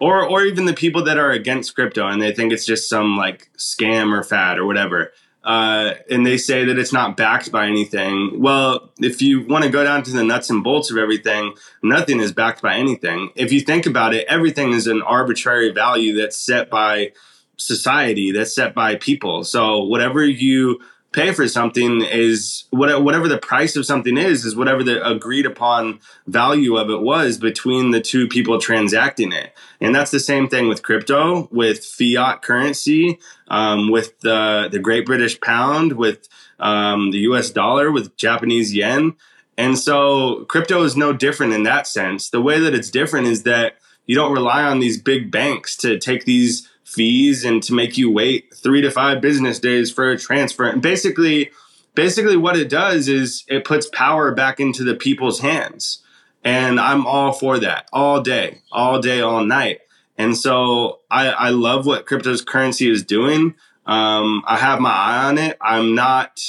or, 0.01 0.25
or 0.25 0.43
even 0.43 0.65
the 0.65 0.75
people 0.75 1.05
that 1.05 1.19
are 1.19 1.31
against 1.31 1.75
crypto 1.75 2.09
and 2.09 2.23
they 2.23 2.33
think 2.33 2.53
it's 2.53 2.67
just 2.67 2.89
some 2.89 3.17
like 3.17 3.51
scam 3.57 4.17
or 4.17 4.23
fad 4.23 4.59
or 4.59 4.67
whatever 4.67 5.13
uh, 5.45 5.95
and 6.11 6.25
they 6.25 6.39
say 6.39 6.65
that 6.65 6.79
it's 6.79 6.93
not 6.93 7.17
backed 7.17 7.51
by 7.51 7.67
anything. 7.67 8.41
Well, 8.41 8.91
if 9.01 9.21
you 9.21 9.47
want 9.47 9.65
to 9.65 9.71
go 9.71 9.83
down 9.83 10.03
to 10.05 10.13
the 10.13 10.23
nuts 10.23 10.51
and 10.51 10.63
bolts 10.63 10.91
of 10.91 10.99
everything, 10.99 11.55
nothing 11.83 12.21
is 12.21 12.33
backed 12.33 12.63
by 12.63 12.77
anything. 12.77 13.31
If 13.35 13.53
you 13.53 13.61
think 13.61 13.87
about 13.87 14.15
it, 14.15 14.27
everything 14.29 14.73
is 14.73 14.87
an 14.87 15.03
arbitrary 15.03 15.73
value 15.73 16.17
that's 16.17 16.37
set 16.37 16.71
by 16.71 17.13
society, 17.57 18.33
that's 18.33 18.55
set 18.55 18.75
by 18.75 18.97
people. 18.97 19.45
So 19.45 19.85
whatever 19.85 20.25
you 20.25 20.81
pay 21.13 21.33
for 21.33 21.47
something 21.47 22.03
is 22.03 22.65
whatever 22.71 23.29
the 23.29 23.39
price 23.39 23.77
of 23.77 23.87
something 23.87 24.17
is 24.17 24.45
is 24.45 24.57
whatever 24.57 24.83
the 24.83 25.07
agreed 25.07 25.47
upon 25.47 26.01
value 26.27 26.77
of 26.77 26.91
it 26.91 27.01
was 27.01 27.39
between 27.39 27.91
the 27.91 28.01
two 28.01 28.27
people 28.29 28.59
transacting 28.59 29.33
it. 29.33 29.53
And 29.81 29.95
that's 29.95 30.11
the 30.11 30.21
same 30.21 30.49
thing 30.49 30.69
with 30.69 30.83
crypto 30.83 31.49
with 31.53 31.85
fiat 31.85 32.43
currency 32.43 33.19
um, 33.49 33.91
with 33.91 34.19
the 34.21 34.69
the 34.71 34.79
great 34.79 35.07
british 35.07 35.41
pound 35.41 35.93
with 35.93 36.29
um, 36.59 37.11
the 37.11 37.21
us 37.21 37.51
dollar 37.51 37.93
with 37.93 38.17
japanese 38.17 38.75
yen. 38.75 39.15
And 39.59 39.79
so 39.79 40.45
crypto 40.47 40.83
is 40.83 40.97
no 40.97 41.13
different 41.13 41.53
in 41.53 41.65
that 41.65 41.87
sense. 41.87 42.31
The 42.31 42.41
way 42.41 42.59
that 42.59 42.75
it's 42.75 42.91
different 42.91 43.27
is 43.27 43.43
that 43.43 43.77
you 44.07 44.17
don't 44.17 44.33
rely 44.33 44.65
on 44.65 44.81
these 44.81 45.01
big 45.01 45.31
banks 45.31 45.77
to 45.79 45.99
take 45.99 46.25
these 46.25 46.69
fees 46.93 47.45
and 47.45 47.63
to 47.65 47.75
make 47.75 47.97
you 47.97 48.11
wait 48.11 48.55
three 48.55 48.81
to 48.81 48.91
five 48.91 49.21
business 49.21 49.59
days 49.59 49.91
for 49.91 50.11
a 50.11 50.19
transfer. 50.19 50.65
And 50.65 50.83
basically, 50.83 51.51
basically 51.95 52.37
what 52.37 52.57
it 52.57 52.69
does 52.69 53.09
is 53.09 53.45
it 53.49 53.65
puts 53.65 53.89
power 53.89 54.33
back 54.33 54.61
into 54.61 54.85
the 54.85 54.95
people's 54.95 55.41
hands. 55.41 56.03
And 56.45 56.81
I'm 56.81 57.07
all 57.07 57.33
for 57.33 57.59
that 57.61 57.89
all 57.93 58.21
day, 58.21 58.63
all 58.73 59.01
day, 59.01 59.21
all 59.21 59.45
night. 59.45 59.81
And 60.19 60.37
so 60.37 61.01
I, 61.11 61.29
I 61.29 61.49
love 61.51 61.87
what 61.87 62.07
cryptocurrency 62.07 62.91
is 62.91 63.05
doing. 63.05 63.55
Um, 63.87 64.43
I 64.47 64.57
have 64.57 64.81
my 64.81 64.91
eye 64.91 65.25
on 65.25 65.39
it. 65.39 65.57
I'm 65.61 65.95
not 65.95 66.41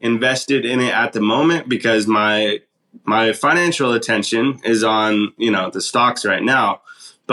invested 0.00 0.64
in 0.64 0.80
it 0.80 0.92
at 0.92 1.12
the 1.12 1.20
moment 1.20 1.68
because 1.68 2.06
my 2.06 2.60
my 3.04 3.32
financial 3.32 3.92
attention 3.94 4.60
is 4.64 4.84
on 4.84 5.32
you 5.38 5.50
know 5.50 5.70
the 5.70 5.80
stocks 5.80 6.26
right 6.26 6.42
now 6.42 6.82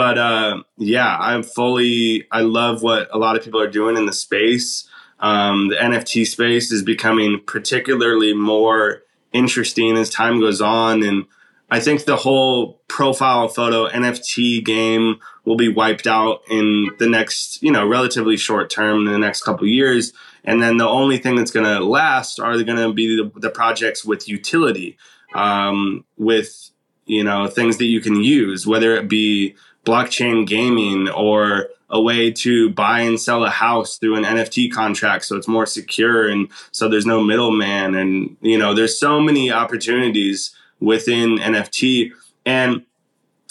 but 0.00 0.16
uh, 0.16 0.62
yeah, 0.78 1.14
I'm 1.20 1.42
fully. 1.42 2.26
I 2.32 2.40
love 2.40 2.82
what 2.82 3.10
a 3.12 3.18
lot 3.18 3.36
of 3.36 3.44
people 3.44 3.60
are 3.60 3.70
doing 3.70 3.98
in 3.98 4.06
the 4.06 4.14
space. 4.14 4.88
Um, 5.18 5.68
the 5.68 5.76
NFT 5.76 6.26
space 6.26 6.72
is 6.72 6.82
becoming 6.82 7.42
particularly 7.46 8.32
more 8.32 9.02
interesting 9.34 9.98
as 9.98 10.08
time 10.08 10.40
goes 10.40 10.62
on, 10.62 11.02
and 11.02 11.26
I 11.70 11.80
think 11.80 12.06
the 12.06 12.16
whole 12.16 12.80
profile 12.88 13.48
photo 13.48 13.90
NFT 13.90 14.64
game 14.64 15.16
will 15.44 15.56
be 15.56 15.68
wiped 15.68 16.06
out 16.06 16.44
in 16.48 16.88
the 16.98 17.06
next, 17.06 17.62
you 17.62 17.70
know, 17.70 17.86
relatively 17.86 18.38
short 18.38 18.70
term 18.70 19.06
in 19.06 19.12
the 19.12 19.18
next 19.18 19.42
couple 19.42 19.66
years. 19.66 20.14
And 20.44 20.62
then 20.62 20.78
the 20.78 20.88
only 20.88 21.18
thing 21.18 21.36
that's 21.36 21.50
going 21.50 21.66
to 21.66 21.84
last 21.84 22.40
are 22.40 22.54
going 22.62 22.78
to 22.78 22.94
be 22.94 23.16
the, 23.16 23.30
the, 23.38 23.50
projects 23.50 24.02
with 24.02 24.30
utility, 24.30 24.96
um, 25.34 26.06
with 26.16 26.70
you 27.04 27.22
know 27.22 27.48
things 27.48 27.76
that 27.76 27.84
you 27.84 28.00
can 28.00 28.22
use, 28.22 28.66
whether 28.66 28.96
it 28.96 29.06
be 29.06 29.54
blockchain 29.84 30.46
gaming 30.46 31.08
or 31.08 31.68
a 31.90 32.00
way 32.00 32.30
to 32.30 32.70
buy 32.70 33.00
and 33.00 33.20
sell 33.20 33.44
a 33.44 33.50
house 33.50 33.98
through 33.98 34.16
an 34.16 34.24
NFT 34.24 34.72
contract 34.72 35.24
so 35.24 35.36
it's 35.36 35.48
more 35.48 35.66
secure 35.66 36.28
and 36.28 36.48
so 36.70 36.88
there's 36.88 37.06
no 37.06 37.22
middleman 37.22 37.94
and 37.94 38.36
you 38.40 38.58
know 38.58 38.74
there's 38.74 38.98
so 38.98 39.20
many 39.20 39.50
opportunities 39.50 40.54
within 40.78 41.38
NFT 41.38 42.12
and 42.46 42.84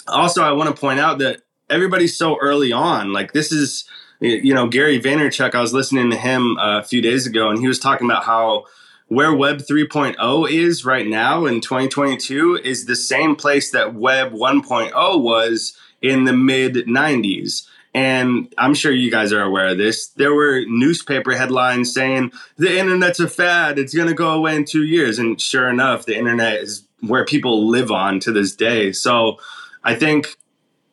also 0.08 0.42
I 0.42 0.52
want 0.52 0.74
to 0.74 0.80
point 0.80 1.00
out 1.00 1.18
that 1.18 1.42
everybody's 1.68 2.16
so 2.16 2.38
early 2.40 2.72
on 2.72 3.12
like 3.12 3.32
this 3.32 3.52
is 3.52 3.84
you 4.20 4.54
know 4.54 4.68
Gary 4.68 5.00
Vaynerchuk 5.00 5.54
I 5.54 5.60
was 5.60 5.74
listening 5.74 6.10
to 6.10 6.16
him 6.16 6.56
a 6.60 6.82
few 6.82 7.02
days 7.02 7.26
ago 7.26 7.50
and 7.50 7.58
he 7.58 7.68
was 7.68 7.78
talking 7.78 8.08
about 8.08 8.24
how 8.24 8.64
where 9.08 9.34
Web 9.34 9.58
3.0 9.58 10.50
is 10.50 10.84
right 10.84 11.06
now 11.06 11.44
in 11.44 11.60
2022 11.60 12.60
is 12.62 12.86
the 12.86 12.94
same 12.94 13.34
place 13.34 13.72
that 13.72 13.92
Web 13.92 14.32
1.0 14.32 15.20
was 15.20 15.76
in 16.02 16.24
the 16.24 16.32
mid 16.32 16.74
90s. 16.86 17.66
And 17.92 18.52
I'm 18.56 18.74
sure 18.74 18.92
you 18.92 19.10
guys 19.10 19.32
are 19.32 19.42
aware 19.42 19.68
of 19.68 19.78
this. 19.78 20.08
There 20.08 20.32
were 20.32 20.62
newspaper 20.66 21.32
headlines 21.32 21.92
saying 21.92 22.32
the 22.56 22.78
internet's 22.78 23.18
a 23.18 23.28
fad, 23.28 23.78
it's 23.78 23.94
going 23.94 24.08
to 24.08 24.14
go 24.14 24.30
away 24.30 24.54
in 24.54 24.64
two 24.64 24.84
years. 24.84 25.18
And 25.18 25.40
sure 25.40 25.68
enough, 25.68 26.06
the 26.06 26.16
internet 26.16 26.60
is 26.60 26.86
where 27.00 27.24
people 27.24 27.68
live 27.68 27.90
on 27.90 28.20
to 28.20 28.32
this 28.32 28.54
day. 28.54 28.92
So 28.92 29.38
I 29.82 29.94
think 29.94 30.36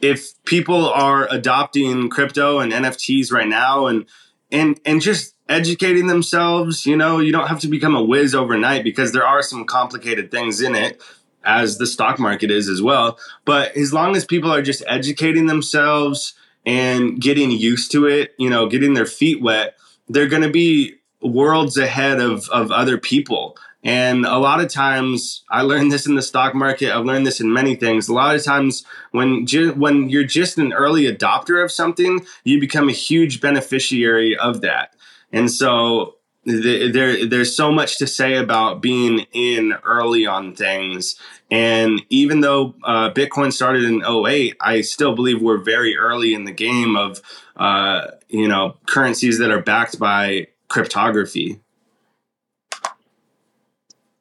if 0.01 0.33
people 0.45 0.89
are 0.89 1.27
adopting 1.29 2.09
crypto 2.09 2.59
and 2.59 2.71
NFTs 2.71 3.31
right 3.31 3.47
now 3.47 3.87
and 3.87 4.05
and 4.51 4.79
and 4.85 5.01
just 5.01 5.35
educating 5.49 6.07
themselves, 6.07 6.85
you 6.85 6.95
know, 6.95 7.19
you 7.19 7.31
don't 7.31 7.47
have 7.47 7.59
to 7.61 7.67
become 7.67 7.95
a 7.95 8.03
whiz 8.03 8.33
overnight 8.33 8.83
because 8.83 9.11
there 9.11 9.25
are 9.25 9.41
some 9.41 9.65
complicated 9.65 10.31
things 10.31 10.61
in 10.61 10.75
it 10.75 11.01
as 11.43 11.77
the 11.77 11.87
stock 11.87 12.19
market 12.19 12.51
is 12.51 12.69
as 12.69 12.81
well. 12.81 13.17
But 13.45 13.75
as 13.77 13.93
long 13.93 14.15
as 14.15 14.25
people 14.25 14.51
are 14.51 14.61
just 14.61 14.83
educating 14.87 15.47
themselves 15.47 16.33
and 16.65 17.21
getting 17.21 17.51
used 17.51 17.91
to 17.93 18.05
it, 18.05 18.33
you 18.37 18.49
know, 18.49 18.67
getting 18.67 18.93
their 18.93 19.05
feet 19.05 19.41
wet, 19.41 19.75
they're 20.09 20.27
going 20.27 20.41
to 20.41 20.49
be 20.49 20.95
worlds 21.21 21.77
ahead 21.77 22.19
of, 22.19 22.49
of 22.49 22.71
other 22.71 22.97
people. 22.97 23.57
And 23.83 24.25
a 24.25 24.37
lot 24.37 24.59
of 24.59 24.69
times, 24.69 25.43
I 25.49 25.61
learned 25.61 25.91
this 25.91 26.07
in 26.07 26.15
the 26.15 26.21
stock 26.21 26.53
market. 26.53 26.91
I've 26.91 27.05
learned 27.05 27.25
this 27.25 27.39
in 27.39 27.53
many 27.53 27.75
things. 27.75 28.09
A 28.09 28.13
lot 28.13 28.35
of 28.35 28.43
times, 28.43 28.83
when 29.11 29.45
ju- 29.45 29.73
when 29.73 30.09
you're 30.09 30.25
just 30.25 30.57
an 30.57 30.73
early 30.73 31.03
adopter 31.03 31.63
of 31.63 31.71
something, 31.71 32.25
you 32.43 32.59
become 32.59 32.89
a 32.89 32.93
huge 32.93 33.39
beneficiary 33.39 34.35
of 34.35 34.59
that. 34.61 34.93
And 35.31 35.49
so, 35.49 36.16
there 36.47 37.25
there's 37.25 37.55
so 37.55 37.71
much 37.71 37.97
to 37.97 38.07
say 38.07 38.35
about 38.35 38.81
being 38.81 39.25
in 39.33 39.73
early 39.83 40.25
on 40.25 40.55
things 40.55 41.19
and 41.51 42.01
even 42.09 42.39
though 42.39 42.73
uh, 42.85 43.11
bitcoin 43.11 43.51
started 43.51 43.83
in 43.83 44.01
08 44.03 44.55
i 44.61 44.79
still 44.79 45.13
believe 45.13 45.41
we're 45.41 45.57
very 45.57 45.97
early 45.97 46.33
in 46.33 46.45
the 46.45 46.53
game 46.53 46.95
of 46.95 47.21
uh, 47.57 48.07
you 48.29 48.47
know 48.47 48.77
currencies 48.85 49.39
that 49.39 49.51
are 49.51 49.61
backed 49.61 49.99
by 49.99 50.47
cryptography 50.69 51.59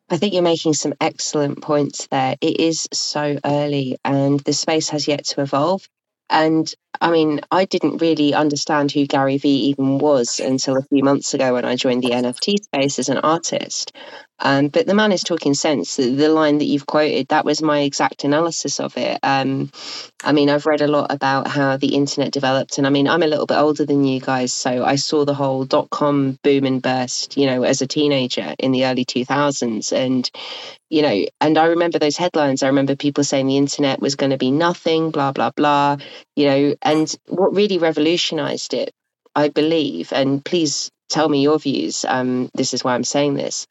I 0.08 0.18
think 0.18 0.34
you're 0.34 0.42
making 0.42 0.74
some 0.74 0.94
excellent 1.00 1.60
points 1.60 2.06
there. 2.06 2.36
It 2.40 2.60
is 2.60 2.86
so 2.92 3.40
early 3.44 3.98
and 4.04 4.38
the 4.38 4.52
space 4.52 4.90
has 4.90 5.08
yet 5.08 5.24
to 5.24 5.40
evolve. 5.40 5.88
And 6.28 6.72
I 7.00 7.10
mean, 7.10 7.40
I 7.50 7.66
didn't 7.66 7.98
really 7.98 8.34
understand 8.34 8.90
who 8.90 9.06
Gary 9.06 9.38
Vee 9.38 9.68
even 9.68 9.98
was 9.98 10.40
until 10.40 10.76
a 10.76 10.82
few 10.82 11.04
months 11.04 11.34
ago 11.34 11.54
when 11.54 11.64
I 11.64 11.76
joined 11.76 12.02
the 12.02 12.10
NFT 12.10 12.62
space 12.64 12.98
as 12.98 13.08
an 13.08 13.18
artist. 13.18 13.92
Um, 14.38 14.68
but 14.68 14.86
the 14.86 14.94
man 14.94 15.12
is 15.12 15.22
talking 15.22 15.54
sense. 15.54 15.96
The 15.96 16.28
line 16.28 16.58
that 16.58 16.66
you've 16.66 16.86
quoted, 16.86 17.28
that 17.28 17.44
was 17.44 17.62
my 17.62 17.80
exact 17.80 18.24
analysis 18.24 18.80
of 18.80 18.96
it. 18.96 19.18
Um, 19.22 19.70
I 20.24 20.32
mean, 20.32 20.50
I've 20.50 20.66
read 20.66 20.82
a 20.82 20.88
lot 20.88 21.12
about 21.12 21.48
how 21.48 21.76
the 21.78 21.94
internet 21.94 22.32
developed, 22.32 22.78
and 22.78 22.86
I 22.86 22.90
mean, 22.90 23.08
I'm 23.08 23.22
a 23.22 23.26
little 23.26 23.46
bit 23.46 23.56
older 23.56 23.86
than 23.86 24.04
you 24.04 24.20
guys, 24.20 24.52
so 24.52 24.84
I 24.84 24.96
saw 24.96 25.24
the 25.24 25.34
whole 25.34 25.64
dot 25.64 25.88
com 25.90 26.38
boom 26.42 26.66
and 26.66 26.82
burst, 26.82 27.36
you 27.36 27.46
know, 27.46 27.62
as 27.62 27.80
a 27.82 27.86
teenager 27.86 28.54
in 28.58 28.72
the 28.72 28.86
early 28.86 29.04
2000s, 29.06 29.92
and 29.92 30.30
you 30.90 31.02
know, 31.02 31.26
and 31.40 31.58
I 31.58 31.66
remember 31.66 31.98
those 31.98 32.16
headlines. 32.18 32.62
I 32.62 32.68
remember 32.68 32.96
people 32.96 33.24
saying 33.24 33.46
the 33.46 33.56
internet 33.56 34.00
was 34.00 34.16
going 34.16 34.30
to 34.30 34.38
be 34.38 34.50
nothing, 34.50 35.10
blah 35.10 35.32
blah 35.32 35.50
blah, 35.50 35.96
you 36.36 36.46
know, 36.46 36.74
and 36.82 37.14
what 37.28 37.54
really 37.54 37.78
revolutionized 37.78 38.74
it, 38.74 38.92
I 39.34 39.48
believe, 39.48 40.12
and 40.12 40.44
please 40.44 40.90
tell 41.08 41.28
me 41.28 41.42
your 41.42 41.58
views. 41.58 42.04
Um, 42.06 42.50
this 42.54 42.74
is 42.74 42.84
why 42.84 42.94
I'm 42.94 43.04
saying 43.04 43.34
this 43.34 43.66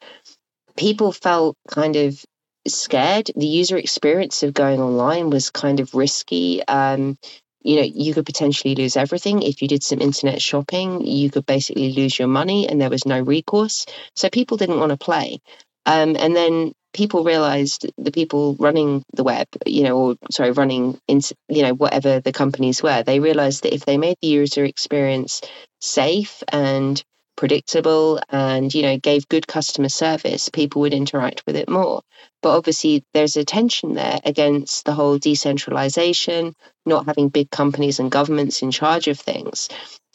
people 0.76 1.12
felt 1.12 1.56
kind 1.68 1.96
of 1.96 2.22
scared. 2.66 3.30
The 3.34 3.46
user 3.46 3.76
experience 3.76 4.42
of 4.42 4.54
going 4.54 4.80
online 4.80 5.30
was 5.30 5.50
kind 5.50 5.80
of 5.80 5.94
risky. 5.94 6.66
Um, 6.66 7.16
you 7.62 7.76
know, 7.76 7.82
you 7.82 8.14
could 8.14 8.26
potentially 8.26 8.74
lose 8.76 8.96
everything. 8.96 9.42
If 9.42 9.60
you 9.60 9.68
did 9.68 9.82
some 9.82 10.00
internet 10.00 10.40
shopping, 10.40 11.04
you 11.04 11.30
could 11.30 11.46
basically 11.46 11.92
lose 11.92 12.18
your 12.18 12.28
money 12.28 12.68
and 12.68 12.80
there 12.80 12.90
was 12.90 13.06
no 13.06 13.20
recourse. 13.20 13.86
So 14.14 14.28
people 14.30 14.56
didn't 14.56 14.78
want 14.78 14.90
to 14.90 14.96
play. 14.96 15.40
Um, 15.84 16.16
and 16.16 16.34
then 16.34 16.72
people 16.92 17.24
realized 17.24 17.86
the 17.98 18.12
people 18.12 18.56
running 18.58 19.04
the 19.12 19.24
web, 19.24 19.46
you 19.66 19.82
know, 19.82 19.96
or 19.98 20.16
sorry, 20.30 20.52
running 20.52 20.98
into, 21.08 21.34
you 21.48 21.62
know, 21.62 21.74
whatever 21.74 22.20
the 22.20 22.32
companies 22.32 22.82
were, 22.82 23.02
they 23.02 23.20
realized 23.20 23.64
that 23.64 23.74
if 23.74 23.84
they 23.84 23.98
made 23.98 24.16
the 24.22 24.28
user 24.28 24.64
experience 24.64 25.42
safe 25.80 26.42
and 26.48 27.02
predictable 27.36 28.20
and 28.30 28.72
you 28.74 28.82
know 28.82 28.96
gave 28.98 29.28
good 29.28 29.46
customer 29.46 29.88
service 29.88 30.48
people 30.48 30.80
would 30.82 30.94
interact 30.94 31.42
with 31.46 31.56
it 31.56 31.68
more. 31.68 32.02
But 32.42 32.56
obviously 32.56 33.04
there's 33.14 33.36
a 33.36 33.44
tension 33.44 33.94
there 33.94 34.18
against 34.24 34.84
the 34.84 34.92
whole 34.92 35.18
decentralization 35.18 36.54
not 36.84 37.06
having 37.06 37.28
big 37.28 37.50
companies 37.50 37.98
and 37.98 38.10
governments 38.10 38.62
in 38.62 38.70
charge 38.70 39.08
of 39.08 39.18
things. 39.18 39.68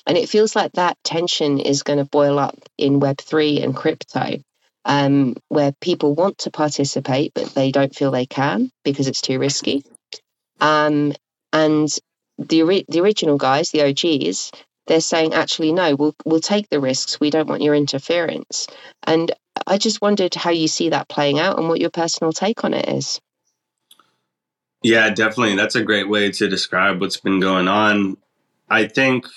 And 0.08 0.18
it 0.18 0.30
feels 0.30 0.56
like 0.56 0.72
that 0.74 0.98
tension 1.04 1.60
is 1.60 1.84
going 1.84 2.00
to 2.00 2.06
boil 2.06 2.40
up 2.40 2.58
in 2.78 3.00
web3 3.00 3.64
and 3.64 3.76
crypto 3.76 4.42
um, 4.86 5.36
where 5.50 5.74
people 5.80 6.16
want 6.16 6.40
to 6.40 6.52
participate 6.52 7.34
but 7.36 7.54
they 7.54 7.72
don't 7.72 7.96
feel 7.96 8.12
they 8.12 8.26
can 8.26 8.72
because 8.84 9.08
it's 9.08 9.22
too 9.22 9.38
risky. 9.38 9.84
Um, 10.60 11.14
and 11.54 11.90
the, 12.38 12.86
the 12.90 13.02
original 13.02 13.38
guys 13.38 13.72
the 13.72 13.84
og's 13.84 14.52
they're 14.92 15.00
saying 15.00 15.34
actually 15.34 15.72
no 15.72 15.96
we'll 15.96 16.16
we'll 16.26 16.42
take 16.42 16.70
the 16.70 16.82
risks. 16.82 17.18
We 17.18 17.30
don't 17.30 17.48
want 17.48 17.62
your 17.62 17.74
interference. 17.76 18.68
And 19.04 19.32
i 19.66 19.78
just 19.78 20.02
wondered 20.02 20.36
how 20.36 20.50
you 20.50 20.68
see 20.68 20.90
that 20.90 21.08
playing 21.08 21.40
out 21.40 21.58
and 21.58 21.70
what 21.70 21.80
your 21.80 21.90
personal 21.90 22.34
take 22.34 22.66
on 22.66 22.74
it 22.74 22.90
is. 22.90 23.22
Yeah 24.84 25.10
definitely. 25.10 25.56
That's 25.56 25.76
a 25.76 25.84
great 25.84 26.10
way 26.10 26.30
to 26.32 26.50
describe 26.50 27.00
what's 27.00 27.16
been 27.16 27.40
going 27.40 27.70
on. 27.70 28.18
I 28.70 28.88
think 28.88 29.28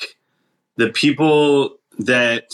the 0.76 0.90
people 0.90 1.76
that 2.00 2.48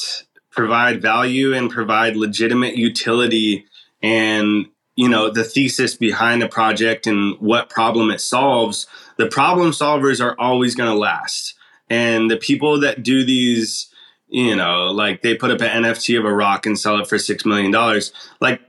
provide 0.51 1.01
value 1.01 1.55
and 1.55 1.71
provide 1.71 2.17
legitimate 2.17 2.77
utility 2.77 3.65
and 4.03 4.67
you 4.95 5.09
know 5.09 5.31
the 5.31 5.45
thesis 5.45 5.95
behind 5.95 6.43
the 6.43 6.49
project 6.49 7.07
and 7.07 7.41
what 7.41 7.71
problem 7.71 8.11
it 8.11 8.21
solves 8.21 8.87
the 9.17 9.27
problem 9.27 9.71
solvers 9.71 10.23
are 10.23 10.39
always 10.39 10.75
going 10.75 10.91
to 10.91 10.99
last 10.99 11.55
and 11.91 12.31
the 12.31 12.37
people 12.37 12.81
that 12.81 13.03
do 13.03 13.25
these, 13.25 13.93
you 14.29 14.55
know, 14.55 14.87
like 14.87 15.23
they 15.23 15.35
put 15.35 15.51
up 15.51 15.61
an 15.61 15.83
NFT 15.83 16.19
of 16.19 16.25
a 16.25 16.33
rock 16.33 16.65
and 16.65 16.79
sell 16.79 17.01
it 17.01 17.09
for 17.09 17.19
six 17.19 17.45
million 17.45 17.73
dollars. 17.73 18.13
Like, 18.41 18.63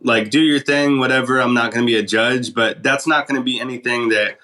like 0.00 0.30
do 0.30 0.40
your 0.40 0.60
thing, 0.60 1.00
whatever. 1.00 1.40
I'm 1.40 1.54
not 1.54 1.72
going 1.72 1.84
to 1.84 1.92
be 1.92 1.98
a 1.98 2.04
judge, 2.04 2.54
but 2.54 2.84
that's 2.84 3.06
not 3.06 3.26
going 3.26 3.38
to 3.38 3.44
be 3.44 3.60
anything 3.60 4.10
that 4.10 4.38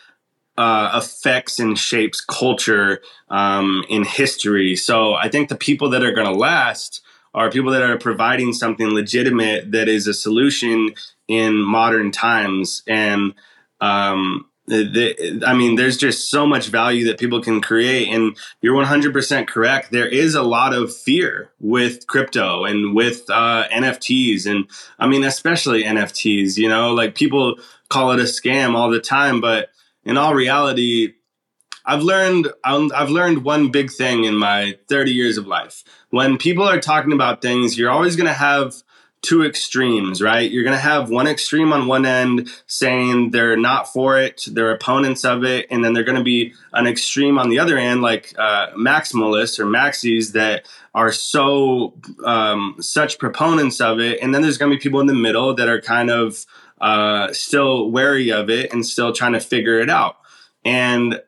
uh, 0.59 0.91
affects 0.95 1.61
and 1.61 1.79
shapes 1.79 2.21
culture 2.21 3.01
um, 3.31 3.85
in 3.89 4.05
history. 4.05 4.75
So 4.75 5.15
I 5.15 5.29
think 5.29 5.49
the 5.49 5.57
people 5.57 5.91
that 5.91 6.03
are 6.03 6.13
going 6.13 6.27
to 6.27 6.39
last 6.39 7.01
are 7.33 7.51
people 7.51 7.71
that 7.71 7.83
are 7.83 7.97
providing 7.97 8.53
something 8.53 8.89
legitimate 8.89 9.71
that 9.71 9.89
is 9.89 10.09
a 10.09 10.15
solution 10.15 10.95
in 11.29 11.57
modern 11.57 12.11
times 12.11 12.83
and 12.89 13.35
um, 13.81 14.48
I 14.71 15.55
mean, 15.55 15.77
there's 15.77 15.97
just 15.97 16.31
so 16.31 16.47
much 16.47 16.69
value 16.69 17.07
that 17.07 17.19
people 17.19 17.41
can 17.41 17.61
create. 17.61 18.09
And 18.09 18.37
you're 18.61 18.75
100% 18.75 19.47
correct. 19.47 19.91
There 19.91 20.07
is 20.07 20.35
a 20.35 20.43
lot 20.43 20.75
of 20.75 20.95
fear 20.95 21.51
with 21.61 22.07
crypto 22.07 22.65
and 22.65 22.95
with 22.95 23.29
uh, 23.31 23.67
NFTs. 23.69 24.47
And 24.47 24.69
I 24.99 25.07
mean, 25.07 25.25
especially 25.25 25.85
NFTs, 25.85 26.57
you 26.57 26.69
know, 26.69 26.93
like 26.93 27.15
people 27.15 27.57
call 27.89 28.13
it 28.13 28.21
a 28.21 28.25
scam 28.25 28.75
all 28.75 28.91
the 28.91 29.01
time. 29.01 29.41
But 29.41 29.71
in 30.05 30.17
all 30.17 30.35
reality, 30.35 31.15
I've 31.85 32.03
learned 32.03 32.49
I've 32.65 33.09
learned 33.09 33.45
one 33.45 33.71
big 33.71 33.91
thing 33.91 34.25
in 34.25 34.35
my 34.35 34.77
30 34.89 35.11
years 35.11 35.39
of 35.39 35.47
life. 35.47 35.85
When 36.11 36.37
people 36.37 36.65
are 36.65 36.81
talking 36.81 37.13
about 37.13 37.41
things, 37.41 37.79
you're 37.79 37.91
always 37.91 38.15
going 38.15 38.27
to 38.27 38.33
have 38.35 38.75
two 39.23 39.45
extremes, 39.45 40.23
right? 40.23 40.51
You're 40.51 40.65
going 40.65 40.77
to 40.77 40.81
have 40.81 41.11
one 41.11 41.27
extreme 41.27 41.73
on 41.73 41.87
one 41.87 42.07
end 42.07 42.49
saying 42.67 43.31
they're 43.31 43.57
not 43.57 43.93
for 43.93 44.21
it, 44.21 44.45
they're 44.51 44.73
opponents 44.73 45.25
of 45.25 45.45
it, 45.45 45.67
and 45.71 45.85
then 45.85 45.93
they're 45.93 46.05
going 46.05 46.19
to 46.19 46.25
be 46.25 46.55
an 46.73 46.87
extreme 46.87 47.39
on 47.39 47.49
the 47.49 47.59
other 47.59 47.77
end, 47.77 48.01
like 48.01 48.35
uh, 48.39 48.69
maximalists 48.73 49.59
or 49.59 49.65
maxis 49.65 50.33
that 50.33 50.67
are 50.95 51.13
so 51.13 51.95
um, 52.25 52.77
such 52.81 53.19
proponents 53.19 53.81
of 53.81 53.99
it, 54.01 54.21
and 54.23 54.35
then 54.35 54.43
there's 54.43 54.59
going 54.59 54.71
to 54.71 54.77
be 54.77 54.83
people 54.83 55.01
in 55.01 55.07
the 55.07 55.15
middle 55.15 55.55
that 55.55 55.69
are 55.69 55.81
kind 55.81 56.11
of 56.11 56.47
uh, 56.81 57.33
still 57.33 57.91
wary 57.91 58.31
of 58.31 58.49
it 58.51 58.73
and 58.73 58.87
still 58.87 59.13
trying 59.13 59.33
to 59.33 59.41
figure 59.41 59.81
it 59.81 59.91
out. 59.91 60.17
And 60.65 61.21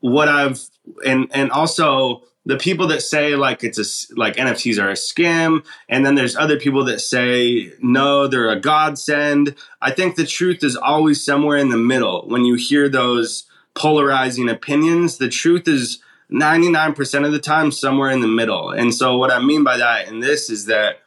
what 0.00 0.28
I've 0.28 0.60
and 1.04 1.28
and 1.32 1.50
also 1.50 2.22
the 2.46 2.56
people 2.56 2.86
that 2.88 3.02
say 3.02 3.36
like 3.36 3.64
it's 3.64 3.78
a 3.78 4.14
like 4.16 4.36
NFTs 4.36 4.82
are 4.82 4.90
a 4.90 4.94
scam, 4.94 5.64
and 5.88 6.04
then 6.04 6.14
there's 6.14 6.36
other 6.36 6.58
people 6.58 6.84
that 6.84 7.00
say 7.00 7.72
no, 7.80 8.26
they're 8.26 8.50
a 8.50 8.60
godsend. 8.60 9.54
I 9.80 9.92
think 9.92 10.16
the 10.16 10.26
truth 10.26 10.62
is 10.62 10.76
always 10.76 11.24
somewhere 11.24 11.56
in 11.56 11.70
the 11.70 11.78
middle. 11.78 12.26
When 12.28 12.44
you 12.44 12.54
hear 12.54 12.88
those 12.88 13.44
polarizing 13.74 14.48
opinions, 14.48 15.18
the 15.18 15.28
truth 15.28 15.66
is 15.66 16.00
99% 16.30 17.26
of 17.26 17.32
the 17.32 17.38
time 17.38 17.70
somewhere 17.70 18.10
in 18.10 18.20
the 18.20 18.28
middle. 18.28 18.70
And 18.70 18.94
so 18.94 19.16
what 19.16 19.30
I 19.30 19.40
mean 19.40 19.64
by 19.64 19.78
that 19.78 20.08
in 20.08 20.20
this 20.20 20.50
is 20.50 20.66
that 20.66 21.00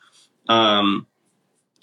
um, 0.47 1.08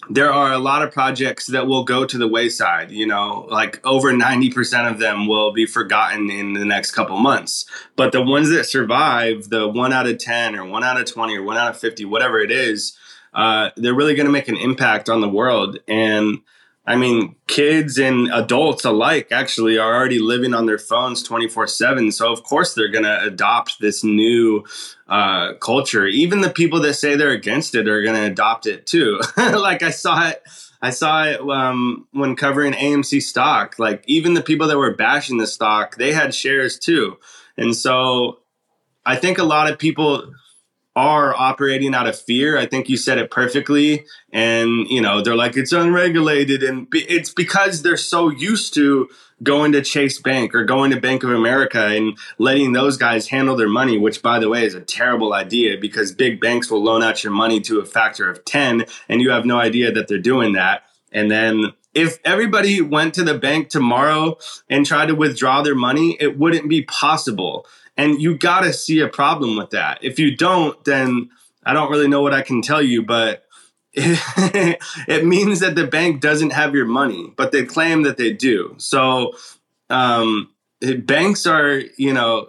there 0.09 0.31
are 0.31 0.51
a 0.51 0.59
lot 0.59 0.81
of 0.81 0.91
projects 0.91 1.47
that 1.47 1.67
will 1.67 1.83
go 1.83 2.05
to 2.05 2.17
the 2.17 2.27
wayside 2.27 2.91
you 2.91 3.07
know 3.07 3.47
like 3.49 3.85
over 3.85 4.11
90% 4.11 4.91
of 4.91 4.99
them 4.99 5.27
will 5.27 5.51
be 5.51 5.65
forgotten 5.65 6.29
in 6.29 6.53
the 6.53 6.65
next 6.65 6.91
couple 6.91 7.17
months. 7.17 7.65
But 7.95 8.11
the 8.11 8.21
ones 8.21 8.49
that 8.49 8.65
survive 8.65 9.49
the 9.49 9.67
1 9.67 9.93
out 9.93 10.07
of 10.07 10.17
10 10.17 10.55
or 10.55 10.65
1 10.65 10.83
out 10.83 10.99
of 10.99 11.05
20 11.05 11.37
or 11.37 11.43
1 11.43 11.57
out 11.57 11.69
of 11.69 11.77
50 11.77 12.05
whatever 12.05 12.39
it 12.39 12.51
is 12.51 12.97
uh, 13.35 13.69
they're 13.75 13.93
really 13.93 14.15
going 14.15 14.25
to 14.25 14.31
make 14.31 14.47
an 14.47 14.57
impact 14.57 15.09
on 15.09 15.21
the 15.21 15.29
world. 15.29 15.77
And 15.87 16.39
I 16.87 16.95
mean, 16.95 17.35
kids 17.47 17.97
and 17.97 18.29
adults 18.31 18.85
alike 18.85 19.31
actually 19.31 19.77
are 19.77 19.95
already 19.95 20.19
living 20.19 20.53
on 20.53 20.67
their 20.67 20.77
phones 20.77 21.23
24 21.23 21.67
7. 21.67 22.11
So, 22.11 22.31
of 22.31 22.43
course, 22.43 22.73
they're 22.73 22.91
going 22.91 23.05
to 23.05 23.23
adopt 23.23 23.79
this 23.79 24.03
new 24.03 24.63
uh, 25.07 25.53
culture. 25.55 26.05
Even 26.05 26.41
the 26.41 26.51
people 26.51 26.79
that 26.81 26.93
say 26.93 27.15
they're 27.15 27.31
against 27.31 27.73
it 27.73 27.87
are 27.87 28.03
going 28.03 28.15
to 28.15 28.25
adopt 28.25 28.67
it 28.67 28.85
too. 28.85 29.19
like, 29.37 29.81
I 29.81 29.89
saw 29.89 30.29
it. 30.29 30.43
I 30.81 30.91
saw 30.91 31.23
it 31.23 31.41
um, 31.41 32.07
when 32.11 32.35
covering 32.35 32.73
AMC 32.73 33.23
stock. 33.23 33.79
Like, 33.79 34.03
even 34.05 34.35
the 34.35 34.43
people 34.43 34.67
that 34.67 34.77
were 34.77 34.93
bashing 34.93 35.37
the 35.37 35.47
stock, 35.47 35.95
they 35.95 36.13
had 36.13 36.35
shares 36.35 36.77
too. 36.77 37.17
And 37.57 37.75
so, 37.75 38.39
I 39.07 39.15
think 39.15 39.39
a 39.39 39.43
lot 39.43 39.71
of 39.71 39.79
people 39.79 40.31
are 40.95 41.35
operating 41.35 41.93
out 41.93 42.07
of 42.07 42.19
fear. 42.19 42.57
I 42.57 42.65
think 42.65 42.87
you 42.87 42.95
said 42.95 43.17
it 43.17 43.29
perfectly. 43.29 44.05
And, 44.31 44.87
you 44.87 45.01
know, 45.01 45.21
they're 45.21 45.35
like, 45.35 45.57
it's 45.57 45.73
unregulated. 45.73 46.63
And 46.63 46.87
it's 46.93 47.33
because 47.33 47.81
they're 47.81 47.97
so 47.97 48.29
used 48.29 48.73
to 48.75 49.09
going 49.43 49.73
to 49.73 49.81
Chase 49.81 50.21
Bank 50.21 50.55
or 50.55 50.63
going 50.63 50.91
to 50.91 50.99
Bank 50.99 51.23
of 51.23 51.31
America 51.31 51.85
and 51.85 52.17
letting 52.37 52.71
those 52.71 52.95
guys 52.95 53.27
handle 53.27 53.57
their 53.57 53.67
money, 53.67 53.97
which, 53.97 54.21
by 54.21 54.39
the 54.39 54.47
way, 54.47 54.65
is 54.65 54.73
a 54.73 54.81
terrible 54.81 55.33
idea 55.33 55.77
because 55.77 56.13
big 56.13 56.39
banks 56.39 56.71
will 56.71 56.81
loan 56.81 57.03
out 57.03 57.23
your 57.23 57.33
money 57.33 57.59
to 57.61 57.79
a 57.79 57.85
factor 57.85 58.29
of 58.29 58.45
10 58.45 58.85
and 59.09 59.21
you 59.21 59.31
have 59.31 59.45
no 59.45 59.59
idea 59.59 59.91
that 59.91 60.07
they're 60.07 60.17
doing 60.17 60.53
that. 60.53 60.83
And 61.11 61.29
then 61.29 61.73
if 61.93 62.19
everybody 62.25 62.81
went 62.81 63.13
to 63.15 63.23
the 63.23 63.37
bank 63.37 63.69
tomorrow 63.69 64.37
and 64.69 64.85
tried 64.85 65.07
to 65.07 65.15
withdraw 65.15 65.61
their 65.61 65.75
money, 65.75 66.17
it 66.19 66.37
wouldn't 66.37 66.69
be 66.69 66.83
possible. 66.83 67.65
And 67.97 68.21
you 68.21 68.37
got 68.37 68.61
to 68.61 68.73
see 68.73 68.99
a 68.99 69.07
problem 69.07 69.57
with 69.57 69.69
that. 69.71 69.99
If 70.01 70.19
you 70.19 70.35
don't, 70.35 70.83
then 70.83 71.29
I 71.65 71.73
don't 71.73 71.89
really 71.89 72.07
know 72.07 72.21
what 72.21 72.33
I 72.33 72.41
can 72.41 72.61
tell 72.61 72.81
you, 72.81 73.03
but 73.03 73.45
it, 73.93 74.79
it 75.07 75.25
means 75.25 75.61
that 75.61 75.75
the 75.75 75.87
bank 75.87 76.21
doesn't 76.21 76.51
have 76.51 76.75
your 76.75 76.85
money, 76.85 77.33
but 77.35 77.51
they 77.51 77.65
claim 77.65 78.03
that 78.03 78.17
they 78.17 78.33
do. 78.33 78.75
So 78.77 79.33
um, 79.89 80.51
banks 81.05 81.45
are, 81.45 81.81
you 81.97 82.13
know, 82.13 82.47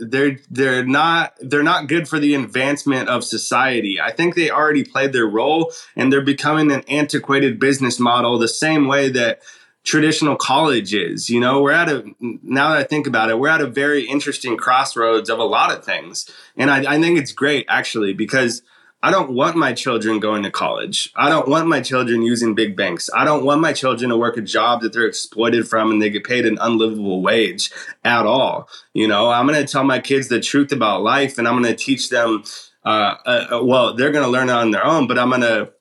they're 0.00 0.38
they're 0.50 0.84
not 0.84 1.34
they're 1.40 1.62
not 1.62 1.86
good 1.86 2.08
for 2.08 2.18
the 2.18 2.34
advancement 2.34 3.08
of 3.08 3.24
society. 3.24 4.00
I 4.00 4.12
think 4.12 4.34
they 4.34 4.50
already 4.50 4.84
played 4.84 5.12
their 5.12 5.26
role 5.26 5.72
and 5.96 6.12
they're 6.12 6.20
becoming 6.20 6.72
an 6.72 6.82
antiquated 6.88 7.58
business 7.60 7.98
model 7.98 8.38
the 8.38 8.48
same 8.48 8.88
way 8.88 9.10
that 9.10 9.40
traditional 9.84 10.36
college 10.36 10.94
is. 10.94 11.30
You 11.30 11.40
know, 11.40 11.62
we're 11.62 11.72
at 11.72 11.88
a 11.88 12.04
now 12.20 12.70
that 12.70 12.78
I 12.78 12.84
think 12.84 13.06
about 13.06 13.30
it, 13.30 13.38
we're 13.38 13.48
at 13.48 13.60
a 13.60 13.66
very 13.66 14.06
interesting 14.06 14.56
crossroads 14.56 15.30
of 15.30 15.38
a 15.38 15.44
lot 15.44 15.72
of 15.76 15.84
things. 15.84 16.30
And 16.56 16.70
I, 16.70 16.94
I 16.94 17.00
think 17.00 17.18
it's 17.18 17.32
great 17.32 17.66
actually 17.68 18.12
because 18.12 18.62
I 19.02 19.10
don't 19.10 19.32
want 19.32 19.56
my 19.56 19.72
children 19.72 20.20
going 20.20 20.42
to 20.42 20.50
college. 20.50 21.10
I 21.16 21.30
don't 21.30 21.48
want 21.48 21.68
my 21.68 21.80
children 21.80 22.22
using 22.22 22.54
big 22.54 22.76
banks. 22.76 23.08
I 23.14 23.24
don't 23.24 23.44
want 23.44 23.62
my 23.62 23.72
children 23.72 24.10
to 24.10 24.16
work 24.16 24.36
a 24.36 24.42
job 24.42 24.82
that 24.82 24.92
they're 24.92 25.06
exploited 25.06 25.66
from 25.66 25.90
and 25.90 26.02
they 26.02 26.10
get 26.10 26.24
paid 26.24 26.44
an 26.44 26.58
unlivable 26.60 27.22
wage 27.22 27.70
at 28.04 28.26
all. 28.26 28.68
You 28.92 29.08
know, 29.08 29.30
I'm 29.30 29.46
going 29.46 29.64
to 29.64 29.70
tell 29.70 29.84
my 29.84 30.00
kids 30.00 30.28
the 30.28 30.40
truth 30.40 30.70
about 30.70 31.02
life 31.02 31.38
and 31.38 31.48
I'm 31.48 31.60
going 31.60 31.74
to 31.74 31.82
teach 31.82 32.10
them. 32.10 32.44
Uh, 32.84 33.14
uh, 33.24 33.46
uh 33.52 33.64
well, 33.64 33.94
they're 33.94 34.12
going 34.12 34.24
to 34.24 34.30
learn 34.30 34.50
it 34.50 34.52
on 34.52 34.70
their 34.70 34.84
own, 34.84 35.06
but 35.06 35.18
I'm 35.18 35.30
going 35.30 35.40
to 35.42 35.72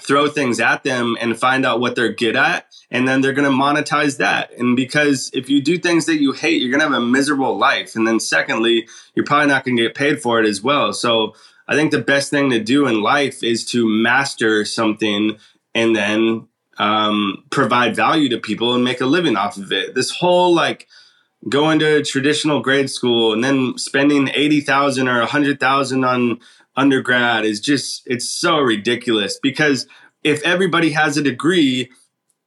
throw 0.00 0.28
things 0.28 0.60
at 0.60 0.84
them 0.84 1.16
and 1.20 1.38
find 1.38 1.64
out 1.64 1.80
what 1.80 1.96
they're 1.96 2.12
good 2.12 2.36
at 2.36 2.66
and 2.90 3.06
then 3.06 3.20
they're 3.20 3.32
going 3.32 3.50
to 3.50 3.56
monetize 3.56 4.18
that. 4.18 4.52
And 4.52 4.76
because 4.76 5.30
if 5.32 5.48
you 5.48 5.60
do 5.60 5.78
things 5.78 6.06
that 6.06 6.20
you 6.20 6.32
hate 6.32 6.60
you're 6.60 6.70
going 6.70 6.80
to 6.80 6.94
have 6.94 7.02
a 7.02 7.06
miserable 7.06 7.56
life. 7.56 7.96
And 7.96 8.06
then 8.06 8.20
secondly 8.20 8.88
you're 9.14 9.26
probably 9.26 9.48
not 9.48 9.64
going 9.64 9.76
to 9.76 9.82
get 9.84 9.94
paid 9.94 10.20
for 10.20 10.40
it 10.40 10.46
as 10.46 10.62
well. 10.62 10.92
So 10.92 11.34
I 11.68 11.74
think 11.74 11.90
the 11.90 12.00
best 12.00 12.30
thing 12.30 12.50
to 12.50 12.60
do 12.60 12.86
in 12.86 13.02
life 13.02 13.42
is 13.42 13.64
to 13.70 13.88
master 13.88 14.64
something 14.64 15.38
and 15.74 15.96
then 15.96 16.48
um, 16.78 17.44
provide 17.50 17.96
value 17.96 18.28
to 18.30 18.38
people 18.38 18.74
and 18.74 18.84
make 18.84 19.00
a 19.00 19.06
living 19.06 19.36
off 19.36 19.56
of 19.56 19.72
it. 19.72 19.94
This 19.94 20.10
whole 20.10 20.54
like 20.54 20.86
going 21.48 21.78
to 21.78 22.02
traditional 22.02 22.60
grade 22.60 22.90
school 22.90 23.32
and 23.32 23.42
then 23.42 23.78
spending 23.78 24.28
80,000 24.28 25.08
or 25.08 25.18
100,000 25.20 26.04
on 26.04 26.40
undergrad 26.76 27.44
is 27.44 27.60
just 27.60 28.02
it's 28.06 28.28
so 28.28 28.58
ridiculous 28.58 29.38
because 29.42 29.86
if 30.22 30.42
everybody 30.44 30.90
has 30.90 31.16
a 31.16 31.22
degree 31.22 31.90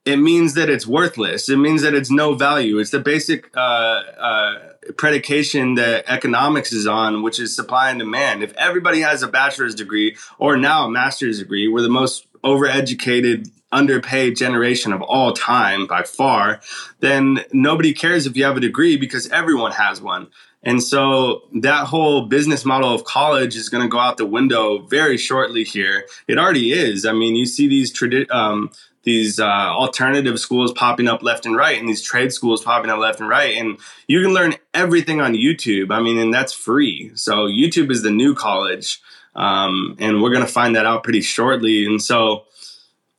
it 0.05 0.17
means 0.17 0.53
that 0.55 0.69
it's 0.69 0.87
worthless. 0.87 1.49
It 1.49 1.57
means 1.57 1.81
that 1.81 1.93
it's 1.93 2.09
no 2.09 2.33
value. 2.33 2.79
It's 2.79 2.89
the 2.89 2.99
basic 2.99 3.55
uh, 3.55 3.59
uh, 3.59 4.59
predication 4.97 5.75
that 5.75 6.05
economics 6.07 6.71
is 6.71 6.87
on, 6.87 7.21
which 7.21 7.39
is 7.39 7.55
supply 7.55 7.89
and 7.89 7.99
demand. 7.99 8.41
If 8.41 8.53
everybody 8.53 9.01
has 9.01 9.21
a 9.21 9.27
bachelor's 9.27 9.75
degree 9.75 10.15
or 10.37 10.57
now 10.57 10.85
a 10.85 10.89
master's 10.89 11.39
degree, 11.39 11.67
we're 11.67 11.81
the 11.81 11.89
most 11.89 12.25
overeducated, 12.43 13.51
underpaid 13.71 14.37
generation 14.37 14.93
of 14.93 15.01
all 15.01 15.33
time 15.33 15.85
by 15.85 16.03
far, 16.03 16.61
then 17.01 17.41
nobody 17.51 17.93
cares 17.93 18.25
if 18.25 18.35
you 18.35 18.45
have 18.45 18.57
a 18.57 18.61
degree 18.61 18.97
because 18.97 19.29
everyone 19.29 19.73
has 19.73 20.01
one. 20.01 20.27
And 20.61 20.83
so 20.83 21.43
that 21.61 21.87
whole 21.87 22.25
business 22.25 22.65
model 22.65 22.93
of 22.93 23.05
college 23.05 23.55
is 23.55 23.69
going 23.69 23.83
to 23.83 23.87
go 23.89 23.99
out 23.99 24.17
the 24.17 24.25
window 24.25 24.79
very 24.79 25.17
shortly 25.17 25.63
here. 25.63 26.05
It 26.27 26.37
already 26.37 26.73
is. 26.73 27.05
I 27.05 27.13
mean, 27.13 27.35
you 27.35 27.45
see 27.45 27.67
these 27.67 27.93
tradi- 27.93 28.29
um, 28.29 28.71
these 29.03 29.39
uh, 29.39 29.45
alternative 29.45 30.39
schools 30.39 30.71
popping 30.73 31.07
up 31.07 31.23
left 31.23 31.45
and 31.45 31.55
right 31.55 31.79
and 31.79 31.87
these 31.87 32.01
trade 32.01 32.33
schools 32.33 32.63
popping 32.63 32.91
up 32.91 32.99
left 32.99 33.19
and 33.19 33.29
right 33.29 33.57
and 33.57 33.77
you 34.07 34.21
can 34.21 34.33
learn 34.33 34.55
everything 34.73 35.21
on 35.21 35.33
youtube 35.33 35.91
i 35.91 36.01
mean 36.01 36.17
and 36.19 36.33
that's 36.33 36.53
free 36.53 37.11
so 37.15 37.47
youtube 37.47 37.89
is 37.91 38.01
the 38.03 38.11
new 38.11 38.35
college 38.35 39.01
um, 39.35 39.95
and 39.99 40.21
we're 40.21 40.31
going 40.31 40.45
to 40.45 40.51
find 40.51 40.75
that 40.75 40.85
out 40.85 41.03
pretty 41.03 41.21
shortly 41.21 41.85
and 41.85 42.01
so 42.01 42.45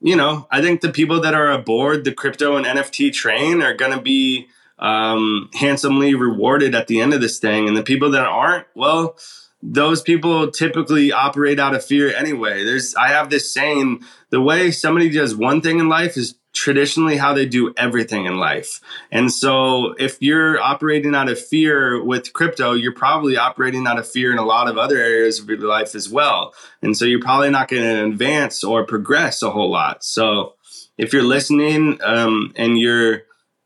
you 0.01 0.15
know 0.15 0.47
i 0.51 0.61
think 0.61 0.81
the 0.81 0.93
people 0.93 1.21
that 1.21 1.35
are 1.35 1.51
aboard 1.51 2.05
the 2.05 2.13
crypto 2.13 2.57
and 2.57 2.67
nft 2.67 3.13
train 3.13 3.63
are 3.63 3.75
going 3.75 3.93
to 3.93 4.01
be 4.01 4.47
um, 4.81 5.51
handsomely 5.55 6.15
rewarded 6.15 6.75
at 6.75 6.89
the 6.89 7.01
end 7.01 7.15
of 7.15 7.21
this 7.21 7.39
thing 7.39 7.69
and 7.69 7.77
the 7.77 7.83
people 7.83 8.11
that 8.11 8.27
aren't 8.27 8.67
well 8.75 9.17
those 9.63 10.01
people 10.01 10.51
typically 10.51 11.13
operate 11.13 11.61
out 11.61 11.75
of 11.75 11.85
fear 11.85 12.15
anyway. 12.15 12.65
There's 12.65 12.95
I 12.95 13.09
have 13.09 13.31
this 13.31 13.53
saying, 13.53 14.03
the 14.31 14.41
way 14.41 14.71
somebody 14.71 15.11
does 15.11 15.37
one 15.37 15.61
thing 15.61 15.79
in 15.79 15.89
life 15.89 16.17
is 16.17 16.37
traditionally 16.53 17.17
how 17.17 17.33
they 17.33 17.47
do 17.47 17.73
everything 17.77 18.27
in 18.27 18.37
life. 18.37 18.81
And 19.13 19.31
so 19.33 19.95
if 19.99 20.21
you're 20.21 20.61
operating 20.61 21.15
out 21.15 21.29
of 21.29 21.39
fear 21.39 22.03
with 22.03 22.33
crypto, 22.33 22.73
you're 22.73 22.95
probably 22.95 23.37
operating 23.37 23.87
out 23.87 23.99
of 23.99 24.09
fear 24.09 24.33
in 24.33 24.39
a 24.39 24.45
lot 24.45 24.69
of 24.69 24.77
other 24.77 24.97
areas 24.97 25.39
of 25.39 25.49
your 25.49 25.59
life 25.59 25.95
as 25.95 26.09
well. 26.09 26.53
And 26.83 26.97
so 26.97 27.05
you're 27.05 27.21
probably 27.21 27.51
not 27.51 27.69
going 27.69 27.83
to 27.83 28.05
advance 28.05 28.65
or 28.65 28.85
progress 28.85 29.43
a 29.43 29.51
whole 29.51 29.71
lot. 29.71 30.03
So 30.03 30.55
if 30.99 31.13
you're 31.13 31.23
listening 31.23 32.01
um, 32.03 32.53
and 32.57 32.79
you're 32.79 33.23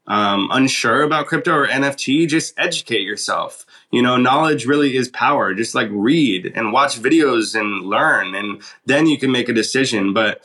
um, 0.07 0.49
unsure 0.53 1.03
about 1.03 1.27
crypto 1.27 1.55
or 1.55 1.67
NFT, 1.67 2.29
just 2.29 2.55
educate 2.59 3.03
yourself. 3.03 3.65
You 3.91 4.03
know 4.03 4.17
knowledge 4.17 4.67
really 4.67 4.97
is 4.97 5.09
power. 5.09 5.55
Just 5.55 5.75
like 5.75 5.89
read 5.91 6.53
and 6.55 6.73
watch 6.73 7.01
videos 7.01 7.59
and 7.59 7.83
learn 7.87 8.35
and 8.35 8.63
then 8.87 9.07
you 9.07 9.19
can 9.19 9.31
make 9.31 9.49
a 9.49 9.55
decision. 9.55 10.13
But 10.13 10.43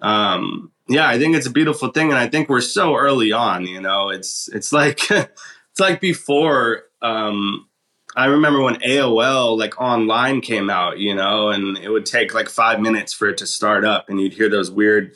um 0.00 0.70
yeah 0.88 1.08
i 1.08 1.18
think 1.18 1.34
it's 1.34 1.46
a 1.46 1.50
beautiful 1.50 1.88
thing 1.88 2.10
and 2.10 2.18
i 2.18 2.28
think 2.28 2.48
we're 2.48 2.60
so 2.60 2.94
early 2.94 3.32
on 3.32 3.66
you 3.66 3.80
know? 3.80 4.10
It's 4.10 4.48
it's 4.52 4.72
like 4.72 5.10
it's 5.10 5.80
like 5.80 6.00
before 6.00 6.84
um 7.02 7.68
I 8.16 8.24
remember 8.24 8.62
when 8.62 8.76
AOL 8.76 9.56
like 9.56 9.80
online 9.80 10.40
came 10.40 10.70
out, 10.70 10.98
you 10.98 11.14
know, 11.14 11.50
and 11.50 11.78
it 11.78 11.88
would 11.88 12.06
take 12.06 12.34
like 12.34 12.48
five 12.48 12.80
minutes 12.80 13.12
for 13.12 13.28
it 13.28 13.36
to 13.38 13.46
start 13.46 13.84
up, 13.84 14.08
and 14.08 14.20
you'd 14.20 14.32
hear 14.32 14.48
those 14.48 14.72
weird 14.72 15.14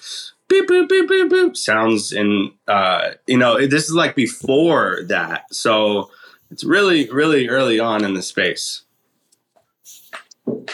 beep 0.53 0.69
boop 0.69 0.89
beep 0.89 1.09
boop 1.09 1.31
boop 1.31 1.57
sounds, 1.57 2.13
and 2.13 2.53
uh, 2.69 3.13
you 3.27 3.39
know, 3.39 3.67
this 3.67 3.85
is 3.85 3.95
like 3.95 4.15
before 4.15 5.01
that. 5.07 5.53
So 5.55 6.11
it's 6.51 6.65
really 6.65 7.09
really 7.11 7.49
early 7.49 7.81
on 7.81 8.05
in 8.05 8.15
the 8.15 8.23
space. 8.23 8.83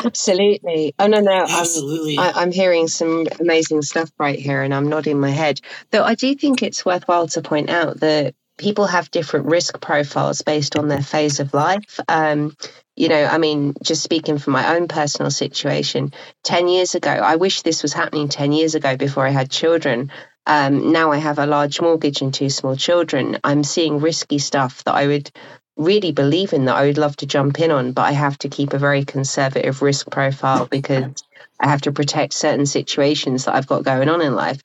Absolutely. 0.04 0.94
Oh 0.98 1.06
no 1.06 1.20
no 1.20 1.44
absolutely. 1.48 2.18
I'm, 2.18 2.36
I, 2.36 2.42
am 2.42 2.52
hearing 2.52 2.88
some 2.88 3.26
amazing 3.38 3.82
stuff 3.82 4.10
right 4.18 4.38
here 4.38 4.62
and 4.62 4.72
i'm 4.72 4.88
nodding 4.88 5.20
my 5.20 5.30
head. 5.30 5.60
Though 5.90 6.04
i 6.04 6.14
do 6.14 6.34
think 6.34 6.62
it's 6.62 6.84
worthwhile 6.84 7.28
to 7.28 7.42
point 7.42 7.68
out 7.68 8.00
that 8.00 8.34
people 8.56 8.86
have 8.86 9.10
different 9.10 9.46
risk 9.46 9.80
profiles 9.80 10.42
based 10.42 10.76
on 10.76 10.88
their 10.88 11.02
phase 11.02 11.40
of 11.40 11.54
life. 11.54 12.00
Um, 12.08 12.56
you 12.98 13.08
know 13.08 13.24
i 13.24 13.38
mean 13.38 13.74
just 13.82 14.02
speaking 14.02 14.38
from 14.38 14.52
my 14.52 14.76
own 14.76 14.88
personal 14.88 15.30
situation 15.30 16.12
10 16.44 16.68
years 16.68 16.94
ago 16.94 17.10
i 17.10 17.36
wish 17.36 17.62
this 17.62 17.82
was 17.82 17.92
happening 17.92 18.28
10 18.28 18.52
years 18.52 18.74
ago 18.74 18.96
before 18.96 19.26
i 19.26 19.30
had 19.30 19.50
children 19.50 20.10
um, 20.48 20.92
now 20.92 21.12
I 21.12 21.18
have 21.18 21.38
a 21.38 21.44
large 21.44 21.78
mortgage 21.78 22.22
and 22.22 22.32
two 22.32 22.48
small 22.48 22.74
children. 22.74 23.38
I'm 23.44 23.62
seeing 23.62 24.00
risky 24.00 24.38
stuff 24.38 24.82
that 24.84 24.94
I 24.94 25.06
would 25.06 25.30
really 25.76 26.10
believe 26.10 26.54
in 26.54 26.64
that 26.64 26.76
I 26.76 26.86
would 26.86 26.96
love 26.96 27.16
to 27.16 27.26
jump 27.26 27.60
in 27.60 27.70
on, 27.70 27.92
but 27.92 28.02
I 28.02 28.12
have 28.12 28.38
to 28.38 28.48
keep 28.48 28.72
a 28.72 28.78
very 28.78 29.04
conservative 29.04 29.82
risk 29.82 30.10
profile 30.10 30.66
because 30.70 31.22
I 31.60 31.68
have 31.68 31.82
to 31.82 31.92
protect 31.92 32.32
certain 32.32 32.64
situations 32.64 33.44
that 33.44 33.54
I've 33.54 33.66
got 33.66 33.84
going 33.84 34.08
on 34.08 34.22
in 34.22 34.34
life. 34.34 34.62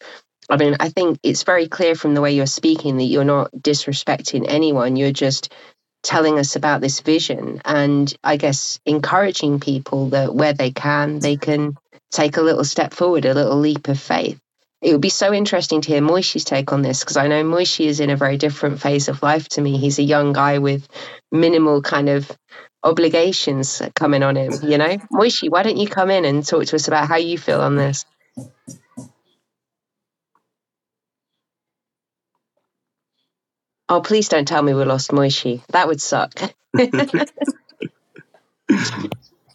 I 0.49 0.55
mean, 0.55 0.77
I 0.79 0.87
think 0.87 1.19
it's 1.21 1.43
very 1.43 1.67
clear 1.67 1.95
from 1.95 2.13
the 2.13 2.21
way 2.21 2.33
you're 2.33 2.45
speaking 2.45 2.97
that 2.97 3.03
you're 3.03 3.25
not 3.25 3.51
disrespecting 3.51 4.45
anyone. 4.47 4.95
You're 4.95 5.11
just 5.11 5.53
telling 6.03 6.37
us 6.37 6.55
about 6.55 6.81
this 6.81 6.99
vision 6.99 7.61
and 7.65 8.13
I 8.23 8.37
guess 8.37 8.79
encouraging 8.85 9.59
people 9.59 10.09
that 10.09 10.35
where 10.35 10.53
they 10.53 10.71
can, 10.71 11.19
they 11.19 11.37
can 11.37 11.77
take 12.11 12.37
a 12.37 12.41
little 12.41 12.65
step 12.65 12.93
forward, 12.93 13.25
a 13.25 13.33
little 13.33 13.57
leap 13.57 13.87
of 13.87 13.99
faith 13.99 14.39
it 14.83 14.91
would 14.91 15.01
be 15.01 15.09
so 15.09 15.33
interesting 15.33 15.79
to 15.81 15.87
hear 15.87 16.01
Moishe's 16.01 16.43
take 16.43 16.73
on 16.73 16.81
this 16.81 16.99
because 16.99 17.15
I 17.15 17.27
know 17.27 17.43
Moishe 17.43 17.85
is 17.85 18.01
in 18.01 18.09
a 18.09 18.17
very 18.17 18.37
different 18.37 18.81
phase 18.81 19.07
of 19.07 19.23
life 19.23 19.47
to 19.49 19.61
me. 19.61 19.77
He's 19.77 19.97
a 19.97 20.03
young 20.03 20.33
guy 20.33 20.57
with 20.57 20.85
minimal 21.31 21.81
kind 21.81 22.09
of 22.09 22.29
obligations 22.83 23.81
coming 23.95 24.23
on 24.23 24.35
him, 24.35 24.51
you 24.61 24.77
know? 24.77 24.97
Moishe, 25.13 25.49
why 25.49 25.63
don't 25.63 25.77
you 25.77 25.87
come 25.87 26.11
in 26.11 26.25
and 26.25 26.45
talk 26.45 26.65
to 26.65 26.75
us 26.75 26.89
about 26.89 27.07
how 27.07 27.15
you 27.15 27.37
feel 27.37 27.61
on 27.61 27.77
this? 27.77 28.05
Oh, 33.89 34.01
please 34.01 34.29
don't 34.29 34.47
tell 34.47 34.61
me 34.61 34.73
we 34.73 34.83
lost 34.85 35.11
Moishe. 35.11 35.61
That 35.67 35.87
would 35.87 36.01
suck. 36.01 36.33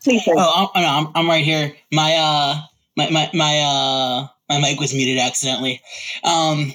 Please 0.04 0.24
don't. 0.24 0.38
Oh, 0.38 0.70
I'm, 0.74 1.06
I'm, 1.06 1.12
I'm 1.14 1.28
right 1.28 1.44
here. 1.44 1.74
My 1.92 2.14
uh, 2.14 2.60
my 2.96 3.10
my 3.10 3.30
my 3.34 3.58
uh, 3.60 4.28
my 4.48 4.60
mic 4.60 4.78
was 4.78 4.94
muted 4.94 5.18
accidentally. 5.18 5.82
Um, 6.24 6.72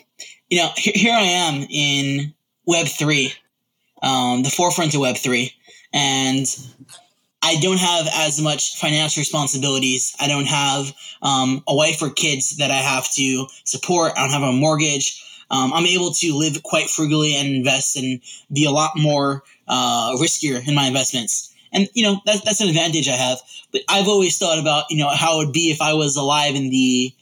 you 0.50 0.58
know, 0.60 0.70
here, 0.76 0.94
here 0.96 1.14
I 1.14 1.22
am 1.22 1.66
in 1.70 2.34
Web 2.66 2.88
three, 2.88 3.34
um, 4.02 4.44
the 4.44 4.50
forefront 4.50 4.94
of 4.96 5.02
Web 5.02 5.18
three, 5.18 5.54
and 5.94 6.46
I 7.42 7.58
don't 7.62 7.80
have 7.80 8.08
as 8.14 8.42
much 8.42 8.78
financial 8.78 9.22
responsibilities. 9.22 10.16
I 10.20 10.28
don't 10.28 10.48
have 10.48 10.94
um, 11.22 11.64
a 11.68 11.76
wife 11.76 12.02
or 12.02 12.10
kids 12.10 12.58
that 12.58 12.72
I 12.72 12.78
have 12.78 13.12
to 13.14 13.48
support. 13.64 14.14
I 14.18 14.22
don't 14.22 14.32
have 14.32 14.44
a 14.44 14.52
mortgage. 14.52 15.22
Um, 15.54 15.72
I'm 15.72 15.86
able 15.86 16.12
to 16.12 16.36
live 16.36 16.64
quite 16.64 16.90
frugally 16.90 17.36
and 17.36 17.48
invest 17.48 17.96
and 17.96 18.22
be 18.52 18.66
a 18.66 18.72
lot 18.72 18.92
more 18.96 19.44
uh, 19.68 20.16
riskier 20.20 20.68
in 20.68 20.74
my 20.74 20.86
investments. 20.88 21.54
And 21.72 21.88
you 21.94 22.04
know 22.04 22.22
that's 22.26 22.42
that's 22.42 22.62
an 22.62 22.70
advantage 22.70 23.08
I 23.08 23.14
have. 23.14 23.40
But 23.72 23.82
I've 23.88 24.08
always 24.08 24.38
thought 24.38 24.60
about 24.60 24.86
you 24.90 24.98
know 24.98 25.10
how 25.10 25.36
it 25.40 25.46
would 25.46 25.54
be 25.54 25.72
if 25.72 25.82
I 25.82 25.94
was 25.94 26.16
alive 26.16 26.56
in 26.56 26.70
the 26.72 27.14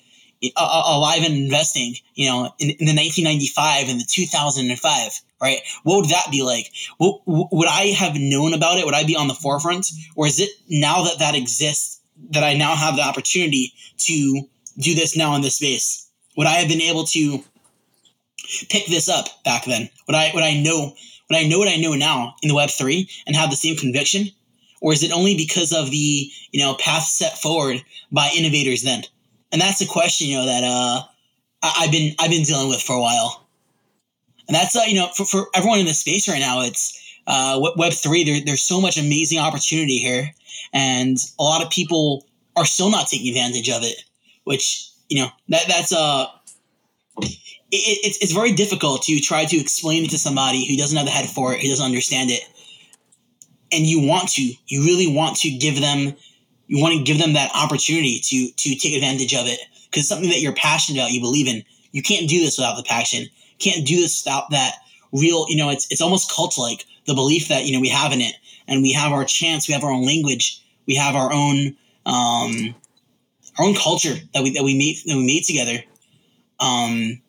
uh, 0.56 0.84
alive 0.88 1.24
and 1.24 1.36
investing. 1.36 1.96
You 2.16 2.30
know, 2.30 2.54
in, 2.58 2.70
in 2.70 2.86
the 2.86 2.96
1995 2.96 3.90
and 3.90 4.00
the 4.00 4.06
2005 4.10 5.22
right? 5.42 5.60
What 5.84 6.02
would 6.02 6.10
that 6.10 6.28
be 6.30 6.44
like? 6.44 6.72
Would 7.00 7.68
I 7.68 7.88
have 7.98 8.16
known 8.16 8.54
about 8.54 8.78
it? 8.78 8.86
Would 8.86 8.94
I 8.94 9.04
be 9.04 9.16
on 9.16 9.28
the 9.28 9.34
forefront? 9.34 9.88
Or 10.16 10.28
is 10.28 10.40
it 10.40 10.52
now 10.70 11.06
that 11.06 11.18
that 11.18 11.36
exists 11.36 12.00
that 12.30 12.44
I 12.44 12.54
now 12.54 12.76
have 12.76 12.96
the 12.96 13.02
opportunity 13.02 13.74
to 13.98 14.48
do 14.78 14.94
this 14.94 15.18
now 15.18 15.36
in 15.36 15.42
this 15.42 15.56
space? 15.56 16.08
Would 16.38 16.46
I 16.46 16.52
have 16.52 16.70
been 16.70 16.82
able 16.82 17.06
to 17.06 17.44
pick 18.70 18.88
this 18.88 19.10
up 19.10 19.28
back 19.44 19.66
then? 19.66 19.90
Would 20.08 20.16
I 20.16 20.32
would 20.34 20.44
I 20.44 20.60
know 20.60 20.94
would 21.30 21.40
I 21.40 21.48
know 21.48 21.60
what 21.60 21.68
I 21.68 21.78
know 21.78 21.94
now 21.94 22.36
in 22.42 22.50
the 22.50 22.56
web 22.56 22.70
three 22.70 23.10
and 23.26 23.36
have 23.36 23.50
the 23.50 23.56
same 23.56 23.76
conviction? 23.76 24.28
Or 24.82 24.94
is 24.94 25.04
it 25.04 25.12
only 25.12 25.38
because 25.38 25.72
of 25.74 25.92
the, 25.92 26.32
you 26.52 26.60
know, 26.60 26.74
path 26.76 27.04
set 27.04 27.38
forward 27.38 27.84
by 28.12 28.32
innovators 28.36 28.82
then? 28.82 29.04
And 29.52 29.62
that's 29.62 29.80
a 29.80 29.86
question, 29.86 30.28
you 30.28 30.38
know, 30.38 30.46
that 30.46 30.64
uh 30.64 31.04
I, 31.64 31.74
I've 31.80 31.92
been 31.92 32.16
I've 32.20 32.32
been 32.32 32.44
dealing 32.44 32.70
with 32.70 32.82
for 32.82 32.96
a 32.96 33.02
while 33.02 33.42
and 34.52 34.56
that's 34.56 34.76
uh, 34.76 34.84
you 34.86 34.96
know 34.96 35.08
for, 35.16 35.26
for 35.26 35.48
everyone 35.56 35.80
in 35.80 35.86
the 35.86 35.94
space 35.94 36.28
right 36.28 36.40
now 36.40 36.62
it's 36.62 36.98
uh, 37.28 37.58
web 37.78 37.94
3 37.94 38.24
there, 38.26 38.42
there's 38.46 38.64
so 38.64 38.82
much 38.82 38.98
amazing 38.98 39.40
opportunity 39.40 39.98
here 39.98 40.34
and 40.74 41.18
a 41.40 41.44
lot 41.44 41.64
of 41.64 41.70
people 41.70 42.26
are 42.58 42.66
still 42.66 42.90
not 42.90 43.08
taking 43.08 43.30
advantage 43.30 43.70
of 43.70 43.84
it 43.84 44.04
which 44.44 44.90
you 45.08 45.22
know 45.22 45.30
that 45.48 45.64
that's 45.68 45.94
uh 45.94 46.26
it, 47.72 48.00
it's, 48.04 48.18
it's 48.20 48.32
very 48.34 48.52
difficult 48.52 49.04
to 49.04 49.20
try 49.20 49.46
to 49.46 49.58
explain 49.58 50.06
it 50.06 50.12
to 50.12 50.18
somebody 50.18 50.68
who 50.68 50.78
doesn't 50.78 50.98
have 50.98 51.06
the 51.06 51.12
head 51.12 51.30
for 51.30 51.54
it 51.54 51.62
who 51.62 51.70
doesn't 51.70 51.86
understand 51.86 52.30
it. 52.30 52.44
And 53.72 53.86
you 53.86 54.06
want 54.06 54.30
to 54.30 54.42
you 54.68 54.84
really 54.84 55.08
want 55.08 55.38
to 55.38 55.52
give 55.52 55.80
them 55.80 56.14
you 56.68 56.82
want 56.82 56.96
to 56.96 57.04
give 57.04 57.18
them 57.18 57.34
that 57.34 57.52
opportunity 57.56 58.20
to 58.20 58.52
to 58.52 58.76
take 58.76 58.94
advantage 58.94 59.34
of 59.34 59.48
it. 59.48 59.60
Because 59.86 60.04
it's 60.04 60.10
something 60.10 60.30
that 60.30 60.40
you're 60.40 60.54
passionate 60.54 61.00
about 61.00 61.12
you 61.12 61.22
believe 61.22 61.48
in. 61.48 61.64
You 61.92 62.02
can't 62.02 62.30
do 62.30 62.40
this 62.40 62.58
without 62.58 62.78
the 62.78 62.84
passion. 62.84 63.26
Can't 63.60 63.86
do 63.86 63.98
this 63.98 64.24
without 64.24 64.50
that 64.52 64.76
real, 65.12 65.46
you 65.50 65.58
know, 65.58 65.70
it's 65.70 65.88
it's 65.92 66.02
almost 66.02 66.34
cult 66.34 66.58
like 66.58 66.86
the 67.06 67.14
belief 67.14 67.48
that 67.50 67.66
you 67.66 67.74
know 67.74 67.80
we 67.80 67.90
have 67.90 68.12
in 68.12 68.22
it, 68.22 68.36
and 68.68 68.82
we 68.82 68.94
have 68.94 69.12
our 69.12 69.26
chance, 69.26 69.68
we 69.68 69.74
have 69.74 69.84
our 69.84 69.92
own 69.92 70.06
language, 70.06 70.64
we 70.88 70.96
have 70.96 71.16
our 71.16 71.32
own 71.32 71.76
um, 72.06 72.76
our 73.58 73.66
own 73.66 73.76
culture 73.76 74.16
that 74.34 74.44
we 74.44 74.52
that 74.52 74.64
we 74.64 74.78
made 74.78 74.98
that 75.06 75.18
we 75.18 75.26
made 75.26 75.44
together, 75.44 75.84
um, 76.60 77.22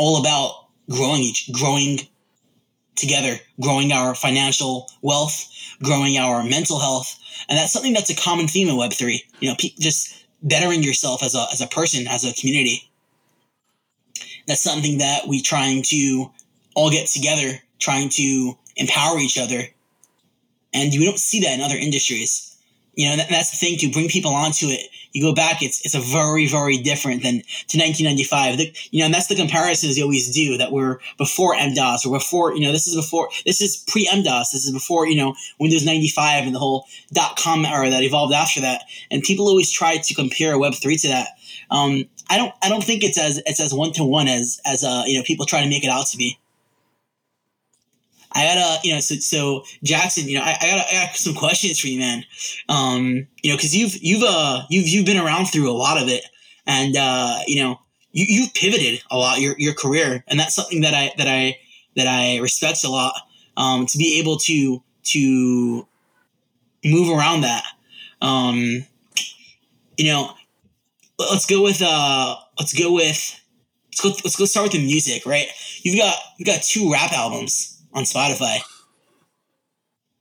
all 0.00 0.18
about 0.20 0.66
growing 0.88 1.20
each 1.20 1.50
growing 1.52 2.00
together, 2.96 3.36
growing 3.60 3.92
our 3.92 4.14
financial 4.14 4.90
wealth, 5.02 5.36
growing 5.82 6.18
our 6.18 6.42
mental 6.42 6.78
health, 6.78 7.18
and 7.48 7.58
that's 7.58 7.72
something 7.72 7.92
that's 7.92 8.10
a 8.10 8.16
common 8.16 8.48
theme 8.48 8.68
in 8.68 8.76
Web 8.76 8.92
three. 8.92 9.22
You 9.40 9.50
know, 9.50 9.56
pe- 9.58 9.76
just 9.78 10.24
bettering 10.42 10.82
yourself 10.82 11.22
as 11.22 11.34
a 11.34 11.44
as 11.52 11.60
a 11.60 11.66
person, 11.66 12.08
as 12.08 12.24
a 12.24 12.34
community 12.34 12.90
that's 14.50 14.62
something 14.62 14.98
that 14.98 15.28
we 15.28 15.40
trying 15.40 15.82
to 15.84 16.30
all 16.74 16.90
get 16.90 17.06
together, 17.06 17.60
trying 17.78 18.08
to 18.08 18.58
empower 18.76 19.18
each 19.18 19.38
other. 19.38 19.62
And 20.74 20.92
we 20.92 21.04
don't 21.04 21.18
see 21.18 21.40
that 21.40 21.54
in 21.54 21.60
other 21.60 21.76
industries. 21.76 22.49
You 23.00 23.08
know, 23.08 23.16
that, 23.16 23.30
that's 23.30 23.50
the 23.50 23.56
thing 23.56 23.78
to 23.78 23.90
bring 23.90 24.10
people 24.10 24.30
onto 24.30 24.66
it. 24.66 24.90
You 25.12 25.22
go 25.22 25.34
back, 25.34 25.62
it's 25.62 25.80
it's 25.86 25.94
a 25.94 26.00
very 26.00 26.46
very 26.46 26.76
different 26.76 27.22
than 27.22 27.40
to 27.68 27.78
1995. 27.78 28.58
The, 28.58 28.76
you 28.90 28.98
know, 28.98 29.06
and 29.06 29.14
that's 29.14 29.28
the 29.28 29.36
comparisons 29.36 29.96
you 29.96 30.04
always 30.04 30.30
do 30.34 30.58
that 30.58 30.70
we're 30.70 30.98
before 31.16 31.54
MS-DOS 31.54 32.04
or 32.04 32.18
before 32.18 32.54
you 32.54 32.60
know 32.60 32.72
this 32.72 32.86
is 32.86 32.94
before 32.94 33.30
this 33.46 33.62
is 33.62 33.78
pre 33.88 34.06
MS-DOS. 34.14 34.50
This 34.50 34.66
is 34.66 34.72
before 34.72 35.06
you 35.06 35.16
know 35.16 35.34
Windows 35.58 35.86
95 35.86 36.44
and 36.44 36.54
the 36.54 36.58
whole 36.58 36.84
dot 37.10 37.38
com 37.38 37.64
era 37.64 37.88
that 37.88 38.02
evolved 38.02 38.34
after 38.34 38.60
that. 38.60 38.82
And 39.10 39.22
people 39.22 39.48
always 39.48 39.72
try 39.72 39.96
to 39.96 40.14
compare 40.14 40.58
Web 40.58 40.74
three 40.74 40.98
to 40.98 41.08
that. 41.08 41.28
Um, 41.70 42.04
I 42.28 42.36
don't 42.36 42.52
I 42.62 42.68
don't 42.68 42.84
think 42.84 43.02
it's 43.02 43.18
as 43.18 43.42
it's 43.46 43.60
as 43.60 43.72
one 43.72 43.92
to 43.94 44.04
one 44.04 44.28
as 44.28 44.60
as 44.66 44.84
uh 44.84 45.04
you 45.06 45.16
know 45.16 45.24
people 45.24 45.46
try 45.46 45.62
to 45.62 45.70
make 45.70 45.84
it 45.84 45.90
out 45.90 46.06
to 46.08 46.18
be. 46.18 46.38
I 48.32 48.44
gotta, 48.44 48.86
you 48.86 48.94
know, 48.94 49.00
so, 49.00 49.16
so 49.16 49.64
Jackson, 49.82 50.28
you 50.28 50.38
know, 50.38 50.44
I, 50.44 50.56
I, 50.60 50.66
got 50.70 50.86
I 50.86 51.06
got 51.06 51.16
some 51.16 51.34
questions 51.34 51.80
for 51.80 51.88
you, 51.88 51.98
man. 51.98 52.24
Um, 52.68 53.26
you 53.42 53.50
know, 53.50 53.56
because 53.56 53.76
you've 53.76 53.96
you've 54.00 54.22
uh 54.24 54.62
you've 54.70 54.86
you've 54.86 55.06
been 55.06 55.18
around 55.18 55.46
through 55.46 55.70
a 55.70 55.74
lot 55.74 56.00
of 56.00 56.08
it, 56.08 56.24
and 56.66 56.96
uh, 56.96 57.40
you 57.46 57.60
know, 57.60 57.80
you 58.12 58.24
you've 58.28 58.54
pivoted 58.54 59.02
a 59.10 59.16
lot 59.16 59.40
your 59.40 59.56
your 59.58 59.74
career, 59.74 60.24
and 60.28 60.38
that's 60.38 60.54
something 60.54 60.82
that 60.82 60.94
I 60.94 61.12
that 61.18 61.26
I 61.26 61.58
that 61.96 62.06
I 62.06 62.38
respect 62.38 62.84
a 62.84 62.88
lot. 62.88 63.14
Um, 63.56 63.86
to 63.86 63.98
be 63.98 64.20
able 64.20 64.36
to 64.38 64.82
to 65.02 65.86
move 66.84 67.18
around 67.18 67.40
that, 67.40 67.64
um, 68.22 68.86
you 69.96 70.04
know, 70.04 70.34
let's 71.18 71.46
go 71.46 71.62
with 71.62 71.82
uh 71.84 72.36
let's 72.60 72.78
go 72.78 72.92
with 72.92 73.40
let's 73.88 74.00
go 74.00 74.08
let's 74.24 74.36
go 74.36 74.44
start 74.44 74.64
with 74.64 74.72
the 74.72 74.86
music, 74.86 75.26
right? 75.26 75.48
You've 75.82 75.98
got 75.98 76.16
you've 76.38 76.46
got 76.46 76.62
two 76.62 76.92
rap 76.92 77.12
albums 77.12 77.69
on 77.92 78.04
Spotify. 78.04 78.58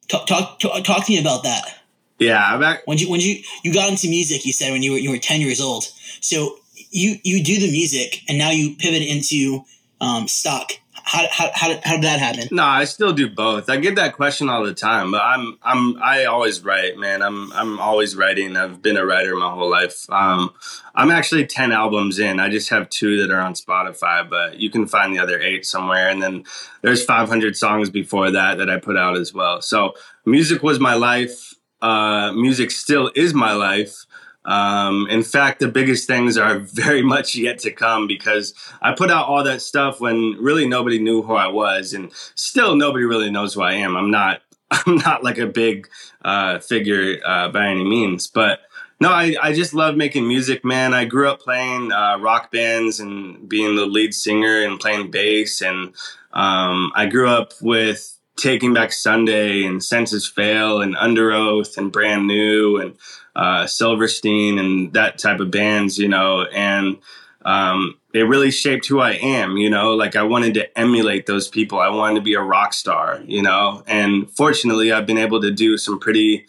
Talk 0.07 0.27
talk 0.27 0.59
talk, 0.59 0.83
talk 0.83 1.05
to 1.05 1.11
me 1.11 1.19
about 1.19 1.43
that. 1.43 1.79
Yeah, 2.17 2.57
back. 2.57 2.85
When 2.85 2.97
you 2.97 3.09
when 3.09 3.21
you 3.21 3.41
you 3.63 3.73
got 3.73 3.89
into 3.89 4.09
music, 4.09 4.45
you 4.45 4.53
said 4.53 4.71
when 4.71 4.83
you 4.83 4.91
were 4.93 4.97
you 4.97 5.11
were 5.11 5.17
ten 5.17 5.41
years 5.41 5.61
old. 5.61 5.85
So 6.21 6.57
you 6.91 7.17
you 7.23 7.43
do 7.43 7.59
the 7.59 7.71
music, 7.71 8.21
and 8.27 8.37
now 8.37 8.49
you 8.49 8.75
pivot 8.75 9.01
into 9.01 9.63
um, 10.01 10.27
stock 10.27 10.71
how, 11.03 11.25
how, 11.31 11.49
how, 11.53 11.67
did, 11.67 11.81
did 11.81 12.01
that 12.03 12.19
happen? 12.19 12.47
No, 12.51 12.63
I 12.63 12.85
still 12.85 13.13
do 13.13 13.29
both. 13.29 13.69
I 13.69 13.77
get 13.77 13.95
that 13.95 14.15
question 14.15 14.49
all 14.49 14.63
the 14.63 14.73
time, 14.73 15.11
but 15.11 15.21
I'm 15.21 15.57
I'm 15.63 16.01
I 16.01 16.25
always 16.25 16.63
write, 16.63 16.97
man. 16.97 17.21
I'm 17.21 17.51
I'm 17.53 17.79
always 17.79 18.15
writing. 18.15 18.55
I've 18.55 18.81
been 18.81 18.97
a 18.97 19.05
writer 19.05 19.35
my 19.35 19.51
whole 19.51 19.69
life. 19.69 20.09
Um, 20.09 20.53
I'm 20.95 21.11
actually 21.11 21.45
ten 21.45 21.71
albums 21.71 22.19
in. 22.19 22.39
I 22.39 22.49
just 22.49 22.69
have 22.69 22.89
two 22.89 23.21
that 23.21 23.33
are 23.33 23.41
on 23.41 23.53
Spotify, 23.53 24.29
but 24.29 24.59
you 24.59 24.69
can 24.69 24.87
find 24.87 25.13
the 25.13 25.19
other 25.19 25.39
eight 25.39 25.65
somewhere. 25.65 26.09
And 26.09 26.21
then 26.21 26.43
there's 26.81 27.03
500 27.03 27.55
songs 27.55 27.89
before 27.89 28.31
that 28.31 28.57
that 28.57 28.69
I 28.69 28.79
put 28.79 28.97
out 28.97 29.17
as 29.17 29.33
well. 29.33 29.61
So 29.61 29.93
music 30.25 30.63
was 30.63 30.79
my 30.79 30.95
life. 30.95 31.53
Uh, 31.81 32.33
music 32.33 32.71
still 32.71 33.11
is 33.15 33.33
my 33.33 33.53
life. 33.53 34.05
Um, 34.45 35.07
in 35.09 35.23
fact, 35.23 35.59
the 35.59 35.67
biggest 35.67 36.07
things 36.07 36.37
are 36.37 36.59
very 36.73 37.01
much 37.01 37.35
yet 37.35 37.59
to 37.59 37.71
come 37.71 38.07
because 38.07 38.53
I 38.81 38.93
put 38.93 39.11
out 39.11 39.27
all 39.27 39.43
that 39.43 39.61
stuff 39.61 39.99
when 39.99 40.37
really 40.39 40.67
nobody 40.67 40.99
knew 40.99 41.21
who 41.21 41.33
I 41.33 41.47
was, 41.47 41.93
and 41.93 42.11
still 42.35 42.75
nobody 42.75 43.05
really 43.05 43.31
knows 43.31 43.53
who 43.53 43.61
I 43.61 43.73
am. 43.73 43.95
I'm 43.95 44.11
not. 44.11 44.41
I'm 44.71 44.97
not 44.97 45.23
like 45.23 45.39
a 45.39 45.47
big 45.47 45.87
uh, 46.23 46.59
figure 46.59 47.17
uh, 47.25 47.49
by 47.49 47.67
any 47.69 47.83
means, 47.83 48.27
but 48.27 48.59
no, 49.01 49.09
I, 49.09 49.35
I 49.41 49.53
just 49.53 49.73
love 49.73 49.95
making 49.95 50.27
music, 50.27 50.65
man. 50.65 50.93
I 50.93 51.05
grew 51.05 51.29
up 51.29 51.39
playing 51.39 51.91
uh, 51.91 52.17
rock 52.19 52.51
bands 52.51 52.99
and 52.99 53.47
being 53.47 53.75
the 53.75 53.85
lead 53.85 54.13
singer 54.13 54.63
and 54.63 54.79
playing 54.79 55.09
bass, 55.09 55.61
and 55.61 55.95
um, 56.33 56.91
I 56.95 57.05
grew 57.07 57.29
up 57.29 57.53
with 57.61 58.18
Taking 58.39 58.73
Back 58.73 58.91
Sunday 58.91 59.63
and 59.63 59.83
Senses 59.83 60.25
Fail 60.25 60.81
and 60.81 60.95
Underoath 60.95 61.77
and 61.77 61.91
Brand 61.91 62.27
New 62.27 62.77
and 62.77 62.95
uh, 63.35 63.67
Silverstein 63.67 64.57
and 64.57 64.93
that 64.93 65.17
type 65.17 65.39
of 65.39 65.51
bands, 65.51 65.97
you 65.97 66.07
know, 66.07 66.45
and 66.45 66.97
um, 67.45 67.97
it 68.13 68.21
really 68.21 68.51
shaped 68.51 68.87
who 68.87 68.99
I 68.99 69.11
am, 69.11 69.57
you 69.57 69.69
know. 69.69 69.93
Like 69.93 70.15
I 70.15 70.23
wanted 70.23 70.53
to 70.55 70.79
emulate 70.79 71.25
those 71.25 71.47
people. 71.47 71.79
I 71.79 71.89
wanted 71.89 72.15
to 72.15 72.21
be 72.21 72.33
a 72.33 72.41
rock 72.41 72.73
star, 72.73 73.21
you 73.25 73.41
know. 73.41 73.83
And 73.87 74.29
fortunately, 74.31 74.91
I've 74.91 75.05
been 75.05 75.17
able 75.17 75.41
to 75.41 75.51
do 75.51 75.77
some 75.77 75.99
pretty 75.99 76.47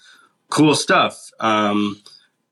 cool 0.48 0.74
stuff. 0.74 1.30
Um, 1.38 2.02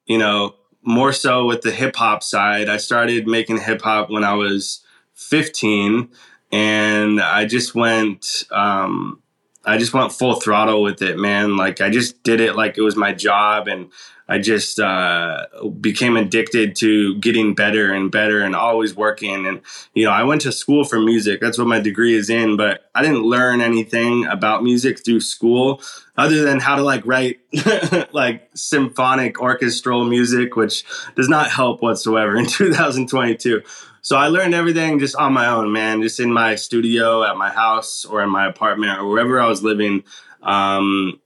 you 0.06 0.18
know, 0.18 0.54
more 0.82 1.12
so 1.12 1.46
with 1.46 1.62
the 1.62 1.70
hip 1.70 1.96
hop 1.96 2.22
side. 2.22 2.68
I 2.68 2.76
started 2.76 3.26
making 3.26 3.58
hip 3.58 3.82
hop 3.82 4.10
when 4.10 4.24
I 4.24 4.34
was 4.34 4.84
15, 5.14 6.08
and 6.52 7.20
I 7.20 7.44
just 7.44 7.74
went. 7.74 8.44
Um, 8.50 9.22
I 9.64 9.78
just 9.78 9.92
went 9.92 10.12
full 10.12 10.40
throttle 10.40 10.82
with 10.82 11.02
it, 11.02 11.18
man. 11.18 11.56
Like 11.56 11.80
I 11.80 11.90
just 11.90 12.22
did 12.22 12.40
it 12.40 12.56
like 12.56 12.78
it 12.78 12.82
was 12.82 12.96
my 12.96 13.12
job, 13.12 13.68
and 13.68 13.90
I 14.28 14.38
just 14.38 14.78
uh, 14.78 15.46
became 15.80 16.16
addicted 16.16 16.76
to 16.76 17.16
getting 17.16 17.54
better 17.54 17.92
and 17.92 18.10
better 18.10 18.40
and 18.40 18.54
always 18.54 18.94
working. 18.94 19.46
And 19.46 19.62
you 19.94 20.04
know, 20.04 20.10
I 20.10 20.24
went 20.24 20.42
to 20.42 20.52
school 20.52 20.84
for 20.84 21.00
music. 21.00 21.40
That's 21.40 21.58
what 21.58 21.66
my 21.66 21.80
degree 21.80 22.14
is 22.14 22.28
in, 22.28 22.56
but 22.56 22.90
I 22.94 23.02
didn't 23.02 23.22
learn 23.22 23.60
anything 23.60 24.26
about 24.26 24.62
music 24.62 25.02
through 25.04 25.20
school 25.20 25.80
other 26.16 26.44
than 26.44 26.60
how 26.60 26.76
to 26.76 26.82
like 26.82 27.06
write 27.06 27.40
like 28.12 28.50
symphonic 28.54 29.40
orchestral 29.40 30.04
music, 30.04 30.56
which 30.56 30.84
does 31.16 31.28
not 31.28 31.50
help 31.50 31.80
whatsoever 31.80 32.36
in 32.36 32.46
2022. 32.48 33.62
So 34.08 34.16
I 34.16 34.28
learned 34.28 34.54
everything 34.54 35.00
just 35.00 35.16
on 35.16 35.34
my 35.34 35.48
own, 35.48 35.70
man, 35.70 36.00
just 36.00 36.18
in 36.18 36.32
my 36.32 36.54
studio, 36.54 37.22
at 37.24 37.36
my 37.36 37.50
house, 37.50 38.06
or 38.06 38.22
in 38.22 38.30
my 38.30 38.48
apartment, 38.48 38.98
or 38.98 39.06
wherever 39.06 39.38
I 39.38 39.46
was 39.46 39.62
living. 39.62 40.02
Um, 40.42 41.20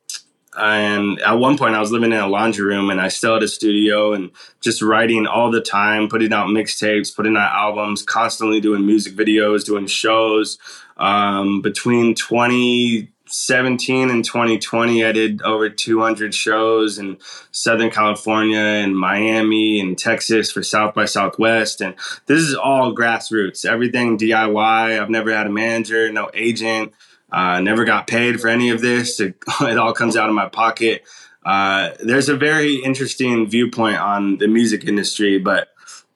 and 0.54 1.20
at 1.20 1.34
one 1.34 1.56
point, 1.56 1.76
I 1.76 1.80
was 1.80 1.92
living 1.92 2.10
in 2.10 2.18
a 2.18 2.26
laundry 2.26 2.64
room, 2.64 2.90
and 2.90 3.00
I 3.00 3.06
still 3.06 3.34
had 3.34 3.44
a 3.44 3.46
studio, 3.46 4.14
and 4.14 4.32
just 4.60 4.82
writing 4.82 5.28
all 5.28 5.52
the 5.52 5.60
time, 5.60 6.08
putting 6.08 6.32
out 6.32 6.48
mixtapes, 6.48 7.14
putting 7.14 7.36
out 7.36 7.52
albums, 7.52 8.02
constantly 8.02 8.60
doing 8.60 8.84
music 8.84 9.14
videos, 9.14 9.64
doing 9.64 9.86
shows. 9.86 10.58
Um, 10.96 11.62
between 11.62 12.16
20 12.16 13.11
17 13.32 14.10
and 14.10 14.24
2020, 14.24 15.04
I 15.04 15.12
did 15.12 15.42
over 15.42 15.70
200 15.70 16.34
shows 16.34 16.98
in 16.98 17.18
Southern 17.50 17.90
California 17.90 18.58
and 18.58 18.96
Miami 18.96 19.80
and 19.80 19.98
Texas 19.98 20.52
for 20.52 20.62
South 20.62 20.94
by 20.94 21.06
Southwest. 21.06 21.80
And 21.80 21.94
this 22.26 22.40
is 22.40 22.54
all 22.54 22.94
grassroots, 22.94 23.64
everything 23.64 24.18
DIY. 24.18 25.00
I've 25.00 25.10
never 25.10 25.34
had 25.34 25.46
a 25.46 25.50
manager, 25.50 26.12
no 26.12 26.30
agent, 26.34 26.92
uh, 27.30 27.60
never 27.60 27.84
got 27.84 28.06
paid 28.06 28.40
for 28.40 28.48
any 28.48 28.70
of 28.70 28.80
this. 28.80 29.18
It, 29.18 29.36
it 29.62 29.78
all 29.78 29.94
comes 29.94 30.16
out 30.16 30.28
of 30.28 30.34
my 30.34 30.48
pocket. 30.48 31.04
Uh, 31.44 31.90
there's 32.00 32.28
a 32.28 32.36
very 32.36 32.76
interesting 32.76 33.48
viewpoint 33.48 33.98
on 33.98 34.38
the 34.38 34.46
music 34.46 34.84
industry, 34.84 35.38
but 35.38 35.68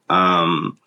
um, 0.08 0.78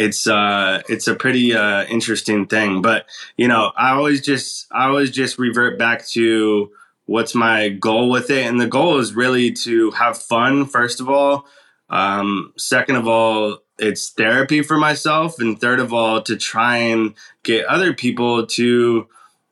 it's 0.00 0.26
uh 0.26 0.82
it's 0.88 1.06
a 1.06 1.14
pretty 1.14 1.54
uh 1.54 1.84
interesting 1.84 2.46
thing. 2.46 2.80
But 2.80 3.06
you 3.36 3.46
know 3.46 3.70
i 3.76 3.90
always 3.90 4.22
just 4.22 4.66
i 4.72 4.86
always 4.86 5.10
just 5.10 5.38
revert 5.38 5.78
back 5.78 6.06
to 6.08 6.72
what's 7.04 7.34
my 7.34 7.68
goal 7.68 8.08
with 8.08 8.30
it. 8.30 8.46
And 8.46 8.58
the 8.58 8.66
goal 8.66 8.98
is 8.98 9.14
really 9.14 9.52
to 9.52 9.90
have 9.90 10.16
fun 10.16 10.64
first 10.64 11.00
of 11.00 11.10
all. 11.10 11.46
Um 11.90 12.54
second 12.56 12.96
of 12.96 13.06
all 13.06 13.58
it's 13.78 14.10
therapy 14.10 14.62
for 14.62 14.78
myself. 14.78 15.38
And 15.38 15.60
third 15.60 15.80
of 15.80 15.92
all 15.92 16.22
to 16.22 16.36
try 16.36 16.78
and 16.78 17.14
get 17.42 17.66
other 17.66 17.92
people 17.92 18.46
to 18.46 19.06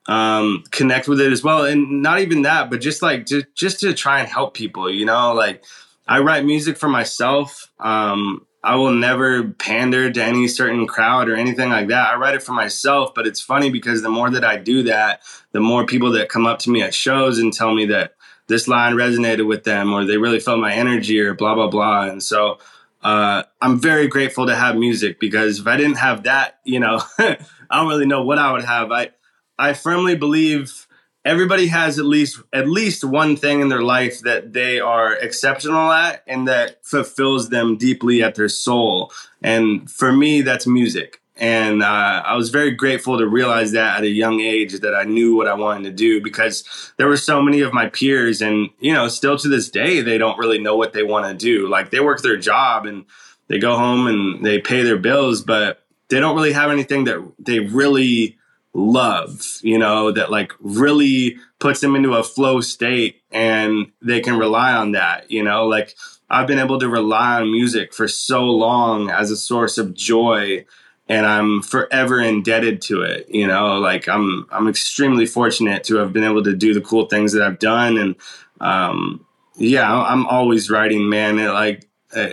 um 0.07 0.65
connect 0.71 1.09
with 1.09 1.21
it 1.21 1.31
as 1.31 1.45
well. 1.45 1.67
And 1.67 2.01
not 2.01 2.21
even 2.21 2.43
that 2.43 2.71
but 2.71 2.81
just 2.81 3.03
like 3.03 3.27
just 3.27 3.55
just 3.55 3.81
to 3.81 3.93
try 3.93 4.21
and 4.21 4.29
help 4.29 4.55
people 4.55 4.91
you 4.91 5.05
know? 5.05 5.35
Like 5.35 5.63
i 6.07 6.21
write 6.21 6.47
music 6.47 6.79
for 6.79 6.89
myself 6.89 7.71
um 7.81 8.47
I 8.63 8.75
will 8.77 8.93
never 8.93 9.45
pander 9.45 10.11
to 10.11 10.23
any 10.23 10.49
certain 10.49 10.87
crowd 10.87 11.29
or 11.29 11.37
anything 11.37 11.71
like 11.71 11.89
that. 11.89 12.11
I 12.11 12.17
write 12.17 12.35
it 12.35 12.43
for 12.43 12.53
myself, 12.53 13.15
but 13.15 13.27
it's 13.27 13.41
funny 13.41 13.71
because 13.71 14.03
the 14.03 14.11
more 14.11 14.31
that 14.31 14.45
I 14.45 14.57
do 14.57 14.83
that, 14.85 15.23
the 15.53 15.61
more 15.61 15.87
people 15.87 16.13
that 16.13 16.29
come 16.29 16.47
up 16.47 16.59
to 16.61 16.71
me 16.71 16.83
at 16.83 16.93
shows 16.93 17.39
and 17.39 17.53
tell 17.53 17.73
me 17.73 17.87
that 17.87 18.15
this 18.49 18.67
line 18.67 18.95
resonated 18.95 19.47
with 19.47 19.65
them 19.65 19.93
or 19.93 20.05
they 20.05 20.17
really 20.17 20.41
felt 20.41 20.59
my 20.59 20.75
energy 20.75 21.21
or 21.21 21.35
blah, 21.35 21.55
blah, 21.55 21.69
blah. 21.69 22.09
And 22.09 22.23
so 22.23 22.59
uh, 23.03 23.45
I'm 23.61 23.79
very 23.79 24.09
grateful 24.09 24.47
to 24.47 24.57
have 24.57 24.77
music 24.77 25.21
because 25.21 25.61
if 25.61 25.67
I 25.67 25.77
didn't 25.77 25.99
have 25.99 26.25
that, 26.25 26.59
you 26.65 26.81
know, 26.81 27.01
I 27.19 27.37
don't 27.71 27.89
really 27.89 28.07
know 28.07 28.25
what 28.25 28.39
I 28.39 28.51
would 28.51 28.65
have. 28.65 28.91
I, 28.91 29.11
I 29.57 29.75
firmly 29.75 30.17
believe 30.17 30.88
everybody 31.29 31.67
has 31.67 31.99
at 31.99 32.07
least 32.07 32.41
at 32.55 32.67
least 32.67 33.05
one 33.05 33.37
thing 33.37 33.61
in 33.61 33.69
their 33.69 33.83
life 33.83 34.21
that 34.21 34.55
they 34.55 34.81
are 34.81 35.13
exceptional 35.13 35.93
at 35.93 36.23
and 36.27 36.49
that 36.49 36.83
fulfills 36.83 37.51
them 37.51 37.77
deeply 37.77 38.23
at 38.23 38.35
their 38.35 38.49
soul. 38.49 39.13
And 39.43 39.91
for 39.91 40.11
me 40.11 40.41
that's 40.41 40.67
music. 40.67 41.21
And 41.37 41.83
uh, 41.83 42.23
i 42.25 42.35
was 42.35 42.49
very 42.51 42.73
grateful 42.73 43.19
to 43.19 43.29
realize 43.29 43.73
that 43.73 43.99
at 43.99 44.05
a 44.05 44.09
young 44.09 44.41
age 44.41 44.81
that 44.81 44.95
i 44.95 45.05
knew 45.05 45.37
what 45.37 45.47
i 45.47 45.55
wanted 45.55 45.85
to 45.85 45.93
do 45.93 46.21
because 46.21 46.65
there 46.97 47.07
were 47.07 47.23
so 47.31 47.41
many 47.41 47.61
of 47.61 47.73
my 47.73 47.89
peers 47.89 48.43
and 48.43 48.71
you 48.81 48.93
know 48.93 49.07
still 49.07 49.37
to 49.39 49.49
this 49.49 49.71
day 49.71 50.01
they 50.01 50.19
don't 50.19 50.39
really 50.39 50.59
know 50.59 50.77
what 50.77 50.95
they 50.95 51.05
want 51.05 51.27
to 51.27 51.35
do. 51.35 51.69
Like 51.69 51.91
they 51.91 52.01
work 52.01 52.23
their 52.23 52.39
job 52.39 52.87
and 52.87 53.05
they 53.49 53.59
go 53.59 53.77
home 53.77 54.07
and 54.07 54.45
they 54.45 54.59
pay 54.61 54.83
their 54.83 54.99
bills 54.99 55.43
but 55.43 55.85
they 56.09 56.21
don't 56.21 56.35
really 56.35 56.55
have 56.55 56.71
anything 56.71 57.05
that 57.05 57.21
they 57.39 57.61
really 57.61 58.38
love, 58.75 59.59
you 59.63 59.79
know, 59.79 60.13
that 60.13 60.31
like 60.31 60.53
really 60.61 61.37
puts 61.59 61.81
them 61.81 61.97
into 61.97 62.15
a 62.15 62.23
flow 62.23 62.61
state 62.61 63.23
and 63.31 63.91
they 64.03 64.21
can 64.21 64.39
rely 64.39 64.73
on 64.73 64.93
that, 64.93 65.31
you 65.31 65.43
know, 65.43 65.67
like 65.67 65.95
I've 66.31 66.47
been 66.47 66.59
able 66.59 66.79
to 66.79 66.89
rely 66.89 67.41
on 67.41 67.51
music 67.51 67.93
for 67.93 68.07
so 68.07 68.45
long 68.45 69.11
as 69.11 69.31
a 69.31 69.37
source 69.37 69.79
of 69.79 69.95
joy 69.95 70.65
and 71.09 71.25
I'm 71.27 71.63
forever 71.63 72.21
indebted 72.21 72.83
to 72.83 73.01
it, 73.03 73.29
you 73.31 73.47
know, 73.47 73.79
like 73.79 74.09
I'm 74.09 74.47
I'm 74.51 74.69
extremely 74.69 75.27
fortunate 75.27 75.85
to 75.85 75.97
have 75.97 76.13
been 76.13 76.25
able 76.25 76.45
to 76.45 76.55
do 76.55 76.75
the 76.75 76.83
cool 76.83 77.07
things 77.07 77.33
that 77.33 77.43
I've 77.43 77.59
done 77.59 77.97
and 77.97 78.17
um 78.61 79.25
yeah, 79.57 79.93
I'm 79.93 80.25
always 80.27 80.71
writing, 80.71 81.09
man. 81.09 81.39
It, 81.39 81.49
like 81.49 81.89
uh, 82.15 82.29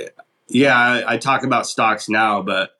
yeah, 0.47 0.77
I, 0.77 1.13
I 1.13 1.17
talk 1.17 1.43
about 1.43 1.65
stocks 1.65 2.07
now, 2.07 2.41
but 2.41 2.71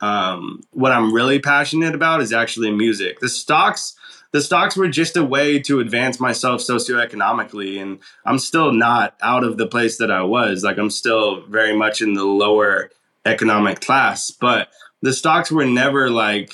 um, 0.00 0.62
what 0.72 0.92
I'm 0.92 1.12
really 1.12 1.38
passionate 1.38 1.94
about 1.94 2.20
is 2.20 2.32
actually 2.32 2.70
music. 2.70 3.20
The 3.20 3.28
stocks, 3.28 3.94
the 4.32 4.42
stocks 4.42 4.76
were 4.76 4.88
just 4.88 5.16
a 5.16 5.24
way 5.24 5.58
to 5.60 5.80
advance 5.80 6.20
myself 6.20 6.60
socioeconomically, 6.60 7.80
and 7.80 7.98
I'm 8.24 8.38
still 8.38 8.72
not 8.72 9.16
out 9.22 9.44
of 9.44 9.56
the 9.56 9.66
place 9.66 9.98
that 9.98 10.10
I 10.10 10.22
was. 10.22 10.62
Like 10.62 10.78
I'm 10.78 10.90
still 10.90 11.42
very 11.46 11.76
much 11.76 12.02
in 12.02 12.14
the 12.14 12.24
lower 12.24 12.90
economic 13.24 13.80
class, 13.80 14.30
but 14.30 14.68
the 15.02 15.12
stocks 15.12 15.50
were 15.50 15.66
never 15.66 16.10
like 16.10 16.52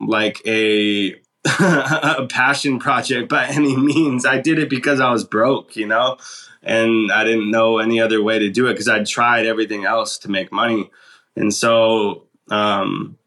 like 0.00 0.40
a 0.46 1.14
a 1.44 2.26
passion 2.28 2.78
project 2.78 3.28
by 3.28 3.46
any 3.46 3.76
means. 3.76 4.26
I 4.26 4.40
did 4.40 4.58
it 4.58 4.70
because 4.70 5.00
I 5.00 5.10
was 5.10 5.24
broke, 5.24 5.74
you 5.74 5.86
know, 5.86 6.18
and 6.62 7.10
I 7.10 7.24
didn't 7.24 7.50
know 7.50 7.78
any 7.78 8.00
other 8.00 8.22
way 8.22 8.38
to 8.38 8.50
do 8.50 8.66
it 8.66 8.74
because 8.74 8.88
I'd 8.88 9.06
tried 9.06 9.46
everything 9.46 9.84
else 9.84 10.18
to 10.18 10.30
make 10.30 10.52
money. 10.52 10.90
And 11.34 11.52
so 11.52 12.26
um, 12.50 13.18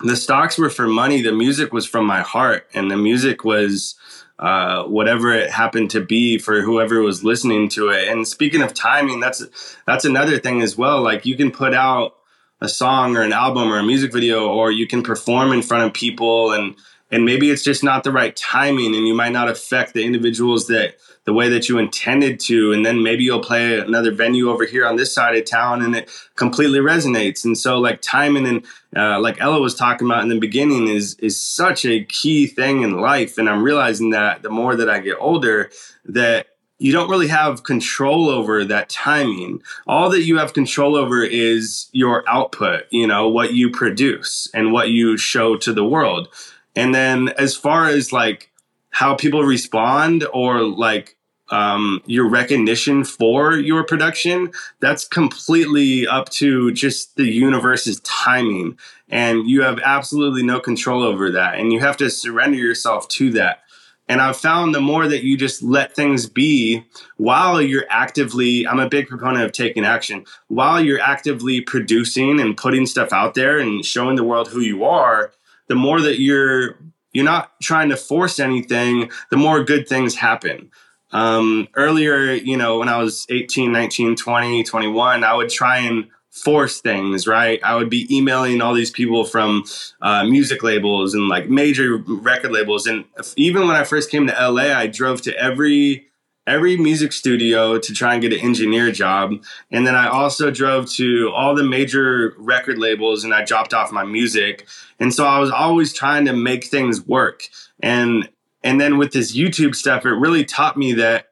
the 0.00 0.16
stocks 0.16 0.58
were 0.58 0.70
for 0.70 0.86
money. 0.86 1.22
The 1.22 1.32
music 1.32 1.72
was 1.72 1.86
from 1.86 2.06
my 2.06 2.22
heart, 2.22 2.68
and 2.74 2.90
the 2.90 2.96
music 2.96 3.44
was 3.44 3.94
uh, 4.38 4.84
whatever 4.84 5.32
it 5.32 5.50
happened 5.50 5.90
to 5.90 6.00
be 6.00 6.38
for 6.38 6.60
whoever 6.62 7.00
was 7.00 7.22
listening 7.22 7.68
to 7.70 7.90
it. 7.90 8.08
And 8.08 8.26
speaking 8.26 8.62
of 8.62 8.74
timing, 8.74 9.20
that's 9.20 9.44
that's 9.86 10.04
another 10.04 10.38
thing 10.38 10.62
as 10.62 10.76
well. 10.76 11.02
Like 11.02 11.24
you 11.24 11.36
can 11.36 11.50
put 11.50 11.74
out 11.74 12.16
a 12.60 12.68
song 12.68 13.16
or 13.16 13.22
an 13.22 13.32
album 13.32 13.68
or 13.72 13.78
a 13.78 13.84
music 13.84 14.12
video, 14.12 14.48
or 14.48 14.72
you 14.72 14.86
can 14.86 15.02
perform 15.02 15.52
in 15.52 15.62
front 15.62 15.84
of 15.84 15.92
people, 15.92 16.52
and 16.52 16.74
and 17.10 17.24
maybe 17.24 17.50
it's 17.50 17.62
just 17.62 17.84
not 17.84 18.04
the 18.04 18.12
right 18.12 18.34
timing, 18.34 18.94
and 18.94 19.06
you 19.06 19.14
might 19.14 19.32
not 19.32 19.48
affect 19.48 19.94
the 19.94 20.04
individuals 20.04 20.66
that 20.68 20.96
the 21.24 21.32
way 21.32 21.48
that 21.48 21.68
you 21.68 21.78
intended 21.78 22.38
to 22.38 22.72
and 22.72 22.84
then 22.84 23.02
maybe 23.02 23.24
you'll 23.24 23.40
play 23.40 23.78
another 23.78 24.12
venue 24.12 24.50
over 24.50 24.64
here 24.64 24.86
on 24.86 24.96
this 24.96 25.12
side 25.12 25.36
of 25.36 25.44
town 25.44 25.82
and 25.82 25.96
it 25.96 26.10
completely 26.36 26.78
resonates 26.78 27.44
and 27.44 27.56
so 27.56 27.78
like 27.78 28.00
timing 28.00 28.46
and 28.46 28.64
uh, 28.96 29.18
like 29.18 29.40
ella 29.40 29.60
was 29.60 29.74
talking 29.74 30.06
about 30.06 30.22
in 30.22 30.28
the 30.28 30.38
beginning 30.38 30.88
is 30.88 31.14
is 31.14 31.40
such 31.40 31.84
a 31.84 32.04
key 32.04 32.46
thing 32.46 32.82
in 32.82 33.00
life 33.00 33.38
and 33.38 33.48
i'm 33.48 33.62
realizing 33.62 34.10
that 34.10 34.42
the 34.42 34.50
more 34.50 34.76
that 34.76 34.90
i 34.90 34.98
get 34.98 35.16
older 35.18 35.70
that 36.04 36.46
you 36.78 36.92
don't 36.92 37.08
really 37.08 37.28
have 37.28 37.62
control 37.62 38.28
over 38.28 38.64
that 38.64 38.88
timing. 38.88 39.62
All 39.86 40.10
that 40.10 40.24
you 40.24 40.38
have 40.38 40.54
control 40.54 40.96
over 40.96 41.22
is 41.22 41.88
your 41.92 42.28
output, 42.28 42.86
you 42.90 43.06
know, 43.06 43.28
what 43.28 43.54
you 43.54 43.70
produce 43.70 44.50
and 44.52 44.72
what 44.72 44.90
you 44.90 45.16
show 45.16 45.56
to 45.58 45.72
the 45.72 45.84
world. 45.84 46.28
And 46.76 46.94
then 46.94 47.28
as 47.38 47.56
far 47.56 47.86
as 47.86 48.12
like 48.12 48.50
how 48.90 49.14
people 49.14 49.42
respond 49.42 50.26
or 50.32 50.62
like 50.62 51.16
um, 51.50 52.02
your 52.06 52.28
recognition 52.28 53.04
for 53.04 53.54
your 53.54 53.84
production, 53.84 54.52
that's 54.80 55.06
completely 55.06 56.06
up 56.06 56.28
to 56.30 56.72
just 56.72 57.16
the 57.16 57.24
universe's 57.24 58.00
timing. 58.00 58.78
And 59.08 59.48
you 59.48 59.62
have 59.62 59.78
absolutely 59.84 60.42
no 60.42 60.60
control 60.60 61.02
over 61.02 61.30
that. 61.32 61.58
And 61.58 61.72
you 61.72 61.80
have 61.80 61.96
to 61.98 62.10
surrender 62.10 62.56
yourself 62.56 63.08
to 63.08 63.30
that. 63.32 63.60
And 64.06 64.20
I've 64.20 64.36
found 64.36 64.74
the 64.74 64.80
more 64.80 65.08
that 65.08 65.24
you 65.24 65.36
just 65.36 65.62
let 65.62 65.94
things 65.94 66.26
be 66.26 66.84
while 67.16 67.60
you're 67.62 67.86
actively, 67.88 68.66
I'm 68.66 68.78
a 68.78 68.88
big 68.88 69.08
proponent 69.08 69.44
of 69.44 69.52
taking 69.52 69.84
action, 69.84 70.26
while 70.48 70.80
you're 70.80 71.00
actively 71.00 71.62
producing 71.62 72.38
and 72.38 72.56
putting 72.56 72.84
stuff 72.84 73.12
out 73.12 73.34
there 73.34 73.58
and 73.58 73.84
showing 73.84 74.16
the 74.16 74.24
world 74.24 74.48
who 74.48 74.60
you 74.60 74.84
are, 74.84 75.32
the 75.68 75.74
more 75.74 76.00
that 76.00 76.20
you're 76.20 76.78
you're 77.12 77.24
not 77.24 77.52
trying 77.62 77.88
to 77.90 77.96
force 77.96 78.40
anything, 78.40 79.10
the 79.30 79.36
more 79.36 79.62
good 79.62 79.88
things 79.88 80.16
happen. 80.16 80.70
Um, 81.12 81.68
earlier, 81.76 82.32
you 82.32 82.56
know, 82.56 82.80
when 82.80 82.88
I 82.88 82.98
was 82.98 83.24
18, 83.30 83.70
19, 83.70 84.16
20, 84.16 84.64
21, 84.64 85.22
I 85.22 85.34
would 85.34 85.48
try 85.48 85.78
and 85.78 86.08
force 86.34 86.80
things, 86.80 87.28
right? 87.28 87.60
I 87.62 87.76
would 87.76 87.88
be 87.88 88.08
emailing 88.14 88.60
all 88.60 88.74
these 88.74 88.90
people 88.90 89.24
from 89.24 89.62
uh, 90.02 90.24
music 90.24 90.64
labels 90.64 91.14
and 91.14 91.28
like 91.28 91.48
major 91.48 91.98
record 91.98 92.50
labels. 92.50 92.88
And 92.88 93.04
even 93.36 93.68
when 93.68 93.76
I 93.76 93.84
first 93.84 94.10
came 94.10 94.26
to 94.26 94.32
LA, 94.32 94.76
I 94.76 94.88
drove 94.88 95.22
to 95.22 95.36
every 95.38 96.08
every 96.46 96.76
music 96.76 97.12
studio 97.12 97.78
to 97.78 97.94
try 97.94 98.12
and 98.12 98.22
get 98.22 98.32
an 98.32 98.40
engineer 98.40 98.92
job. 98.92 99.32
And 99.70 99.86
then 99.86 99.94
I 99.94 100.08
also 100.08 100.50
drove 100.50 100.90
to 100.92 101.30
all 101.34 101.54
the 101.54 101.64
major 101.64 102.34
record 102.38 102.78
labels 102.78 103.24
and 103.24 103.32
I 103.32 103.44
dropped 103.44 103.72
off 103.72 103.92
my 103.92 104.04
music. 104.04 104.66
And 105.00 105.12
so 105.12 105.24
I 105.26 105.38
was 105.38 105.50
always 105.50 105.92
trying 105.92 106.26
to 106.26 106.32
make 106.32 106.66
things 106.66 107.06
work. 107.06 107.48
And 107.80 108.28
and 108.62 108.80
then 108.80 108.96
with 108.96 109.12
this 109.12 109.36
YouTube 109.36 109.74
stuff, 109.74 110.06
it 110.06 110.10
really 110.10 110.44
taught 110.44 110.76
me 110.76 110.94
that 110.94 111.26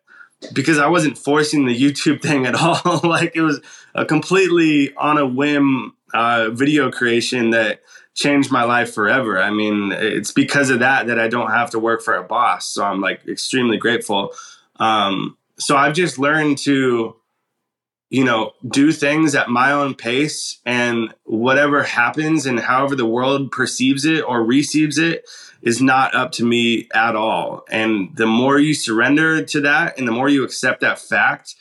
because 0.53 0.79
I 0.79 0.89
wasn't 0.89 1.17
forcing 1.17 1.67
the 1.67 1.79
YouTube 1.79 2.21
thing 2.23 2.47
at 2.47 2.55
all. 2.55 3.01
like 3.05 3.33
it 3.35 3.43
was 3.43 3.61
a 3.95 4.05
completely 4.05 4.95
on 4.97 5.19
a 5.19 5.27
whim 5.27 5.95
uh, 6.15 6.51
video 6.51 6.91
creation 6.91 7.51
that 7.51 7.81
changed 8.15 8.51
my 8.51 8.65
life 8.65 8.93
forever. 8.93 9.41
I 9.41 9.51
mean, 9.51 9.93
it's 9.93 10.33
because 10.33 10.69
of 10.69 10.81
that 10.81 11.07
that 11.07 11.19
I 11.19 11.29
don't 11.29 11.51
have 11.51 11.71
to 11.71 11.79
work 11.79 12.03
for 12.03 12.15
a 12.15 12.23
boss. 12.23 12.67
So 12.67 12.85
I'm 12.85 13.01
like 13.01 13.27
extremely 13.27 13.79
grateful. 13.79 14.35
Um, 14.83 15.39
so 15.59 15.77
I've 15.77 15.95
just 15.95 16.19
learned 16.19 16.59
to, 16.59 17.15
you 18.11 18.25
know, 18.25 18.53
do 18.67 18.91
things 18.91 19.37
at 19.37 19.49
my 19.49 19.71
own 19.71 19.95
pace 19.95 20.59
and 20.67 21.15
whatever 21.23 21.85
happens 21.85 22.47
and 22.47 22.59
however 22.59 22.97
the 22.97 23.07
world 23.07 23.53
perceives 23.53 24.05
it 24.05 24.23
or 24.23 24.43
receives 24.43 24.99
it 24.99 25.25
is 25.63 25.81
not 25.81 26.17
up 26.17 26.33
to 26.33 26.45
me 26.45 26.89
at 26.93 27.15
all. 27.15 27.65
And 27.71 28.11
the 28.17 28.27
more 28.27 28.59
you 28.59 28.75
surrender 28.75 29.45
to 29.45 29.61
that 29.61 29.99
and 29.99 30.09
the 30.09 30.13
more 30.13 30.29
you 30.29 30.43
accept 30.43 30.81
that 30.81 30.99
fact, 30.99 31.55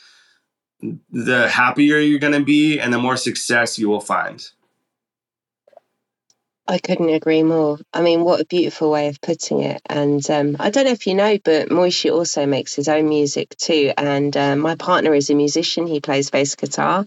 the 1.12 1.48
happier 1.48 1.98
you're 1.98 2.18
going 2.18 2.32
to 2.32 2.44
be 2.44 2.80
and 2.80 2.92
the 2.92 2.98
more 2.98 3.16
success 3.16 3.78
you 3.78 3.88
will 3.88 4.00
find. 4.00 4.44
I 6.72 6.78
couldn't 6.78 7.10
agree 7.10 7.42
more. 7.42 7.78
I 7.92 8.00
mean, 8.00 8.24
what 8.24 8.40
a 8.40 8.46
beautiful 8.46 8.90
way 8.90 9.08
of 9.08 9.20
putting 9.20 9.60
it. 9.62 9.82
And 9.90 10.28
um, 10.30 10.56
I 10.58 10.70
don't 10.70 10.86
know 10.86 10.92
if 10.92 11.06
you 11.06 11.14
know, 11.14 11.36
but 11.44 11.68
Moishe 11.68 12.10
also 12.10 12.46
makes 12.46 12.74
his 12.74 12.88
own 12.88 13.10
music 13.10 13.54
too. 13.58 13.92
And 13.98 14.34
uh, 14.34 14.56
my 14.56 14.76
partner 14.76 15.14
is 15.14 15.28
a 15.28 15.34
musician. 15.34 15.86
He 15.86 16.00
plays 16.00 16.30
bass 16.30 16.54
guitar. 16.56 17.06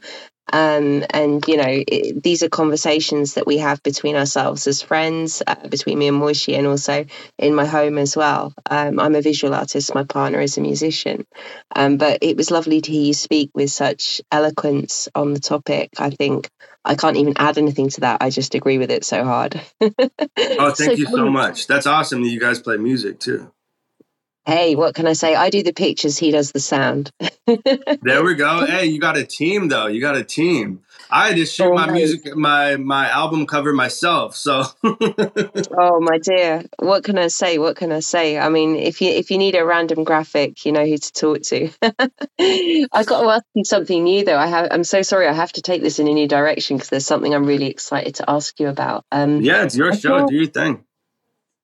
Um, 0.54 1.04
and 1.10 1.44
you 1.48 1.58
know, 1.58 1.66
it, 1.68 2.22
these 2.22 2.44
are 2.44 2.50
conversations 2.50 3.34
that 3.34 3.48
we 3.48 3.58
have 3.58 3.82
between 3.82 4.16
ourselves 4.16 4.68
as 4.68 4.84
friends, 4.84 5.42
uh, 5.48 5.68
between 5.68 5.98
me 5.98 6.10
and 6.10 6.22
Moishe, 6.22 6.56
and 6.56 6.68
also 6.68 7.06
in 7.40 7.56
my 7.56 7.66
home 7.66 7.98
as 7.98 8.16
well. 8.16 8.54
Um, 8.70 9.00
I'm 9.00 9.16
a 9.16 9.24
visual 9.24 9.56
artist. 9.56 9.96
My 9.96 10.04
partner 10.04 10.42
is 10.42 10.60
a 10.60 10.62
musician. 10.62 11.26
Um, 11.76 11.98
but 11.98 12.20
it 12.22 12.38
was 12.38 12.52
lovely 12.52 12.82
to 12.82 12.92
hear 12.92 13.06
you 13.08 13.16
speak 13.16 13.50
with 13.56 13.72
such 13.72 14.22
eloquence 14.32 15.10
on 15.16 15.34
the 15.34 15.40
topic. 15.40 15.90
I 15.98 16.12
think 16.12 16.50
I 16.86 16.96
can't 16.96 17.18
even 17.18 17.34
add 17.38 17.58
anything 17.58 17.90
to 17.90 18.02
that. 18.02 18.22
I 18.22 18.30
just 18.30 18.54
agree 18.56 18.78
with 18.78 18.92
it 18.92 19.04
so 19.04 19.24
hard. 19.24 19.60
oh, 19.82 19.90
thank 20.72 20.78
so 20.78 20.92
you 20.92 21.06
so 21.08 21.30
much. 21.30 21.68
That's 21.68 21.88
awesome 21.88 22.22
that 22.22 22.30
you 22.30 22.40
guys 22.40 22.60
play 22.60 22.78
music 22.78 23.20
too. 23.20 23.52
Hey, 24.46 24.76
what 24.76 24.94
can 24.94 25.08
I 25.08 25.14
say? 25.14 25.34
I 25.34 25.50
do 25.50 25.64
the 25.64 25.74
pictures, 25.74 26.20
he 26.20 26.30
does 26.30 26.52
the 26.52 26.60
sound. 26.60 27.12
there 27.48 28.24
we 28.24 28.36
go. 28.36 28.66
Hey, 28.68 28.86
you 28.86 29.00
got 29.00 29.18
a 29.18 29.26
team 29.26 29.70
though. 29.70 29.88
You 29.88 30.00
got 30.00 30.16
a 30.16 30.24
team. 30.24 30.82
I 31.10 31.34
just 31.34 31.56
shoot 31.56 31.66
oh, 31.66 31.74
my 31.74 31.92
music, 31.92 32.36
my 32.36 32.78
my 32.78 33.10
album 33.10 33.46
cover 33.46 33.74
myself. 33.74 34.36
So. 34.36 34.64
oh 34.84 36.00
my 36.02 36.18
dear, 36.22 36.64
what 36.80 37.04
can 37.04 37.18
I 37.18 37.28
say? 37.28 37.58
What 37.58 37.76
can 37.76 37.92
I 37.92 38.00
say? 38.00 38.38
I 38.38 38.50
mean, 38.50 38.76
if 38.76 39.02
you 39.02 39.10
if 39.10 39.32
you 39.32 39.38
need 39.38 39.56
a 39.56 39.66
random 39.66 40.04
graphic, 40.04 40.66
you 40.66 40.72
know 40.72 40.86
who 40.86 40.98
to 40.98 41.12
talk 41.14 41.42
to. 41.44 41.70
I 42.40 43.04
got 43.04 43.22
to 43.22 43.30
ask 43.30 43.46
you 43.54 43.64
something 43.64 44.04
new 44.04 44.26
though. 44.26 44.38
I 44.38 44.48
have. 44.48 44.68
I'm 44.72 44.84
so 44.84 45.02
sorry. 45.02 45.28
I 45.28 45.34
have 45.34 45.54
to 45.54 45.62
take 45.62 45.82
this 45.82 46.00
in 46.00 46.08
a 46.08 46.14
new 46.14 46.28
direction 46.28 46.78
because 46.78 46.90
there's 46.90 47.06
something 47.06 47.34
I'm 47.34 47.46
really 47.46 47.68
excited 47.68 48.16
to 48.16 48.30
ask 48.30 48.60
you 48.60 48.68
about. 48.68 49.06
Um, 49.12 49.42
yeah, 49.42 49.64
it's 49.64 49.76
your 49.76 49.92
I 49.92 49.96
show. 49.96 50.28
Do 50.28 50.36
your 50.36 50.48
thing. 50.48 50.84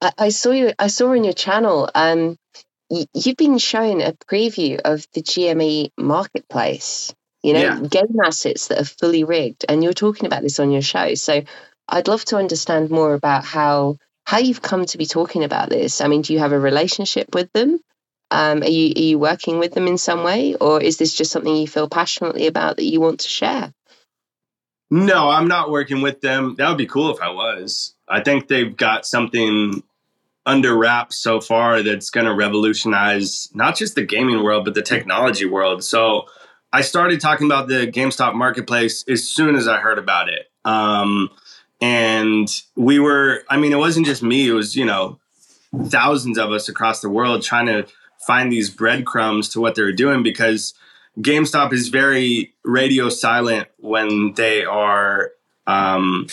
I, 0.02 0.12
I 0.18 0.30
saw 0.30 0.52
you. 0.52 0.74
I 0.78 0.88
saw 0.88 1.12
on 1.12 1.24
your 1.24 1.34
channel. 1.34 1.90
Um, 1.94 2.38
you've 3.14 3.38
been 3.38 3.58
showing 3.58 4.02
a 4.02 4.14
preview 4.30 4.80
of 4.84 5.06
the 5.14 5.22
GME 5.22 5.92
marketplace, 5.98 7.14
you 7.44 7.54
know, 7.54 7.60
yeah. 7.60 7.80
game 7.80 8.16
assets 8.24 8.68
that 8.68 8.80
are 8.80 8.86
fully 8.86 9.24
rigged. 9.24 9.66
And 9.68 9.84
you're 9.84 9.94
talking 9.94 10.26
about 10.26 10.42
this 10.42 10.60
on 10.60 10.72
your 10.72 10.82
show. 10.82 11.16
So 11.16 11.44
I'd 11.88 12.08
love 12.08 12.24
to 12.26 12.38
understand 12.38 12.90
more 12.90 13.14
about 13.14 13.46
how 13.46 13.98
how 14.26 14.38
you've 14.38 14.62
come 14.62 14.86
to 14.86 14.98
be 14.98 15.06
talking 15.06 15.44
about 15.44 15.70
this. 15.70 16.00
I 16.02 16.08
mean, 16.08 16.22
do 16.22 16.34
you 16.34 16.40
have 16.40 16.54
a 16.54 16.60
relationship 16.60 17.34
with 17.34 17.52
them? 17.54 17.80
Um, 18.30 18.62
are 18.62 18.70
you 18.70 18.94
are 18.96 19.02
you 19.02 19.20
working 19.20 19.60
with 19.60 19.74
them 19.74 19.88
in 19.88 19.98
some 19.98 20.24
way, 20.24 20.56
or 20.56 20.82
is 20.82 20.98
this 20.98 21.14
just 21.14 21.32
something 21.32 21.56
you 21.56 21.68
feel 21.68 21.90
passionately 21.90 22.48
about 22.48 22.78
that 22.78 22.86
you 22.86 23.02
want 23.02 23.22
to 23.22 23.28
share? 23.28 23.74
No, 24.90 25.30
I'm 25.30 25.48
not 25.48 25.72
working 25.72 26.02
with 26.02 26.22
them. 26.22 26.56
That 26.58 26.70
would 26.70 26.78
be 26.78 26.86
cool 26.86 27.14
if 27.14 27.22
I 27.22 27.30
was. 27.30 27.96
I 28.08 28.22
think 28.22 28.48
they've 28.48 28.76
got 28.76 29.06
something 29.06 29.84
under 30.46 30.78
wraps 30.78 31.18
so 31.18 31.40
far 31.40 31.84
that's 31.84 32.10
going 32.10 32.26
to 32.26 32.34
revolutionize 32.34 33.50
not 33.54 33.76
just 33.76 33.96
the 33.96 34.04
gaming 34.04 34.44
world 34.44 34.66
but 34.66 34.74
the 34.74 34.82
technology 34.82 35.46
world 35.46 35.84
so 35.84 36.26
i 36.74 36.82
started 36.82 37.20
talking 37.20 37.48
about 37.48 37.68
the 37.68 37.88
gamestop 37.88 38.34
marketplace 38.34 39.04
as 39.08 39.28
soon 39.28 39.56
as 39.56 39.68
i 39.68 39.78
heard 39.78 39.98
about 39.98 40.30
it. 40.30 40.50
Um, 40.64 41.30
and 41.82 42.48
we 42.76 43.00
were 43.00 43.44
i 43.50 43.58
mean 43.58 43.72
it 43.72 43.78
wasn't 43.78 44.06
just 44.06 44.22
me. 44.24 44.48
It 44.48 44.54
was 44.54 44.76
you 44.76 44.86
know 44.86 45.20
thousands 45.86 46.38
of 46.38 46.52
us 46.52 46.70
across 46.70 47.02
the 47.02 47.10
world 47.10 47.42
trying 47.42 47.66
to 47.68 47.88
find 48.28 48.52
these 48.52 48.70
breadcrumbs 48.70 49.50
to 49.50 49.62
what 49.62 49.76
they 49.76 49.82
were 49.82 49.92
doing 49.92 50.22
because 50.22 50.74
gamestop 51.20 51.74
is 51.74 51.90
very 51.90 52.54
radio 52.64 53.10
silent 53.10 53.68
when 53.78 54.34
they 54.34 54.64
are 54.64 55.32
um, 55.68 56.28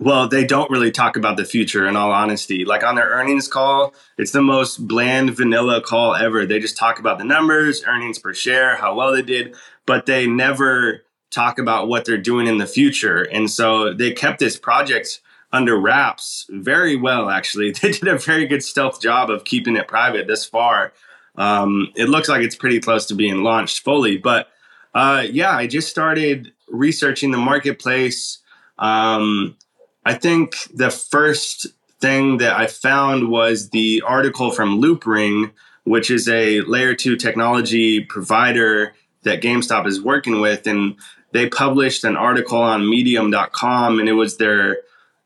well, 0.00 0.28
they 0.28 0.44
don't 0.44 0.70
really 0.70 0.92
talk 0.92 1.16
about 1.16 1.36
the 1.36 1.44
future 1.44 1.86
in 1.86 1.96
all 1.96 2.12
honesty. 2.12 2.64
Like 2.64 2.84
on 2.84 2.94
their 2.94 3.08
earnings 3.08 3.48
call, 3.48 3.94
it's 4.16 4.30
the 4.30 4.42
most 4.42 4.86
bland 4.86 5.36
vanilla 5.36 5.80
call 5.80 6.14
ever. 6.14 6.46
They 6.46 6.60
just 6.60 6.76
talk 6.76 7.00
about 7.00 7.18
the 7.18 7.24
numbers, 7.24 7.82
earnings 7.84 8.18
per 8.18 8.32
share, 8.32 8.76
how 8.76 8.94
well 8.94 9.12
they 9.12 9.22
did, 9.22 9.56
but 9.86 10.06
they 10.06 10.26
never 10.26 11.02
talk 11.30 11.58
about 11.58 11.88
what 11.88 12.04
they're 12.04 12.16
doing 12.16 12.46
in 12.46 12.58
the 12.58 12.66
future. 12.66 13.22
And 13.22 13.50
so 13.50 13.92
they 13.92 14.12
kept 14.12 14.38
this 14.38 14.56
project 14.56 15.20
under 15.52 15.78
wraps 15.78 16.46
very 16.50 16.96
well, 16.96 17.28
actually. 17.28 17.72
They 17.82 17.92
did 17.92 18.08
a 18.08 18.18
very 18.18 18.46
good 18.46 18.62
stealth 18.62 19.00
job 19.00 19.30
of 19.30 19.44
keeping 19.44 19.76
it 19.76 19.88
private 19.88 20.26
this 20.26 20.44
far. 20.44 20.92
Um, 21.36 21.88
it 21.96 22.08
looks 22.08 22.28
like 22.28 22.42
it's 22.42 22.56
pretty 22.56 22.80
close 22.80 23.06
to 23.06 23.14
being 23.14 23.42
launched 23.42 23.80
fully. 23.80 24.16
But 24.16 24.48
uh, 24.94 25.24
yeah, 25.28 25.56
I 25.56 25.66
just 25.66 25.88
started 25.88 26.52
researching 26.68 27.30
the 27.30 27.38
marketplace. 27.38 28.38
Um, 28.78 29.56
I 30.04 30.14
think 30.14 30.54
the 30.74 30.90
first 30.90 31.66
thing 32.00 32.38
that 32.38 32.56
I 32.56 32.66
found 32.66 33.28
was 33.28 33.70
the 33.70 34.02
article 34.06 34.50
from 34.50 34.80
Loopring, 34.80 35.52
which 35.84 36.10
is 36.10 36.28
a 36.28 36.60
layer 36.62 36.94
two 36.94 37.16
technology 37.16 38.00
provider 38.00 38.94
that 39.22 39.42
GameStop 39.42 39.86
is 39.86 40.00
working 40.00 40.40
with. 40.40 40.66
And 40.66 40.96
they 41.32 41.48
published 41.48 42.04
an 42.04 42.16
article 42.16 42.58
on 42.58 42.88
medium.com 42.88 43.98
and 43.98 44.08
it 44.08 44.12
was 44.12 44.36
their 44.36 44.78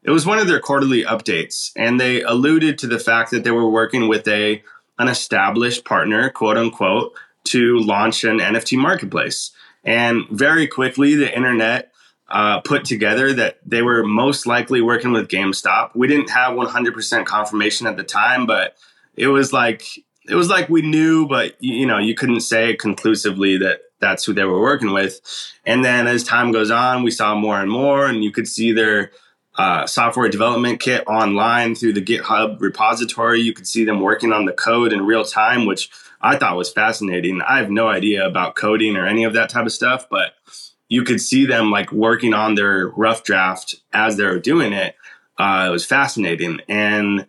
it 0.03 0.11
was 0.11 0.27
one 0.27 0.39
of 0.39 0.49
their 0.49 0.61
quarterly 0.61 1.05
updates 1.05 1.70
and 1.77 2.01
they 2.01 2.23
alluded 2.23 2.79
to 2.79 2.87
the 2.87 2.99
fact 2.99 3.31
that 3.31 3.45
they 3.45 3.51
were 3.51 3.70
working 3.70 4.09
with 4.09 4.27
a 4.29 4.62
an 4.99 5.09
established 5.09 5.85
partner 5.85 6.31
quote 6.31 6.57
unquote 6.57 7.12
to 7.45 7.79
launch 7.79 8.25
an 8.25 8.39
nft 8.39 8.77
marketplace 8.79 9.53
and 9.85 10.25
very 10.31 10.66
quickly 10.66 11.14
the 11.14 11.35
internet 11.35 11.91
uh, 12.33 12.61
put 12.61 12.85
together 12.85 13.33
that 13.35 13.59
they 13.64 13.83
were 13.83 14.03
most 14.03 14.47
likely 14.47 14.80
working 14.80 15.12
with 15.12 15.28
GameStop. 15.28 15.91
We 15.95 16.09
didn't 16.09 16.30
have 16.30 16.57
100% 16.57 17.26
confirmation 17.26 17.87
at 17.87 17.99
the 17.99 18.03
time, 18.03 18.47
but 18.47 18.74
it 19.14 19.28
was 19.28 19.53
like 19.53 19.85
it 20.28 20.35
was 20.35 20.49
like 20.49 20.68
we 20.68 20.83
knew, 20.83 21.28
but 21.28 21.57
you 21.61 21.87
know 21.87 21.99
you 21.99 22.14
couldn't 22.14 22.41
say 22.41 22.74
conclusively 22.74 23.59
that 23.59 23.83
that's 24.01 24.24
who 24.24 24.33
they 24.33 24.45
were 24.45 24.61
working 24.61 24.93
with. 24.93 25.20
And 25.66 25.85
then 25.85 26.07
as 26.07 26.24
time 26.24 26.53
goes 26.53 26.70
on, 26.70 27.03
we 27.03 27.11
saw 27.11 27.35
more 27.35 27.61
and 27.61 27.70
more, 27.70 28.07
and 28.07 28.24
you 28.24 28.33
could 28.33 28.49
see 28.49 28.72
their 28.72 29.12
uh, 29.57 29.87
software 29.87 30.30
development 30.30 30.80
kit 30.80 31.05
online 31.07 31.74
through 31.74 31.93
the 31.93 32.03
GitHub 32.03 32.61
repository. 32.61 33.43
You 33.43 33.53
could 33.53 33.66
see 33.66 33.85
them 33.85 34.01
working 34.01 34.33
on 34.33 34.47
the 34.47 34.53
code 34.53 34.95
in 34.95 35.05
real 35.05 35.24
time, 35.24 35.66
which 35.66 35.91
I 36.22 36.37
thought 36.37 36.57
was 36.57 36.72
fascinating. 36.72 37.43
I 37.43 37.59
have 37.59 37.70
no 37.70 37.89
idea 37.89 38.26
about 38.26 38.55
coding 38.55 38.97
or 38.97 39.07
any 39.07 39.24
of 39.24 39.35
that 39.35 39.51
type 39.51 39.66
of 39.66 39.72
stuff, 39.72 40.09
but 40.09 40.33
you 40.93 41.03
could 41.03 41.22
see 41.22 41.47
them 41.47 41.70
like 41.70 41.90
working 41.90 42.34
on 42.34 42.55
their 42.55 42.88
rough 42.88 43.24
draft 43.24 43.76
as 43.95 44.18
they 44.18 44.24
were 44.24 44.38
doing 44.38 44.74
it. 44.74 44.95
Uh, 45.38 45.64
it 45.66 45.72
was 45.72 45.86
fascinating, 45.86 46.61
and 46.68 47.26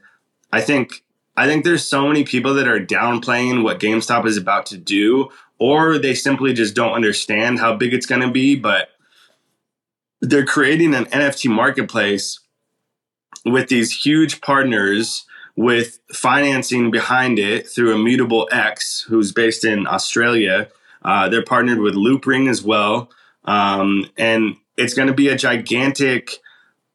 I 0.51 0.59
think 0.59 1.05
I 1.37 1.47
think 1.47 1.63
there's 1.63 1.85
so 1.85 2.05
many 2.05 2.25
people 2.25 2.53
that 2.55 2.67
are 2.67 2.85
downplaying 2.85 3.63
what 3.63 3.79
GameStop 3.79 4.25
is 4.25 4.35
about 4.35 4.65
to 4.65 4.77
do, 4.77 5.29
or 5.59 5.97
they 5.97 6.13
simply 6.13 6.51
just 6.51 6.75
don't 6.75 6.91
understand 6.91 7.59
how 7.59 7.73
big 7.73 7.93
it's 7.93 8.05
going 8.05 8.19
to 8.19 8.29
be. 8.29 8.57
But 8.57 8.89
they're 10.19 10.45
creating 10.45 10.93
an 10.93 11.05
NFT 11.05 11.49
marketplace 11.49 12.41
with 13.45 13.69
these 13.69 14.05
huge 14.05 14.41
partners 14.41 15.23
with 15.55 15.99
financing 16.11 16.91
behind 16.91 17.39
it 17.39 17.69
through 17.69 17.95
Immutable 17.95 18.49
X, 18.51 19.05
who's 19.07 19.31
based 19.31 19.63
in 19.63 19.87
Australia. 19.87 20.67
Uh, 21.01 21.29
they're 21.29 21.45
partnered 21.45 21.79
with 21.79 21.95
Loopring 21.95 22.49
as 22.49 22.61
well. 22.61 23.09
Um, 23.45 24.09
and 24.17 24.55
it's 24.77 24.93
going 24.93 25.07
to 25.07 25.13
be 25.13 25.27
a 25.27 25.37
gigantic 25.37 26.39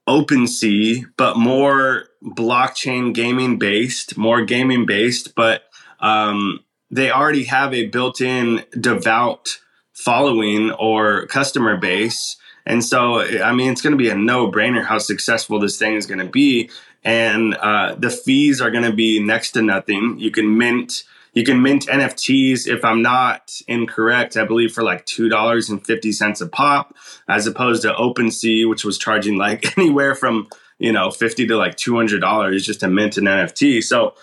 OpenSea, 0.08 1.04
but 1.16 1.36
more 1.36 2.08
blockchain 2.22 3.14
gaming 3.14 3.58
based, 3.58 4.16
more 4.16 4.44
gaming 4.44 4.86
based. 4.86 5.34
But 5.34 5.62
um, 6.00 6.60
they 6.90 7.10
already 7.10 7.44
have 7.44 7.74
a 7.74 7.86
built 7.86 8.20
in 8.20 8.64
devout 8.78 9.58
following 9.92 10.70
or 10.72 11.26
customer 11.26 11.76
base. 11.76 12.36
And 12.64 12.84
so, 12.84 13.20
I 13.20 13.52
mean, 13.52 13.72
it's 13.72 13.82
going 13.82 13.92
to 13.92 13.98
be 13.98 14.10
a 14.10 14.14
no 14.14 14.50
brainer 14.50 14.84
how 14.84 14.98
successful 14.98 15.58
this 15.58 15.78
thing 15.78 15.94
is 15.94 16.06
going 16.06 16.18
to 16.18 16.30
be. 16.30 16.70
And 17.04 17.54
uh, 17.54 17.94
the 17.94 18.10
fees 18.10 18.60
are 18.60 18.70
going 18.70 18.84
to 18.84 18.92
be 18.92 19.22
next 19.22 19.52
to 19.52 19.62
nothing. 19.62 20.18
You 20.18 20.30
can 20.30 20.58
mint 20.58 21.04
you 21.38 21.44
can 21.44 21.62
mint 21.62 21.86
NFTs, 21.86 22.66
if 22.66 22.84
I'm 22.84 23.00
not 23.00 23.60
incorrect, 23.68 24.36
I 24.36 24.44
believe 24.44 24.72
for 24.72 24.82
like 24.82 25.06
$2.50 25.06 26.40
a 26.40 26.48
pop, 26.48 26.96
as 27.28 27.46
opposed 27.46 27.82
to 27.82 27.92
OpenSea, 27.92 28.68
which 28.68 28.84
was 28.84 28.98
charging 28.98 29.36
like 29.36 29.78
anywhere 29.78 30.16
from, 30.16 30.48
you 30.80 30.90
know, 30.90 31.12
50 31.12 31.46
to 31.46 31.56
like 31.56 31.76
$200 31.76 32.60
just 32.60 32.80
to 32.80 32.88
mint 32.88 33.18
an 33.18 33.26
NFT. 33.26 33.84
So 33.84 34.14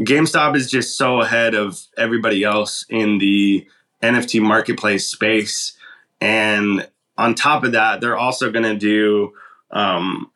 GameStop 0.00 0.56
is 0.56 0.70
just 0.70 0.96
so 0.96 1.20
ahead 1.20 1.54
of 1.54 1.78
everybody 1.98 2.44
else 2.44 2.86
in 2.88 3.18
the 3.18 3.68
NFT 4.02 4.40
marketplace 4.40 5.06
space. 5.06 5.76
And 6.22 6.88
on 7.18 7.34
top 7.34 7.64
of 7.64 7.72
that, 7.72 8.00
they're 8.00 8.16
also 8.16 8.50
going 8.50 8.64
to 8.64 8.74
do 8.74 9.34
um, 9.70 10.30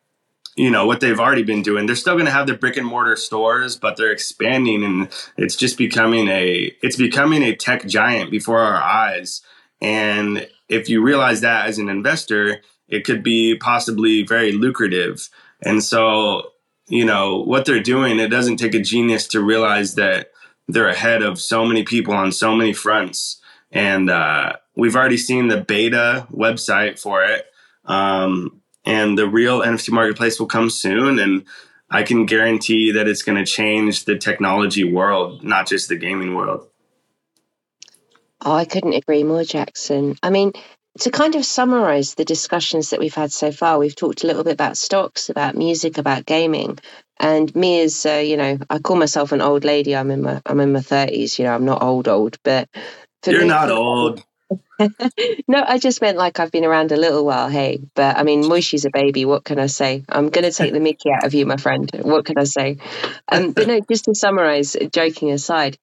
you 0.58 0.70
know 0.70 0.86
what 0.86 1.00
they've 1.00 1.20
already 1.20 1.44
been 1.44 1.62
doing. 1.62 1.86
They're 1.86 1.96
still 1.96 2.14
going 2.14 2.26
to 2.26 2.32
have 2.32 2.46
their 2.46 2.56
brick 2.56 2.76
and 2.76 2.86
mortar 2.86 3.16
stores 3.16 3.76
but 3.76 3.96
they're 3.96 4.12
expanding 4.12 4.82
and 4.82 5.08
it's 5.36 5.56
just 5.56 5.78
becoming 5.78 6.28
a 6.28 6.72
it's 6.82 6.96
becoming 6.96 7.42
a 7.42 7.54
tech 7.54 7.86
giant 7.86 8.30
before 8.30 8.58
our 8.58 8.82
eyes. 8.82 9.40
And 9.80 10.48
if 10.68 10.88
you 10.88 11.02
realize 11.02 11.40
that 11.42 11.66
as 11.66 11.78
an 11.78 11.88
investor 11.88 12.60
it 12.88 13.04
could 13.04 13.22
be 13.22 13.54
possibly 13.54 14.24
very 14.24 14.52
lucrative. 14.52 15.28
And 15.62 15.82
so 15.82 16.50
you 16.88 17.04
know 17.04 17.42
what 17.42 17.64
they're 17.64 17.82
doing 17.82 18.18
it 18.18 18.28
doesn't 18.28 18.56
take 18.56 18.74
a 18.74 18.80
genius 18.80 19.28
to 19.28 19.40
realize 19.40 19.94
that 19.94 20.32
they're 20.66 20.88
ahead 20.88 21.22
of 21.22 21.40
so 21.40 21.64
many 21.64 21.84
people 21.84 22.14
on 22.14 22.32
so 22.32 22.54
many 22.54 22.72
fronts. 22.72 23.40
And 23.70 24.10
uh, 24.10 24.54
we've 24.76 24.96
already 24.96 25.18
seen 25.18 25.48
the 25.48 25.60
beta 25.60 26.26
website 26.32 26.98
for 26.98 27.22
it. 27.24 27.46
Um, 27.84 28.57
and 28.88 29.18
the 29.18 29.28
real 29.28 29.60
NFT 29.60 29.90
marketplace 29.90 30.40
will 30.40 30.46
come 30.46 30.70
soon. 30.70 31.18
And 31.18 31.44
I 31.90 32.02
can 32.02 32.24
guarantee 32.24 32.92
that 32.92 33.06
it's 33.06 33.22
going 33.22 33.36
to 33.36 33.44
change 33.44 34.06
the 34.06 34.16
technology 34.16 34.82
world, 34.82 35.44
not 35.44 35.68
just 35.68 35.90
the 35.90 35.96
gaming 35.96 36.34
world. 36.34 36.66
Oh, 38.40 38.54
I 38.54 38.64
couldn't 38.64 38.94
agree 38.94 39.24
more, 39.24 39.44
Jackson. 39.44 40.16
I 40.22 40.30
mean, 40.30 40.52
to 41.00 41.10
kind 41.10 41.34
of 41.34 41.44
summarize 41.44 42.14
the 42.14 42.24
discussions 42.24 42.90
that 42.90 42.98
we've 42.98 43.14
had 43.14 43.30
so 43.30 43.52
far, 43.52 43.78
we've 43.78 43.94
talked 43.94 44.24
a 44.24 44.26
little 44.26 44.44
bit 44.44 44.54
about 44.54 44.78
stocks, 44.78 45.28
about 45.28 45.54
music, 45.54 45.98
about 45.98 46.24
gaming. 46.24 46.78
And 47.20 47.54
me 47.54 47.82
as 47.82 48.06
uh, 48.06 48.22
you 48.24 48.38
know, 48.38 48.58
I 48.70 48.78
call 48.78 48.96
myself 48.96 49.32
an 49.32 49.42
old 49.42 49.64
lady. 49.64 49.94
I'm 49.94 50.10
in 50.10 50.22
my 50.22 50.40
I'm 50.46 50.60
in 50.60 50.72
my 50.72 50.80
thirties. 50.80 51.38
You 51.38 51.44
know, 51.44 51.54
I'm 51.54 51.64
not 51.64 51.82
old 51.82 52.08
old, 52.08 52.38
but 52.42 52.68
you're 53.26 53.42
me, 53.42 53.48
not 53.48 53.70
old. 53.70 54.24
no, 55.48 55.64
I 55.66 55.78
just 55.78 56.00
meant 56.00 56.18
like 56.18 56.40
I've 56.40 56.52
been 56.52 56.64
around 56.64 56.92
a 56.92 56.96
little 56.96 57.24
while, 57.24 57.48
hey. 57.48 57.80
But 57.94 58.16
I 58.16 58.22
mean, 58.22 58.42
Moishe's 58.42 58.84
a 58.84 58.90
baby. 58.90 59.24
What 59.24 59.44
can 59.44 59.58
I 59.58 59.66
say? 59.66 60.04
I'm 60.08 60.30
going 60.30 60.44
to 60.44 60.52
take 60.52 60.72
the 60.72 60.80
mickey 60.80 61.10
out 61.10 61.24
of 61.24 61.34
you, 61.34 61.46
my 61.46 61.56
friend. 61.56 61.90
What 62.02 62.24
can 62.26 62.38
I 62.38 62.44
say? 62.44 62.78
Um, 63.28 63.52
but 63.52 63.66
no, 63.66 63.80
just 63.90 64.04
to 64.06 64.14
summarize, 64.14 64.76
joking 64.92 65.32
aside, 65.32 65.78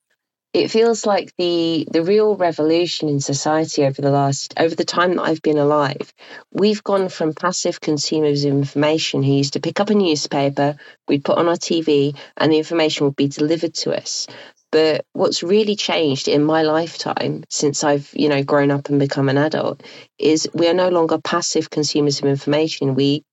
it 0.54 0.72
feels 0.72 1.06
like 1.06 1.34
the 1.38 1.86
the 1.92 2.02
real 2.02 2.36
revolution 2.38 3.10
in 3.10 3.20
society 3.20 3.84
over 3.84 4.02
the 4.02 4.10
last 4.10 4.54
over 4.58 4.74
the 4.74 4.86
time 4.86 5.16
that 5.16 5.24
I've 5.24 5.42
been 5.42 5.58
alive, 5.58 6.14
we've 6.54 6.84
gone 6.84 7.10
from 7.10 7.34
passive 7.34 7.82
consumers 7.82 8.46
of 8.46 8.54
information 8.54 9.22
who 9.22 9.34
used 9.34 9.54
to 9.54 9.60
pick 9.60 9.82
up 9.82 9.90
a 9.90 9.96
newspaper, 9.96 10.78
we'd 11.10 11.26
put 11.26 11.38
on 11.38 11.50
our 11.50 11.58
TV, 11.58 12.18
and 12.38 12.54
the 12.54 12.58
information 12.58 13.06
would 13.06 13.18
be 13.18 13.28
delivered 13.28 13.74
to 13.76 13.98
us, 13.98 14.28
but 14.72 15.06
what's 15.14 15.44
really 15.44 15.76
changed 15.76 16.28
in 16.28 16.44
my 16.44 16.64
lifetime 16.64 17.44
since 17.50 17.84
I've, 17.84 18.10
you 18.14 18.30
know, 18.30 18.44
grown 18.44 18.72
up 18.72 18.90
and 18.90 19.00
become 19.00 19.30
an 19.30 19.38
adult 19.38 19.84
is 20.20 20.50
we 20.54 20.68
are 20.68 20.74
no 20.74 20.90
longer 20.90 21.18
passive 21.18 21.70
consumers 21.70 22.20
of 22.20 22.26
information. 22.26 22.96
We 22.96 23.24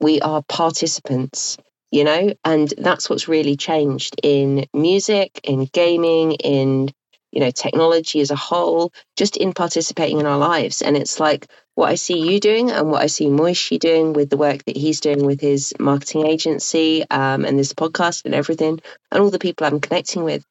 we 0.00 0.20
are 0.20 0.42
participants, 0.48 1.58
you 1.90 2.04
know, 2.04 2.32
and 2.44 2.72
that's 2.78 3.10
what's 3.10 3.28
really 3.28 3.56
changed 3.56 4.14
in 4.22 4.66
music, 4.72 5.40
in 5.44 5.64
gaming, 5.66 6.32
in 6.32 6.90
you 7.30 7.40
know, 7.40 7.50
technology 7.50 8.20
as 8.20 8.30
a 8.30 8.36
whole, 8.36 8.92
just 9.16 9.36
in 9.36 9.52
participating 9.52 10.20
in 10.20 10.26
our 10.26 10.38
lives. 10.38 10.80
And 10.82 10.96
it's 10.96 11.20
like 11.20 11.46
what 11.74 11.90
I 11.90 11.96
see 11.96 12.18
you 12.18 12.40
doing 12.40 12.70
and 12.70 12.90
what 12.90 13.02
I 13.02 13.06
see 13.06 13.26
Moishe 13.26 13.78
doing 13.78 14.12
with 14.12 14.30
the 14.30 14.36
work 14.36 14.64
that 14.64 14.76
he's 14.76 15.00
doing 15.00 15.24
with 15.24 15.40
his 15.40 15.74
marketing 15.78 16.26
agency 16.26 17.04
um, 17.10 17.44
and 17.44 17.58
this 17.58 17.74
podcast 17.74 18.24
and 18.24 18.34
everything, 18.34 18.80
and 19.12 19.22
all 19.22 19.30
the 19.30 19.38
people 19.38 19.66
I'm 19.66 19.80
connecting 19.80 20.24
with. 20.24 20.44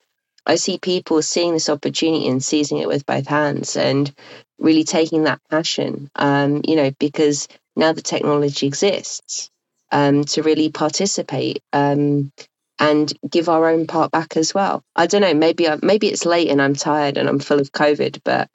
I 0.48 0.56
see 0.56 0.80
people 0.80 1.22
seeing 1.22 1.54
this 1.54 1.70
opportunity 1.70 2.28
and 2.28 2.44
seizing 2.44 2.78
it 2.78 2.88
with 2.88 3.06
both 3.06 3.28
hands 3.28 3.76
and 3.76 4.12
really 4.58 4.86
taking 4.86 5.24
that 5.24 5.42
passion, 5.52 6.10
um, 6.16 6.62
you 6.66 6.78
know, 6.78 6.92
because 7.00 7.48
now 7.76 7.92
the 7.92 8.02
technology 8.02 8.66
exists 8.66 9.52
um, 9.92 10.24
to 10.24 10.44
really 10.44 10.70
participate 10.70 11.62
um, 11.74 12.32
and 12.80 13.12
give 13.30 13.50
our 13.50 13.70
own 13.70 13.88
part 13.88 14.12
back 14.12 14.38
as 14.38 14.54
well. 14.54 14.84
I 14.96 15.08
don't 15.08 15.22
know, 15.22 15.34
maybe 15.34 15.68
I, 15.68 15.78
maybe 15.82 16.08
it's 16.08 16.26
late 16.26 16.50
and 16.50 16.62
I'm 16.62 16.76
tired 16.76 17.18
and 17.18 17.28
I'm 17.28 17.40
full 17.40 17.60
of 17.60 17.72
COVID, 17.74 18.22
but 18.24 18.50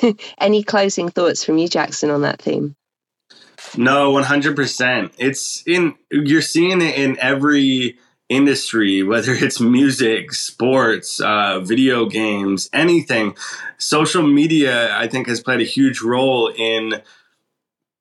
any 0.38 0.62
closing 0.62 1.08
thoughts 1.08 1.44
from 1.44 1.58
you, 1.58 1.68
Jackson, 1.68 2.10
on 2.10 2.22
that 2.22 2.42
theme? 2.42 2.76
No, 3.76 4.12
100%. 4.12 5.12
It's 5.18 5.62
in, 5.66 5.94
you're 6.10 6.42
seeing 6.42 6.82
it 6.82 6.96
in 6.96 7.18
every 7.18 7.98
industry, 8.28 9.02
whether 9.02 9.32
it's 9.34 9.60
music, 9.60 10.32
sports, 10.32 11.20
uh, 11.20 11.60
video 11.60 12.06
games, 12.06 12.68
anything, 12.72 13.36
social 13.78 14.22
media, 14.22 14.96
I 14.96 15.08
think, 15.08 15.28
has 15.28 15.40
played 15.40 15.60
a 15.60 15.64
huge 15.64 16.02
role 16.02 16.48
in 16.48 17.02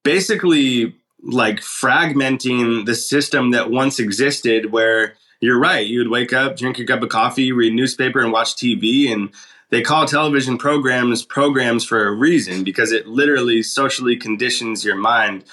basically 0.03 0.95
like 1.23 1.59
fragmenting 1.59 2.85
the 2.85 2.95
system 2.95 3.51
that 3.51 3.69
once 3.69 3.99
existed 3.99 4.71
where 4.71 5.15
you're 5.41 5.59
right 5.59 5.85
you 5.85 5.99
would 5.99 6.09
wake 6.09 6.31
up 6.31 6.55
drink 6.55 6.77
your 6.77 6.87
cup 6.87 7.01
of 7.01 7.09
coffee 7.09 7.51
read 7.51 7.73
newspaper 7.73 8.21
and 8.21 8.31
watch 8.31 8.55
tv 8.55 9.11
and 9.11 9.31
they 9.69 9.81
call 9.81 10.05
television 10.05 10.57
programs 10.57 11.23
programs 11.23 11.83
for 11.83 12.07
a 12.07 12.11
reason 12.11 12.63
because 12.63 12.91
it 12.91 13.07
literally 13.07 13.63
socially 13.63 14.15
conditions 14.15 14.85
your 14.85 14.95
mind. 14.95 15.43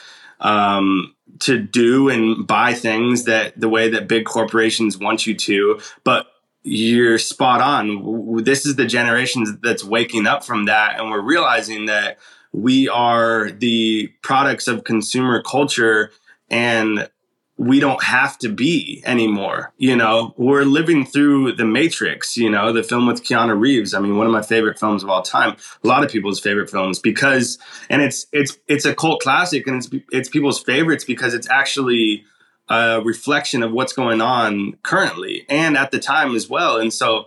Um, 0.40 1.13
to 1.40 1.58
do 1.58 2.08
and 2.08 2.46
buy 2.46 2.74
things 2.74 3.24
that 3.24 3.58
the 3.58 3.68
way 3.68 3.88
that 3.88 4.08
big 4.08 4.24
corporations 4.24 4.98
want 4.98 5.26
you 5.26 5.34
to. 5.34 5.80
But 6.04 6.26
you're 6.62 7.18
spot 7.18 7.60
on. 7.60 8.42
This 8.44 8.64
is 8.64 8.76
the 8.76 8.86
generation 8.86 9.44
that's 9.62 9.84
waking 9.84 10.26
up 10.26 10.44
from 10.44 10.64
that, 10.66 10.98
and 10.98 11.10
we're 11.10 11.20
realizing 11.20 11.86
that 11.86 12.18
we 12.52 12.88
are 12.88 13.50
the 13.50 14.12
products 14.22 14.68
of 14.68 14.84
consumer 14.84 15.42
culture 15.42 16.12
and 16.50 17.10
we 17.56 17.78
don't 17.78 18.02
have 18.02 18.36
to 18.38 18.48
be 18.48 19.02
anymore. 19.06 19.72
You 19.76 19.94
know, 19.94 20.34
we're 20.36 20.64
living 20.64 21.06
through 21.06 21.52
the 21.52 21.64
Matrix, 21.64 22.36
you 22.36 22.50
know, 22.50 22.72
the 22.72 22.82
film 22.82 23.06
with 23.06 23.22
Keanu 23.22 23.58
Reeves. 23.58 23.94
I 23.94 24.00
mean, 24.00 24.16
one 24.16 24.26
of 24.26 24.32
my 24.32 24.42
favorite 24.42 24.78
films 24.78 25.04
of 25.04 25.08
all 25.08 25.22
time. 25.22 25.56
A 25.84 25.86
lot 25.86 26.04
of 26.04 26.10
people's 26.10 26.40
favorite 26.40 26.68
films 26.68 26.98
because 26.98 27.58
and 27.88 28.02
it's 28.02 28.26
it's 28.32 28.58
it's 28.66 28.84
a 28.84 28.94
cult 28.94 29.20
classic 29.20 29.66
and 29.68 29.76
it's 29.76 29.90
it's 30.10 30.28
people's 30.28 30.60
favorites 30.60 31.04
because 31.04 31.32
it's 31.32 31.48
actually 31.48 32.24
a 32.68 33.00
reflection 33.04 33.62
of 33.62 33.72
what's 33.72 33.92
going 33.92 34.20
on 34.20 34.76
currently 34.82 35.46
and 35.48 35.76
at 35.76 35.92
the 35.92 36.00
time 36.00 36.34
as 36.34 36.48
well. 36.48 36.78
And 36.78 36.92
so 36.92 37.26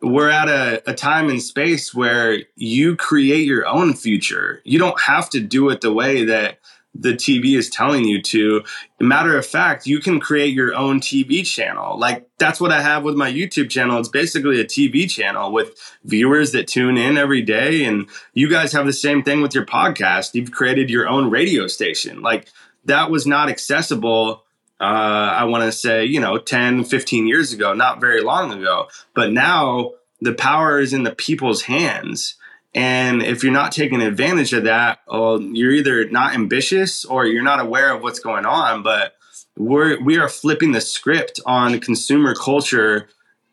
we're 0.00 0.30
at 0.30 0.48
a, 0.48 0.88
a 0.88 0.94
time 0.94 1.28
and 1.28 1.42
space 1.42 1.92
where 1.92 2.38
you 2.54 2.94
create 2.94 3.46
your 3.46 3.66
own 3.66 3.94
future. 3.94 4.60
You 4.64 4.78
don't 4.78 5.00
have 5.00 5.28
to 5.30 5.40
do 5.40 5.70
it 5.70 5.80
the 5.80 5.92
way 5.92 6.26
that 6.26 6.60
the 6.98 7.14
TV 7.14 7.56
is 7.56 7.70
telling 7.70 8.04
you 8.04 8.20
to. 8.22 8.62
Matter 9.00 9.38
of 9.38 9.46
fact, 9.46 9.86
you 9.86 10.00
can 10.00 10.18
create 10.18 10.52
your 10.52 10.74
own 10.74 11.00
TV 11.00 11.46
channel. 11.46 11.98
Like 11.98 12.28
that's 12.38 12.60
what 12.60 12.72
I 12.72 12.82
have 12.82 13.04
with 13.04 13.14
my 13.14 13.30
YouTube 13.30 13.70
channel. 13.70 13.98
It's 13.98 14.08
basically 14.08 14.60
a 14.60 14.64
TV 14.64 15.08
channel 15.08 15.52
with 15.52 15.78
viewers 16.04 16.52
that 16.52 16.66
tune 16.66 16.98
in 16.98 17.16
every 17.16 17.42
day. 17.42 17.84
And 17.84 18.08
you 18.34 18.50
guys 18.50 18.72
have 18.72 18.86
the 18.86 18.92
same 18.92 19.22
thing 19.22 19.40
with 19.40 19.54
your 19.54 19.64
podcast. 19.64 20.34
You've 20.34 20.50
created 20.50 20.90
your 20.90 21.08
own 21.08 21.30
radio 21.30 21.68
station. 21.68 22.20
Like 22.20 22.48
that 22.84 23.10
was 23.10 23.26
not 23.26 23.48
accessible. 23.48 24.42
Uh, 24.80 24.84
I 24.84 25.44
want 25.44 25.64
to 25.64 25.72
say, 25.72 26.04
you 26.04 26.20
know, 26.20 26.38
10, 26.38 26.84
15 26.84 27.26
years 27.26 27.52
ago, 27.52 27.72
not 27.72 28.00
very 28.00 28.22
long 28.22 28.52
ago. 28.52 28.88
But 29.14 29.32
now 29.32 29.92
the 30.20 30.34
power 30.34 30.80
is 30.80 30.92
in 30.92 31.04
the 31.04 31.14
people's 31.14 31.62
hands 31.62 32.34
and 32.74 33.22
if 33.22 33.42
you're 33.42 33.52
not 33.52 33.72
taking 33.72 34.02
advantage 34.02 34.52
of 34.52 34.64
that, 34.64 35.00
well, 35.06 35.40
you're 35.40 35.72
either 35.72 36.08
not 36.10 36.34
ambitious 36.34 37.04
or 37.04 37.26
you're 37.26 37.42
not 37.42 37.60
aware 37.60 37.94
of 37.94 38.02
what's 38.02 38.20
going 38.20 38.44
on. 38.44 38.82
But 38.82 39.14
we're 39.56 40.00
we 40.02 40.18
are 40.18 40.28
flipping 40.28 40.72
the 40.72 40.80
script 40.80 41.40
on 41.46 41.80
consumer 41.80 42.34
culture 42.34 43.08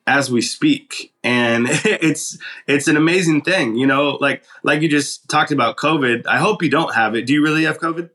as 0.07 0.29
we 0.29 0.41
speak 0.41 1.13
and 1.23 1.65
it's 1.69 2.37
it's 2.67 2.87
an 2.87 2.95
amazing 2.95 3.41
thing 3.41 3.75
you 3.75 3.87
know 3.87 4.17
like 4.21 4.43
like 4.63 4.81
you 4.81 4.87
just 4.87 5.27
talked 5.27 5.51
about 5.51 5.77
covid 5.77 6.27
i 6.27 6.37
hope 6.37 6.61
you 6.61 6.69
don't 6.69 6.93
have 6.93 7.15
it 7.15 7.25
do 7.25 7.33
you 7.33 7.41
really 7.41 7.63
have 7.63 7.79
covid 7.79 8.09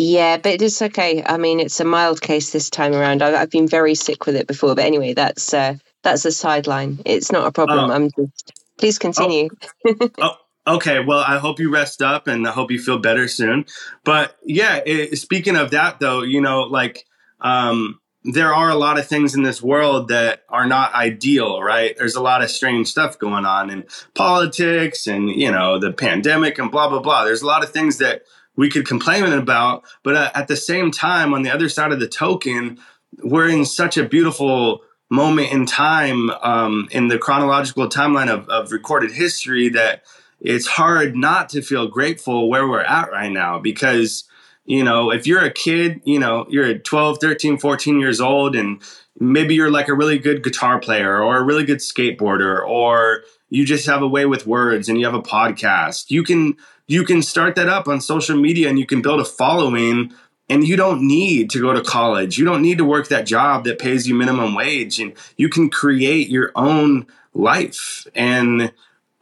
Yeah, 0.00 0.36
but 0.36 0.62
it's 0.62 0.80
okay. 0.80 1.24
I 1.26 1.38
mean, 1.38 1.58
it's 1.58 1.80
a 1.80 1.84
mild 1.84 2.20
case 2.20 2.52
this 2.52 2.70
time 2.70 2.94
around. 2.94 3.20
I've, 3.20 3.34
I've 3.34 3.50
been 3.50 3.66
very 3.66 3.96
sick 3.96 4.26
with 4.26 4.36
it 4.36 4.46
before, 4.46 4.76
but 4.76 4.84
anyway, 4.84 5.12
that's 5.12 5.52
uh, 5.52 5.74
that's 6.04 6.24
a 6.24 6.30
sideline. 6.30 7.00
It's 7.04 7.32
not 7.32 7.48
a 7.48 7.50
problem. 7.50 7.90
Oh. 7.90 7.94
I'm 7.94 8.08
just 8.10 8.52
please 8.78 8.98
continue. 8.98 9.48
Oh. 9.86 10.10
oh. 10.18 10.36
Okay, 10.66 11.02
well, 11.02 11.24
I 11.26 11.38
hope 11.38 11.60
you 11.60 11.70
rest 11.70 12.02
up 12.02 12.26
and 12.26 12.46
I 12.46 12.50
hope 12.50 12.70
you 12.70 12.78
feel 12.78 12.98
better 12.98 13.26
soon. 13.26 13.64
But 14.04 14.36
yeah, 14.44 14.82
it, 14.84 15.16
speaking 15.16 15.56
of 15.56 15.70
that, 15.70 15.98
though, 15.98 16.20
you 16.20 16.42
know, 16.42 16.64
like 16.64 17.06
um, 17.40 18.00
there 18.24 18.52
are 18.52 18.68
a 18.68 18.74
lot 18.74 18.98
of 18.98 19.06
things 19.06 19.34
in 19.34 19.42
this 19.42 19.62
world 19.62 20.08
that 20.08 20.42
are 20.50 20.66
not 20.66 20.92
ideal, 20.92 21.62
right? 21.62 21.96
There's 21.96 22.16
a 22.16 22.22
lot 22.22 22.42
of 22.42 22.50
strange 22.50 22.88
stuff 22.88 23.18
going 23.18 23.46
on 23.46 23.70
in 23.70 23.86
politics 24.14 25.06
and, 25.06 25.30
you 25.30 25.50
know, 25.50 25.78
the 25.78 25.90
pandemic 25.90 26.58
and 26.58 26.70
blah, 26.70 26.90
blah, 26.90 27.00
blah. 27.00 27.24
There's 27.24 27.42
a 27.42 27.46
lot 27.46 27.64
of 27.64 27.70
things 27.70 27.96
that 27.98 28.24
we 28.54 28.68
could 28.68 28.86
complain 28.86 29.24
about. 29.24 29.84
But 30.02 30.16
uh, 30.16 30.30
at 30.34 30.48
the 30.48 30.56
same 30.56 30.90
time, 30.90 31.32
on 31.32 31.44
the 31.44 31.50
other 31.50 31.70
side 31.70 31.92
of 31.92 32.00
the 32.00 32.08
token, 32.08 32.78
we're 33.22 33.48
in 33.48 33.64
such 33.64 33.96
a 33.96 34.04
beautiful 34.04 34.82
moment 35.10 35.52
in 35.52 35.66
time 35.66 36.30
um, 36.42 36.88
in 36.90 37.08
the 37.08 37.18
chronological 37.18 37.88
timeline 37.88 38.28
of, 38.28 38.48
of 38.48 38.72
recorded 38.72 39.10
history 39.10 39.68
that 39.70 40.02
it's 40.40 40.66
hard 40.66 41.16
not 41.16 41.48
to 41.50 41.62
feel 41.62 41.88
grateful 41.88 42.48
where 42.48 42.68
we're 42.68 42.82
at 42.82 43.10
right 43.10 43.32
now 43.32 43.58
because 43.58 44.24
you 44.64 44.84
know 44.84 45.10
if 45.10 45.26
you're 45.26 45.44
a 45.44 45.50
kid 45.50 46.00
you 46.04 46.18
know 46.18 46.46
you're 46.48 46.78
12 46.78 47.18
13 47.20 47.58
14 47.58 47.98
years 47.98 48.20
old 48.20 48.54
and 48.54 48.82
maybe 49.18 49.54
you're 49.54 49.70
like 49.70 49.88
a 49.88 49.94
really 49.94 50.18
good 50.18 50.44
guitar 50.44 50.78
player 50.78 51.22
or 51.22 51.38
a 51.38 51.42
really 51.42 51.64
good 51.64 51.78
skateboarder 51.78 52.64
or 52.66 53.22
you 53.50 53.64
just 53.64 53.86
have 53.86 54.02
a 54.02 54.08
way 54.08 54.26
with 54.26 54.46
words 54.46 54.88
and 54.88 54.98
you 54.98 55.06
have 55.06 55.14
a 55.14 55.22
podcast 55.22 56.10
you 56.10 56.22
can 56.22 56.54
you 56.86 57.04
can 57.04 57.22
start 57.22 57.54
that 57.56 57.68
up 57.68 57.88
on 57.88 58.00
social 58.00 58.36
media 58.36 58.68
and 58.68 58.78
you 58.78 58.86
can 58.86 59.02
build 59.02 59.20
a 59.20 59.24
following 59.24 60.12
and 60.48 60.66
you 60.66 60.76
don't 60.76 61.06
need 61.06 61.50
to 61.50 61.60
go 61.60 61.72
to 61.72 61.82
college. 61.82 62.38
You 62.38 62.44
don't 62.44 62.62
need 62.62 62.78
to 62.78 62.84
work 62.84 63.08
that 63.08 63.26
job 63.26 63.64
that 63.64 63.78
pays 63.78 64.08
you 64.08 64.14
minimum 64.14 64.54
wage. 64.54 64.98
And 64.98 65.12
you 65.36 65.48
can 65.48 65.68
create 65.68 66.28
your 66.28 66.52
own 66.54 67.06
life. 67.34 68.06
And 68.14 68.72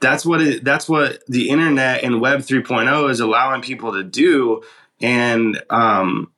that's 0.01 0.25
what 0.25 0.41
it 0.41 0.65
that's 0.65 0.89
what 0.89 1.27
the 1.27 1.49
internet 1.49 2.05
and 2.05 2.21
web 2.21 2.41
3.0 2.41 3.11
is 3.11 3.21
allowing 3.21 3.63
people 3.63 3.93
to 3.93 4.05
do. 4.05 4.63
And 5.01 5.63
um, 5.71 6.31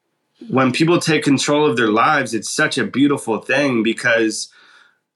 when 0.49 0.73
people 0.73 1.01
take 1.01 1.25
control 1.25 1.69
of 1.69 1.77
their 1.77 1.91
lives 1.91 2.35
it's 2.35 2.49
such 2.49 2.79
a 2.79 2.85
beautiful 2.85 3.39
thing 3.39 3.83
because 3.83 4.49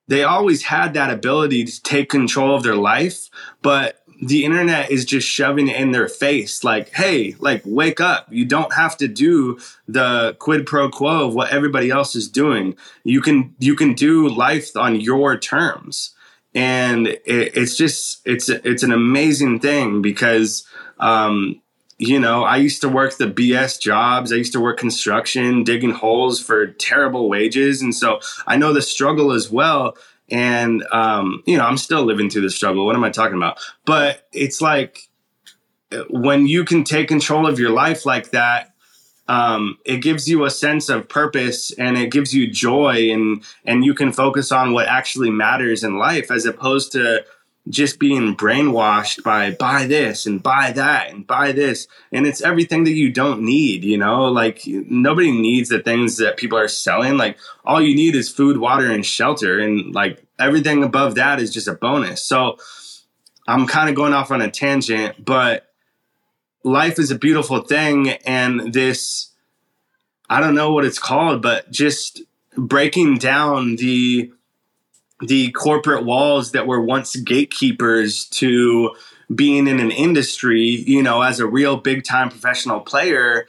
they 0.08 0.24
always 0.24 0.64
had 0.64 0.94
that 0.94 1.10
ability 1.10 1.64
to 1.64 1.82
take 1.82 2.10
control 2.10 2.54
of 2.54 2.64
their 2.64 2.74
life. 2.74 3.30
But 3.62 4.01
the 4.22 4.44
internet 4.44 4.90
is 4.90 5.04
just 5.04 5.28
shoving 5.28 5.68
it 5.68 5.76
in 5.76 5.90
their 5.90 6.08
face 6.08 6.62
like 6.62 6.88
hey 6.94 7.34
like 7.40 7.60
wake 7.64 8.00
up 8.00 8.26
you 8.30 8.44
don't 8.44 8.72
have 8.72 8.96
to 8.96 9.08
do 9.08 9.58
the 9.88 10.34
quid 10.38 10.64
pro 10.64 10.88
quo 10.88 11.26
of 11.26 11.34
what 11.34 11.50
everybody 11.50 11.90
else 11.90 12.14
is 12.14 12.28
doing 12.28 12.76
you 13.02 13.20
can 13.20 13.54
you 13.58 13.74
can 13.74 13.94
do 13.94 14.28
life 14.28 14.76
on 14.76 15.00
your 15.00 15.36
terms 15.36 16.14
and 16.54 17.08
it, 17.08 17.20
it's 17.26 17.76
just 17.76 18.20
it's 18.24 18.48
it's 18.48 18.82
an 18.82 18.92
amazing 18.92 19.60
thing 19.60 20.02
because 20.02 20.66
um, 20.98 21.60
you 21.98 22.18
know 22.18 22.44
I 22.44 22.56
used 22.56 22.80
to 22.82 22.88
work 22.88 23.16
the 23.16 23.26
BS 23.26 23.80
jobs. 23.80 24.32
I 24.32 24.36
used 24.36 24.52
to 24.52 24.60
work 24.60 24.78
construction, 24.78 25.64
digging 25.64 25.92
holes 25.92 26.40
for 26.40 26.66
terrible 26.66 27.28
wages, 27.28 27.82
and 27.82 27.94
so 27.94 28.20
I 28.46 28.56
know 28.56 28.72
the 28.72 28.82
struggle 28.82 29.32
as 29.32 29.50
well. 29.50 29.96
And 30.32 30.84
um, 30.92 31.42
you 31.46 31.56
know 31.56 31.64
I'm 31.64 31.76
still 31.76 32.02
living 32.02 32.28
through 32.28 32.42
the 32.42 32.50
struggle. 32.50 32.84
What 32.84 32.96
am 32.96 33.04
I 33.04 33.10
talking 33.10 33.36
about? 33.36 33.60
But 33.84 34.26
it's 34.32 34.60
like 34.60 35.08
when 36.08 36.46
you 36.46 36.64
can 36.64 36.84
take 36.84 37.06
control 37.06 37.46
of 37.46 37.58
your 37.58 37.70
life 37.70 38.06
like 38.06 38.30
that 38.30 38.72
um, 39.28 39.78
it 39.84 39.98
gives 39.98 40.28
you 40.28 40.44
a 40.44 40.50
sense 40.50 40.88
of 40.88 41.08
purpose 41.08 41.72
and 41.78 41.96
it 41.96 42.10
gives 42.10 42.34
you 42.34 42.50
joy 42.50 43.10
and 43.10 43.42
and 43.64 43.84
you 43.84 43.94
can 43.94 44.12
focus 44.12 44.50
on 44.50 44.72
what 44.72 44.88
actually 44.88 45.30
matters 45.30 45.84
in 45.84 45.96
life 45.96 46.30
as 46.30 46.44
opposed 46.44 46.92
to 46.92 47.24
just 47.68 48.00
being 48.00 48.36
brainwashed 48.36 49.22
by 49.22 49.52
buy 49.52 49.86
this 49.86 50.26
and 50.26 50.42
buy 50.42 50.72
that 50.72 51.10
and 51.10 51.26
buy 51.26 51.52
this. 51.52 51.86
And 52.10 52.26
it's 52.26 52.42
everything 52.42 52.84
that 52.84 52.92
you 52.92 53.12
don't 53.12 53.42
need 53.42 53.84
you 53.84 53.96
know? 53.96 54.24
Like 54.24 54.62
nobody 54.66 55.30
needs 55.30 55.68
the 55.68 55.80
things 55.80 56.16
that 56.16 56.36
people 56.36 56.58
are 56.58 56.68
selling. 56.68 57.16
Like 57.16 57.38
all 57.64 57.80
you 57.80 57.94
need 57.94 58.14
is 58.16 58.28
food 58.28 58.58
water 58.58 58.90
and 58.90 59.06
shelter. 59.06 59.60
And 59.60 59.94
like 59.94 60.24
everything 60.38 60.82
above 60.82 61.14
that 61.14 61.38
is 61.40 61.52
just 61.52 61.68
a 61.68 61.74
bonus. 61.74 62.24
So 62.24 62.56
i'm 63.48 63.66
kind 63.66 63.88
of 63.88 63.96
going 63.96 64.12
off 64.12 64.30
on 64.30 64.40
a 64.40 64.48
tangent 64.48 65.24
but 65.24 65.66
life 66.62 67.00
is 67.00 67.10
a 67.10 67.18
beautiful 67.18 67.60
thing. 67.60 68.10
And 68.10 68.72
this 68.72 69.30
i 70.28 70.40
don't 70.40 70.54
know 70.56 70.72
what 70.72 70.84
it's 70.84 70.98
called 70.98 71.42
but 71.42 71.70
just 71.70 72.22
breaking 72.56 73.18
down 73.18 73.76
the 73.76 74.32
the 75.22 75.50
corporate 75.52 76.04
walls 76.04 76.52
that 76.52 76.66
were 76.66 76.80
once 76.80 77.16
gatekeepers 77.16 78.26
to 78.26 78.94
being 79.34 79.66
in 79.66 79.80
an 79.80 79.90
industry 79.90 80.60
you 80.60 81.02
know 81.02 81.22
as 81.22 81.40
a 81.40 81.46
real 81.46 81.76
big 81.76 82.04
time 82.04 82.28
professional 82.28 82.80
player 82.80 83.46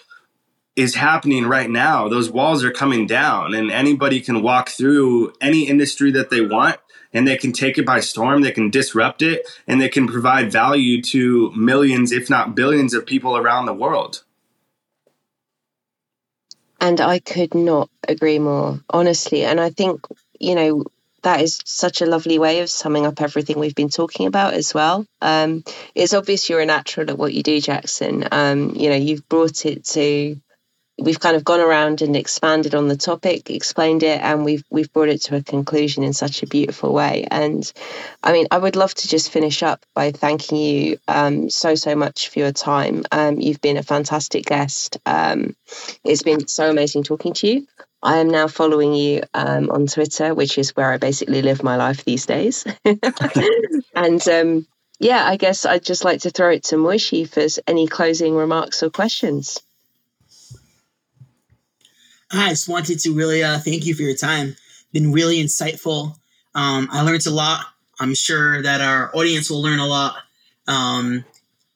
is 0.75 0.95
happening 0.95 1.45
right 1.45 1.69
now 1.69 2.07
those 2.07 2.29
walls 2.29 2.63
are 2.63 2.71
coming 2.71 3.05
down 3.05 3.53
and 3.53 3.71
anybody 3.71 4.21
can 4.21 4.41
walk 4.41 4.69
through 4.69 5.33
any 5.41 5.67
industry 5.67 6.11
that 6.11 6.29
they 6.29 6.41
want 6.41 6.77
and 7.13 7.27
they 7.27 7.37
can 7.37 7.51
take 7.51 7.77
it 7.77 7.85
by 7.85 7.99
storm, 7.99 8.41
they 8.41 8.51
can 8.51 8.69
disrupt 8.69 9.21
it, 9.21 9.47
and 9.67 9.79
they 9.79 9.89
can 9.89 10.07
provide 10.07 10.51
value 10.51 11.01
to 11.01 11.51
millions, 11.55 12.11
if 12.11 12.29
not 12.29 12.55
billions, 12.55 12.93
of 12.93 13.05
people 13.05 13.37
around 13.37 13.65
the 13.65 13.73
world. 13.73 14.23
And 16.81 16.99
I 16.99 17.19
could 17.19 17.53
not 17.53 17.89
agree 18.07 18.39
more, 18.39 18.79
honestly. 18.89 19.45
And 19.45 19.61
I 19.61 19.69
think, 19.69 20.05
you 20.39 20.55
know, 20.55 20.83
that 21.23 21.41
is 21.41 21.59
such 21.65 22.01
a 22.01 22.05
lovely 22.05 22.39
way 22.39 22.59
of 22.59 22.69
summing 22.69 23.05
up 23.05 23.21
everything 23.21 23.59
we've 23.59 23.75
been 23.75 23.89
talking 23.89 24.27
about 24.27 24.53
as 24.53 24.73
well. 24.73 25.05
Um, 25.21 25.63
it's 25.95 26.13
obvious 26.13 26.49
you're 26.49 26.61
a 26.61 26.65
natural 26.65 27.09
at 27.09 27.17
what 27.17 27.33
you 27.33 27.43
do, 27.43 27.59
Jackson. 27.59 28.25
Um, 28.31 28.75
you 28.75 28.89
know, 28.89 28.95
you've 28.95 29.27
brought 29.27 29.65
it 29.65 29.85
to 29.85 30.37
we've 30.99 31.19
kind 31.19 31.35
of 31.35 31.43
gone 31.43 31.59
around 31.59 32.01
and 32.01 32.15
expanded 32.15 32.75
on 32.75 32.87
the 32.87 32.97
topic, 32.97 33.49
explained 33.49 34.03
it, 34.03 34.21
and 34.21 34.45
we've 34.45 34.63
we've 34.69 34.91
brought 34.93 35.09
it 35.09 35.21
to 35.23 35.35
a 35.35 35.43
conclusion 35.43 36.03
in 36.03 36.13
such 36.13 36.43
a 36.43 36.47
beautiful 36.47 36.93
way. 36.93 37.27
And 37.29 37.71
I 38.23 38.31
mean, 38.31 38.47
I 38.51 38.57
would 38.57 38.75
love 38.75 38.93
to 38.93 39.07
just 39.07 39.31
finish 39.31 39.63
up 39.63 39.85
by 39.95 40.11
thanking 40.11 40.57
you 40.57 40.97
um, 41.07 41.49
so 41.49 41.75
so 41.75 41.95
much 41.95 42.29
for 42.29 42.39
your 42.39 42.51
time. 42.51 43.03
Um, 43.11 43.39
you've 43.39 43.61
been 43.61 43.77
a 43.77 43.83
fantastic 43.83 44.45
guest. 44.45 44.97
Um, 45.05 45.55
it's 46.03 46.23
been 46.23 46.47
so 46.47 46.69
amazing 46.69 47.03
talking 47.03 47.33
to 47.33 47.47
you. 47.47 47.67
I 48.03 48.17
am 48.17 48.29
now 48.29 48.49
following 48.49 48.93
you 48.93 49.23
um, 49.33 49.71
on 49.71 49.87
Twitter, 49.87 50.35
which 50.35 50.57
is 50.57 50.75
where 50.75 50.91
I 50.91 50.97
basically 50.97 51.41
live 51.41 51.63
my 51.63 51.77
life 51.77 52.03
these 52.03 52.25
days. 52.25 52.65
and 53.95 54.27
um, 54.27 54.67
yeah, 54.99 55.25
I 55.25 55.37
guess 55.37 55.65
I'd 55.65 55.85
just 55.85 56.03
like 56.03 56.21
to 56.21 56.29
throw 56.29 56.51
it 56.51 56.65
to 56.65 56.75
Moishe 56.75 57.29
for 57.29 57.61
any 57.65 57.87
closing 57.87 58.35
remarks 58.35 58.83
or 58.83 58.89
questions. 58.89 59.61
I 62.29 62.49
just 62.49 62.67
wanted 62.67 62.99
to 62.99 63.13
really 63.15 63.41
uh, 63.41 63.59
thank 63.59 63.85
you 63.85 63.95
for 63.95 64.01
your 64.01 64.17
time. 64.17 64.57
Been 64.91 65.13
really 65.13 65.41
insightful. 65.41 66.15
Um, 66.53 66.89
I 66.91 67.03
learned 67.03 67.25
a 67.25 67.31
lot. 67.31 67.65
I'm 68.01 68.15
sure 68.15 68.61
that 68.63 68.81
our 68.81 69.15
audience 69.15 69.49
will 69.49 69.61
learn 69.61 69.79
a 69.79 69.87
lot. 69.87 70.17
Um, 70.67 71.23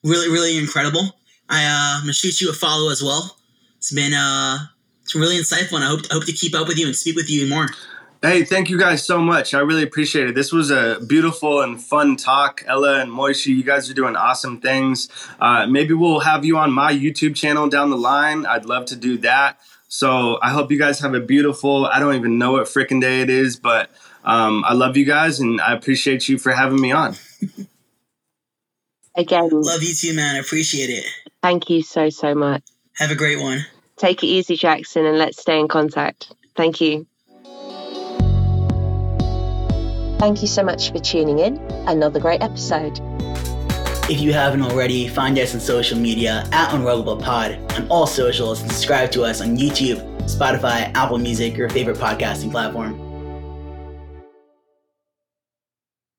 really, 0.03 0.30
really 0.30 0.57
incredible. 0.57 1.15
I, 1.47 1.63
uh, 1.63 1.97
I'm 1.97 2.01
gonna 2.01 2.13
shoot 2.13 2.41
you 2.41 2.49
a 2.49 2.53
follow 2.53 2.91
as 2.91 3.01
well. 3.01 3.38
It's 3.78 3.93
been 3.93 4.13
uh, 4.13 4.57
it's 5.08 5.16
really 5.16 5.38
insightful, 5.38 5.76
and 5.76 5.86
I 5.86 5.88
hope 5.88 6.01
I 6.12 6.16
hope 6.16 6.26
to 6.26 6.34
keep 6.34 6.53
up 6.53 6.68
with 6.68 6.78
you 6.78 6.86
and 6.86 6.93
speak 6.93 7.16
with 7.16 7.30
you 7.30 7.47
more. 7.47 7.68
Hey, 8.22 8.43
thank 8.43 8.70
you 8.70 8.78
guys 8.78 9.05
so 9.05 9.22
much. 9.22 9.53
I 9.53 9.60
really 9.60 9.84
appreciate 9.84 10.28
it. 10.28 10.36
This 10.36 10.51
was 10.51 10.70
a 10.70 10.99
beautiful 11.08 11.62
and 11.62 11.82
fun 11.82 12.18
talk. 12.18 12.62
Ella 12.68 12.99
and 12.99 13.10
Moishe, 13.10 13.45
you 13.45 13.64
guys 13.64 13.89
are 13.89 13.93
doing 13.93 14.18
awesome 14.18 14.60
things. 14.60 15.08
Uh, 15.39 15.66
maybe 15.66 15.93
we'll 15.93 16.20
have 16.20 16.43
you 16.43 16.58
on 16.58 16.74
my 16.74 16.91
YouTube 16.91 17.38
channel 17.38 17.70
down 17.70 17.89
the 17.89 17.97
line. 17.97 18.45
I'd 18.45 18.66
love 18.66 18.86
to 18.88 18.97
do 18.97 19.18
that. 19.20 19.60
So 19.88 20.39
I 20.41 20.49
hope 20.49 20.72
you 20.72 20.78
guys 20.78 20.99
have 20.99 21.14
a 21.14 21.22
beautiful, 21.22 21.86
I 21.86 21.99
don't 21.99 22.16
even 22.16 22.38
know 22.38 22.53
what 22.53 22.66
freaking 22.66 22.99
day 22.99 23.22
it 23.22 23.30
is, 23.30 23.55
but 23.55 23.91
um, 24.26 24.66
I 24.66 24.74
love 24.74 24.97
you 24.97 25.05
guys 25.05 25.39
and 25.39 25.62
I 25.62 25.74
appreciate 25.74 26.28
you 26.28 26.38
for 26.38 26.51
having 26.51 26.82
me 26.82 26.91
on. 26.91 27.16
Again, 29.16 29.49
love 29.51 29.84
you 29.84 29.93
too, 29.93 30.14
man. 30.14 30.36
I 30.36 30.39
appreciate 30.39 30.89
it. 30.89 31.05
Thank 31.41 31.70
you 31.70 31.82
so, 31.82 32.10
so 32.10 32.36
much. 32.36 32.64
Have 32.97 33.12
a 33.12 33.16
great 33.16 33.39
one. 33.39 33.66
Take 33.97 34.23
it 34.23 34.27
easy, 34.27 34.55
Jackson, 34.55 35.05
and 35.05 35.17
let's 35.17 35.41
stay 35.41 35.59
in 35.59 35.67
contact. 35.67 36.33
Thank 36.55 36.79
you. 36.81 37.07
Thank 40.19 40.41
you 40.41 40.47
so 40.47 40.63
much 40.63 40.91
for 40.91 40.99
tuning 40.99 41.39
in. 41.39 41.57
Another 41.87 42.19
great 42.19 42.41
episode. 42.41 42.99
If 44.09 44.21
you 44.21 44.33
haven't 44.33 44.61
already, 44.61 45.07
find 45.07 45.37
us 45.37 45.53
on 45.53 45.59
social 45.59 45.99
media 45.99 46.47
at 46.51 46.69
Unruggable 46.69 47.21
Pod 47.21 47.59
on 47.73 47.87
all 47.89 48.07
socials 48.07 48.61
and 48.61 48.71
subscribe 48.71 49.11
to 49.11 49.23
us 49.23 49.41
on 49.41 49.57
YouTube, 49.57 49.99
Spotify, 50.23 50.91
Apple 50.95 51.17
Music, 51.17 51.57
your 51.57 51.69
favorite 51.69 51.97
podcasting 51.97 52.51
platform. 52.51 53.07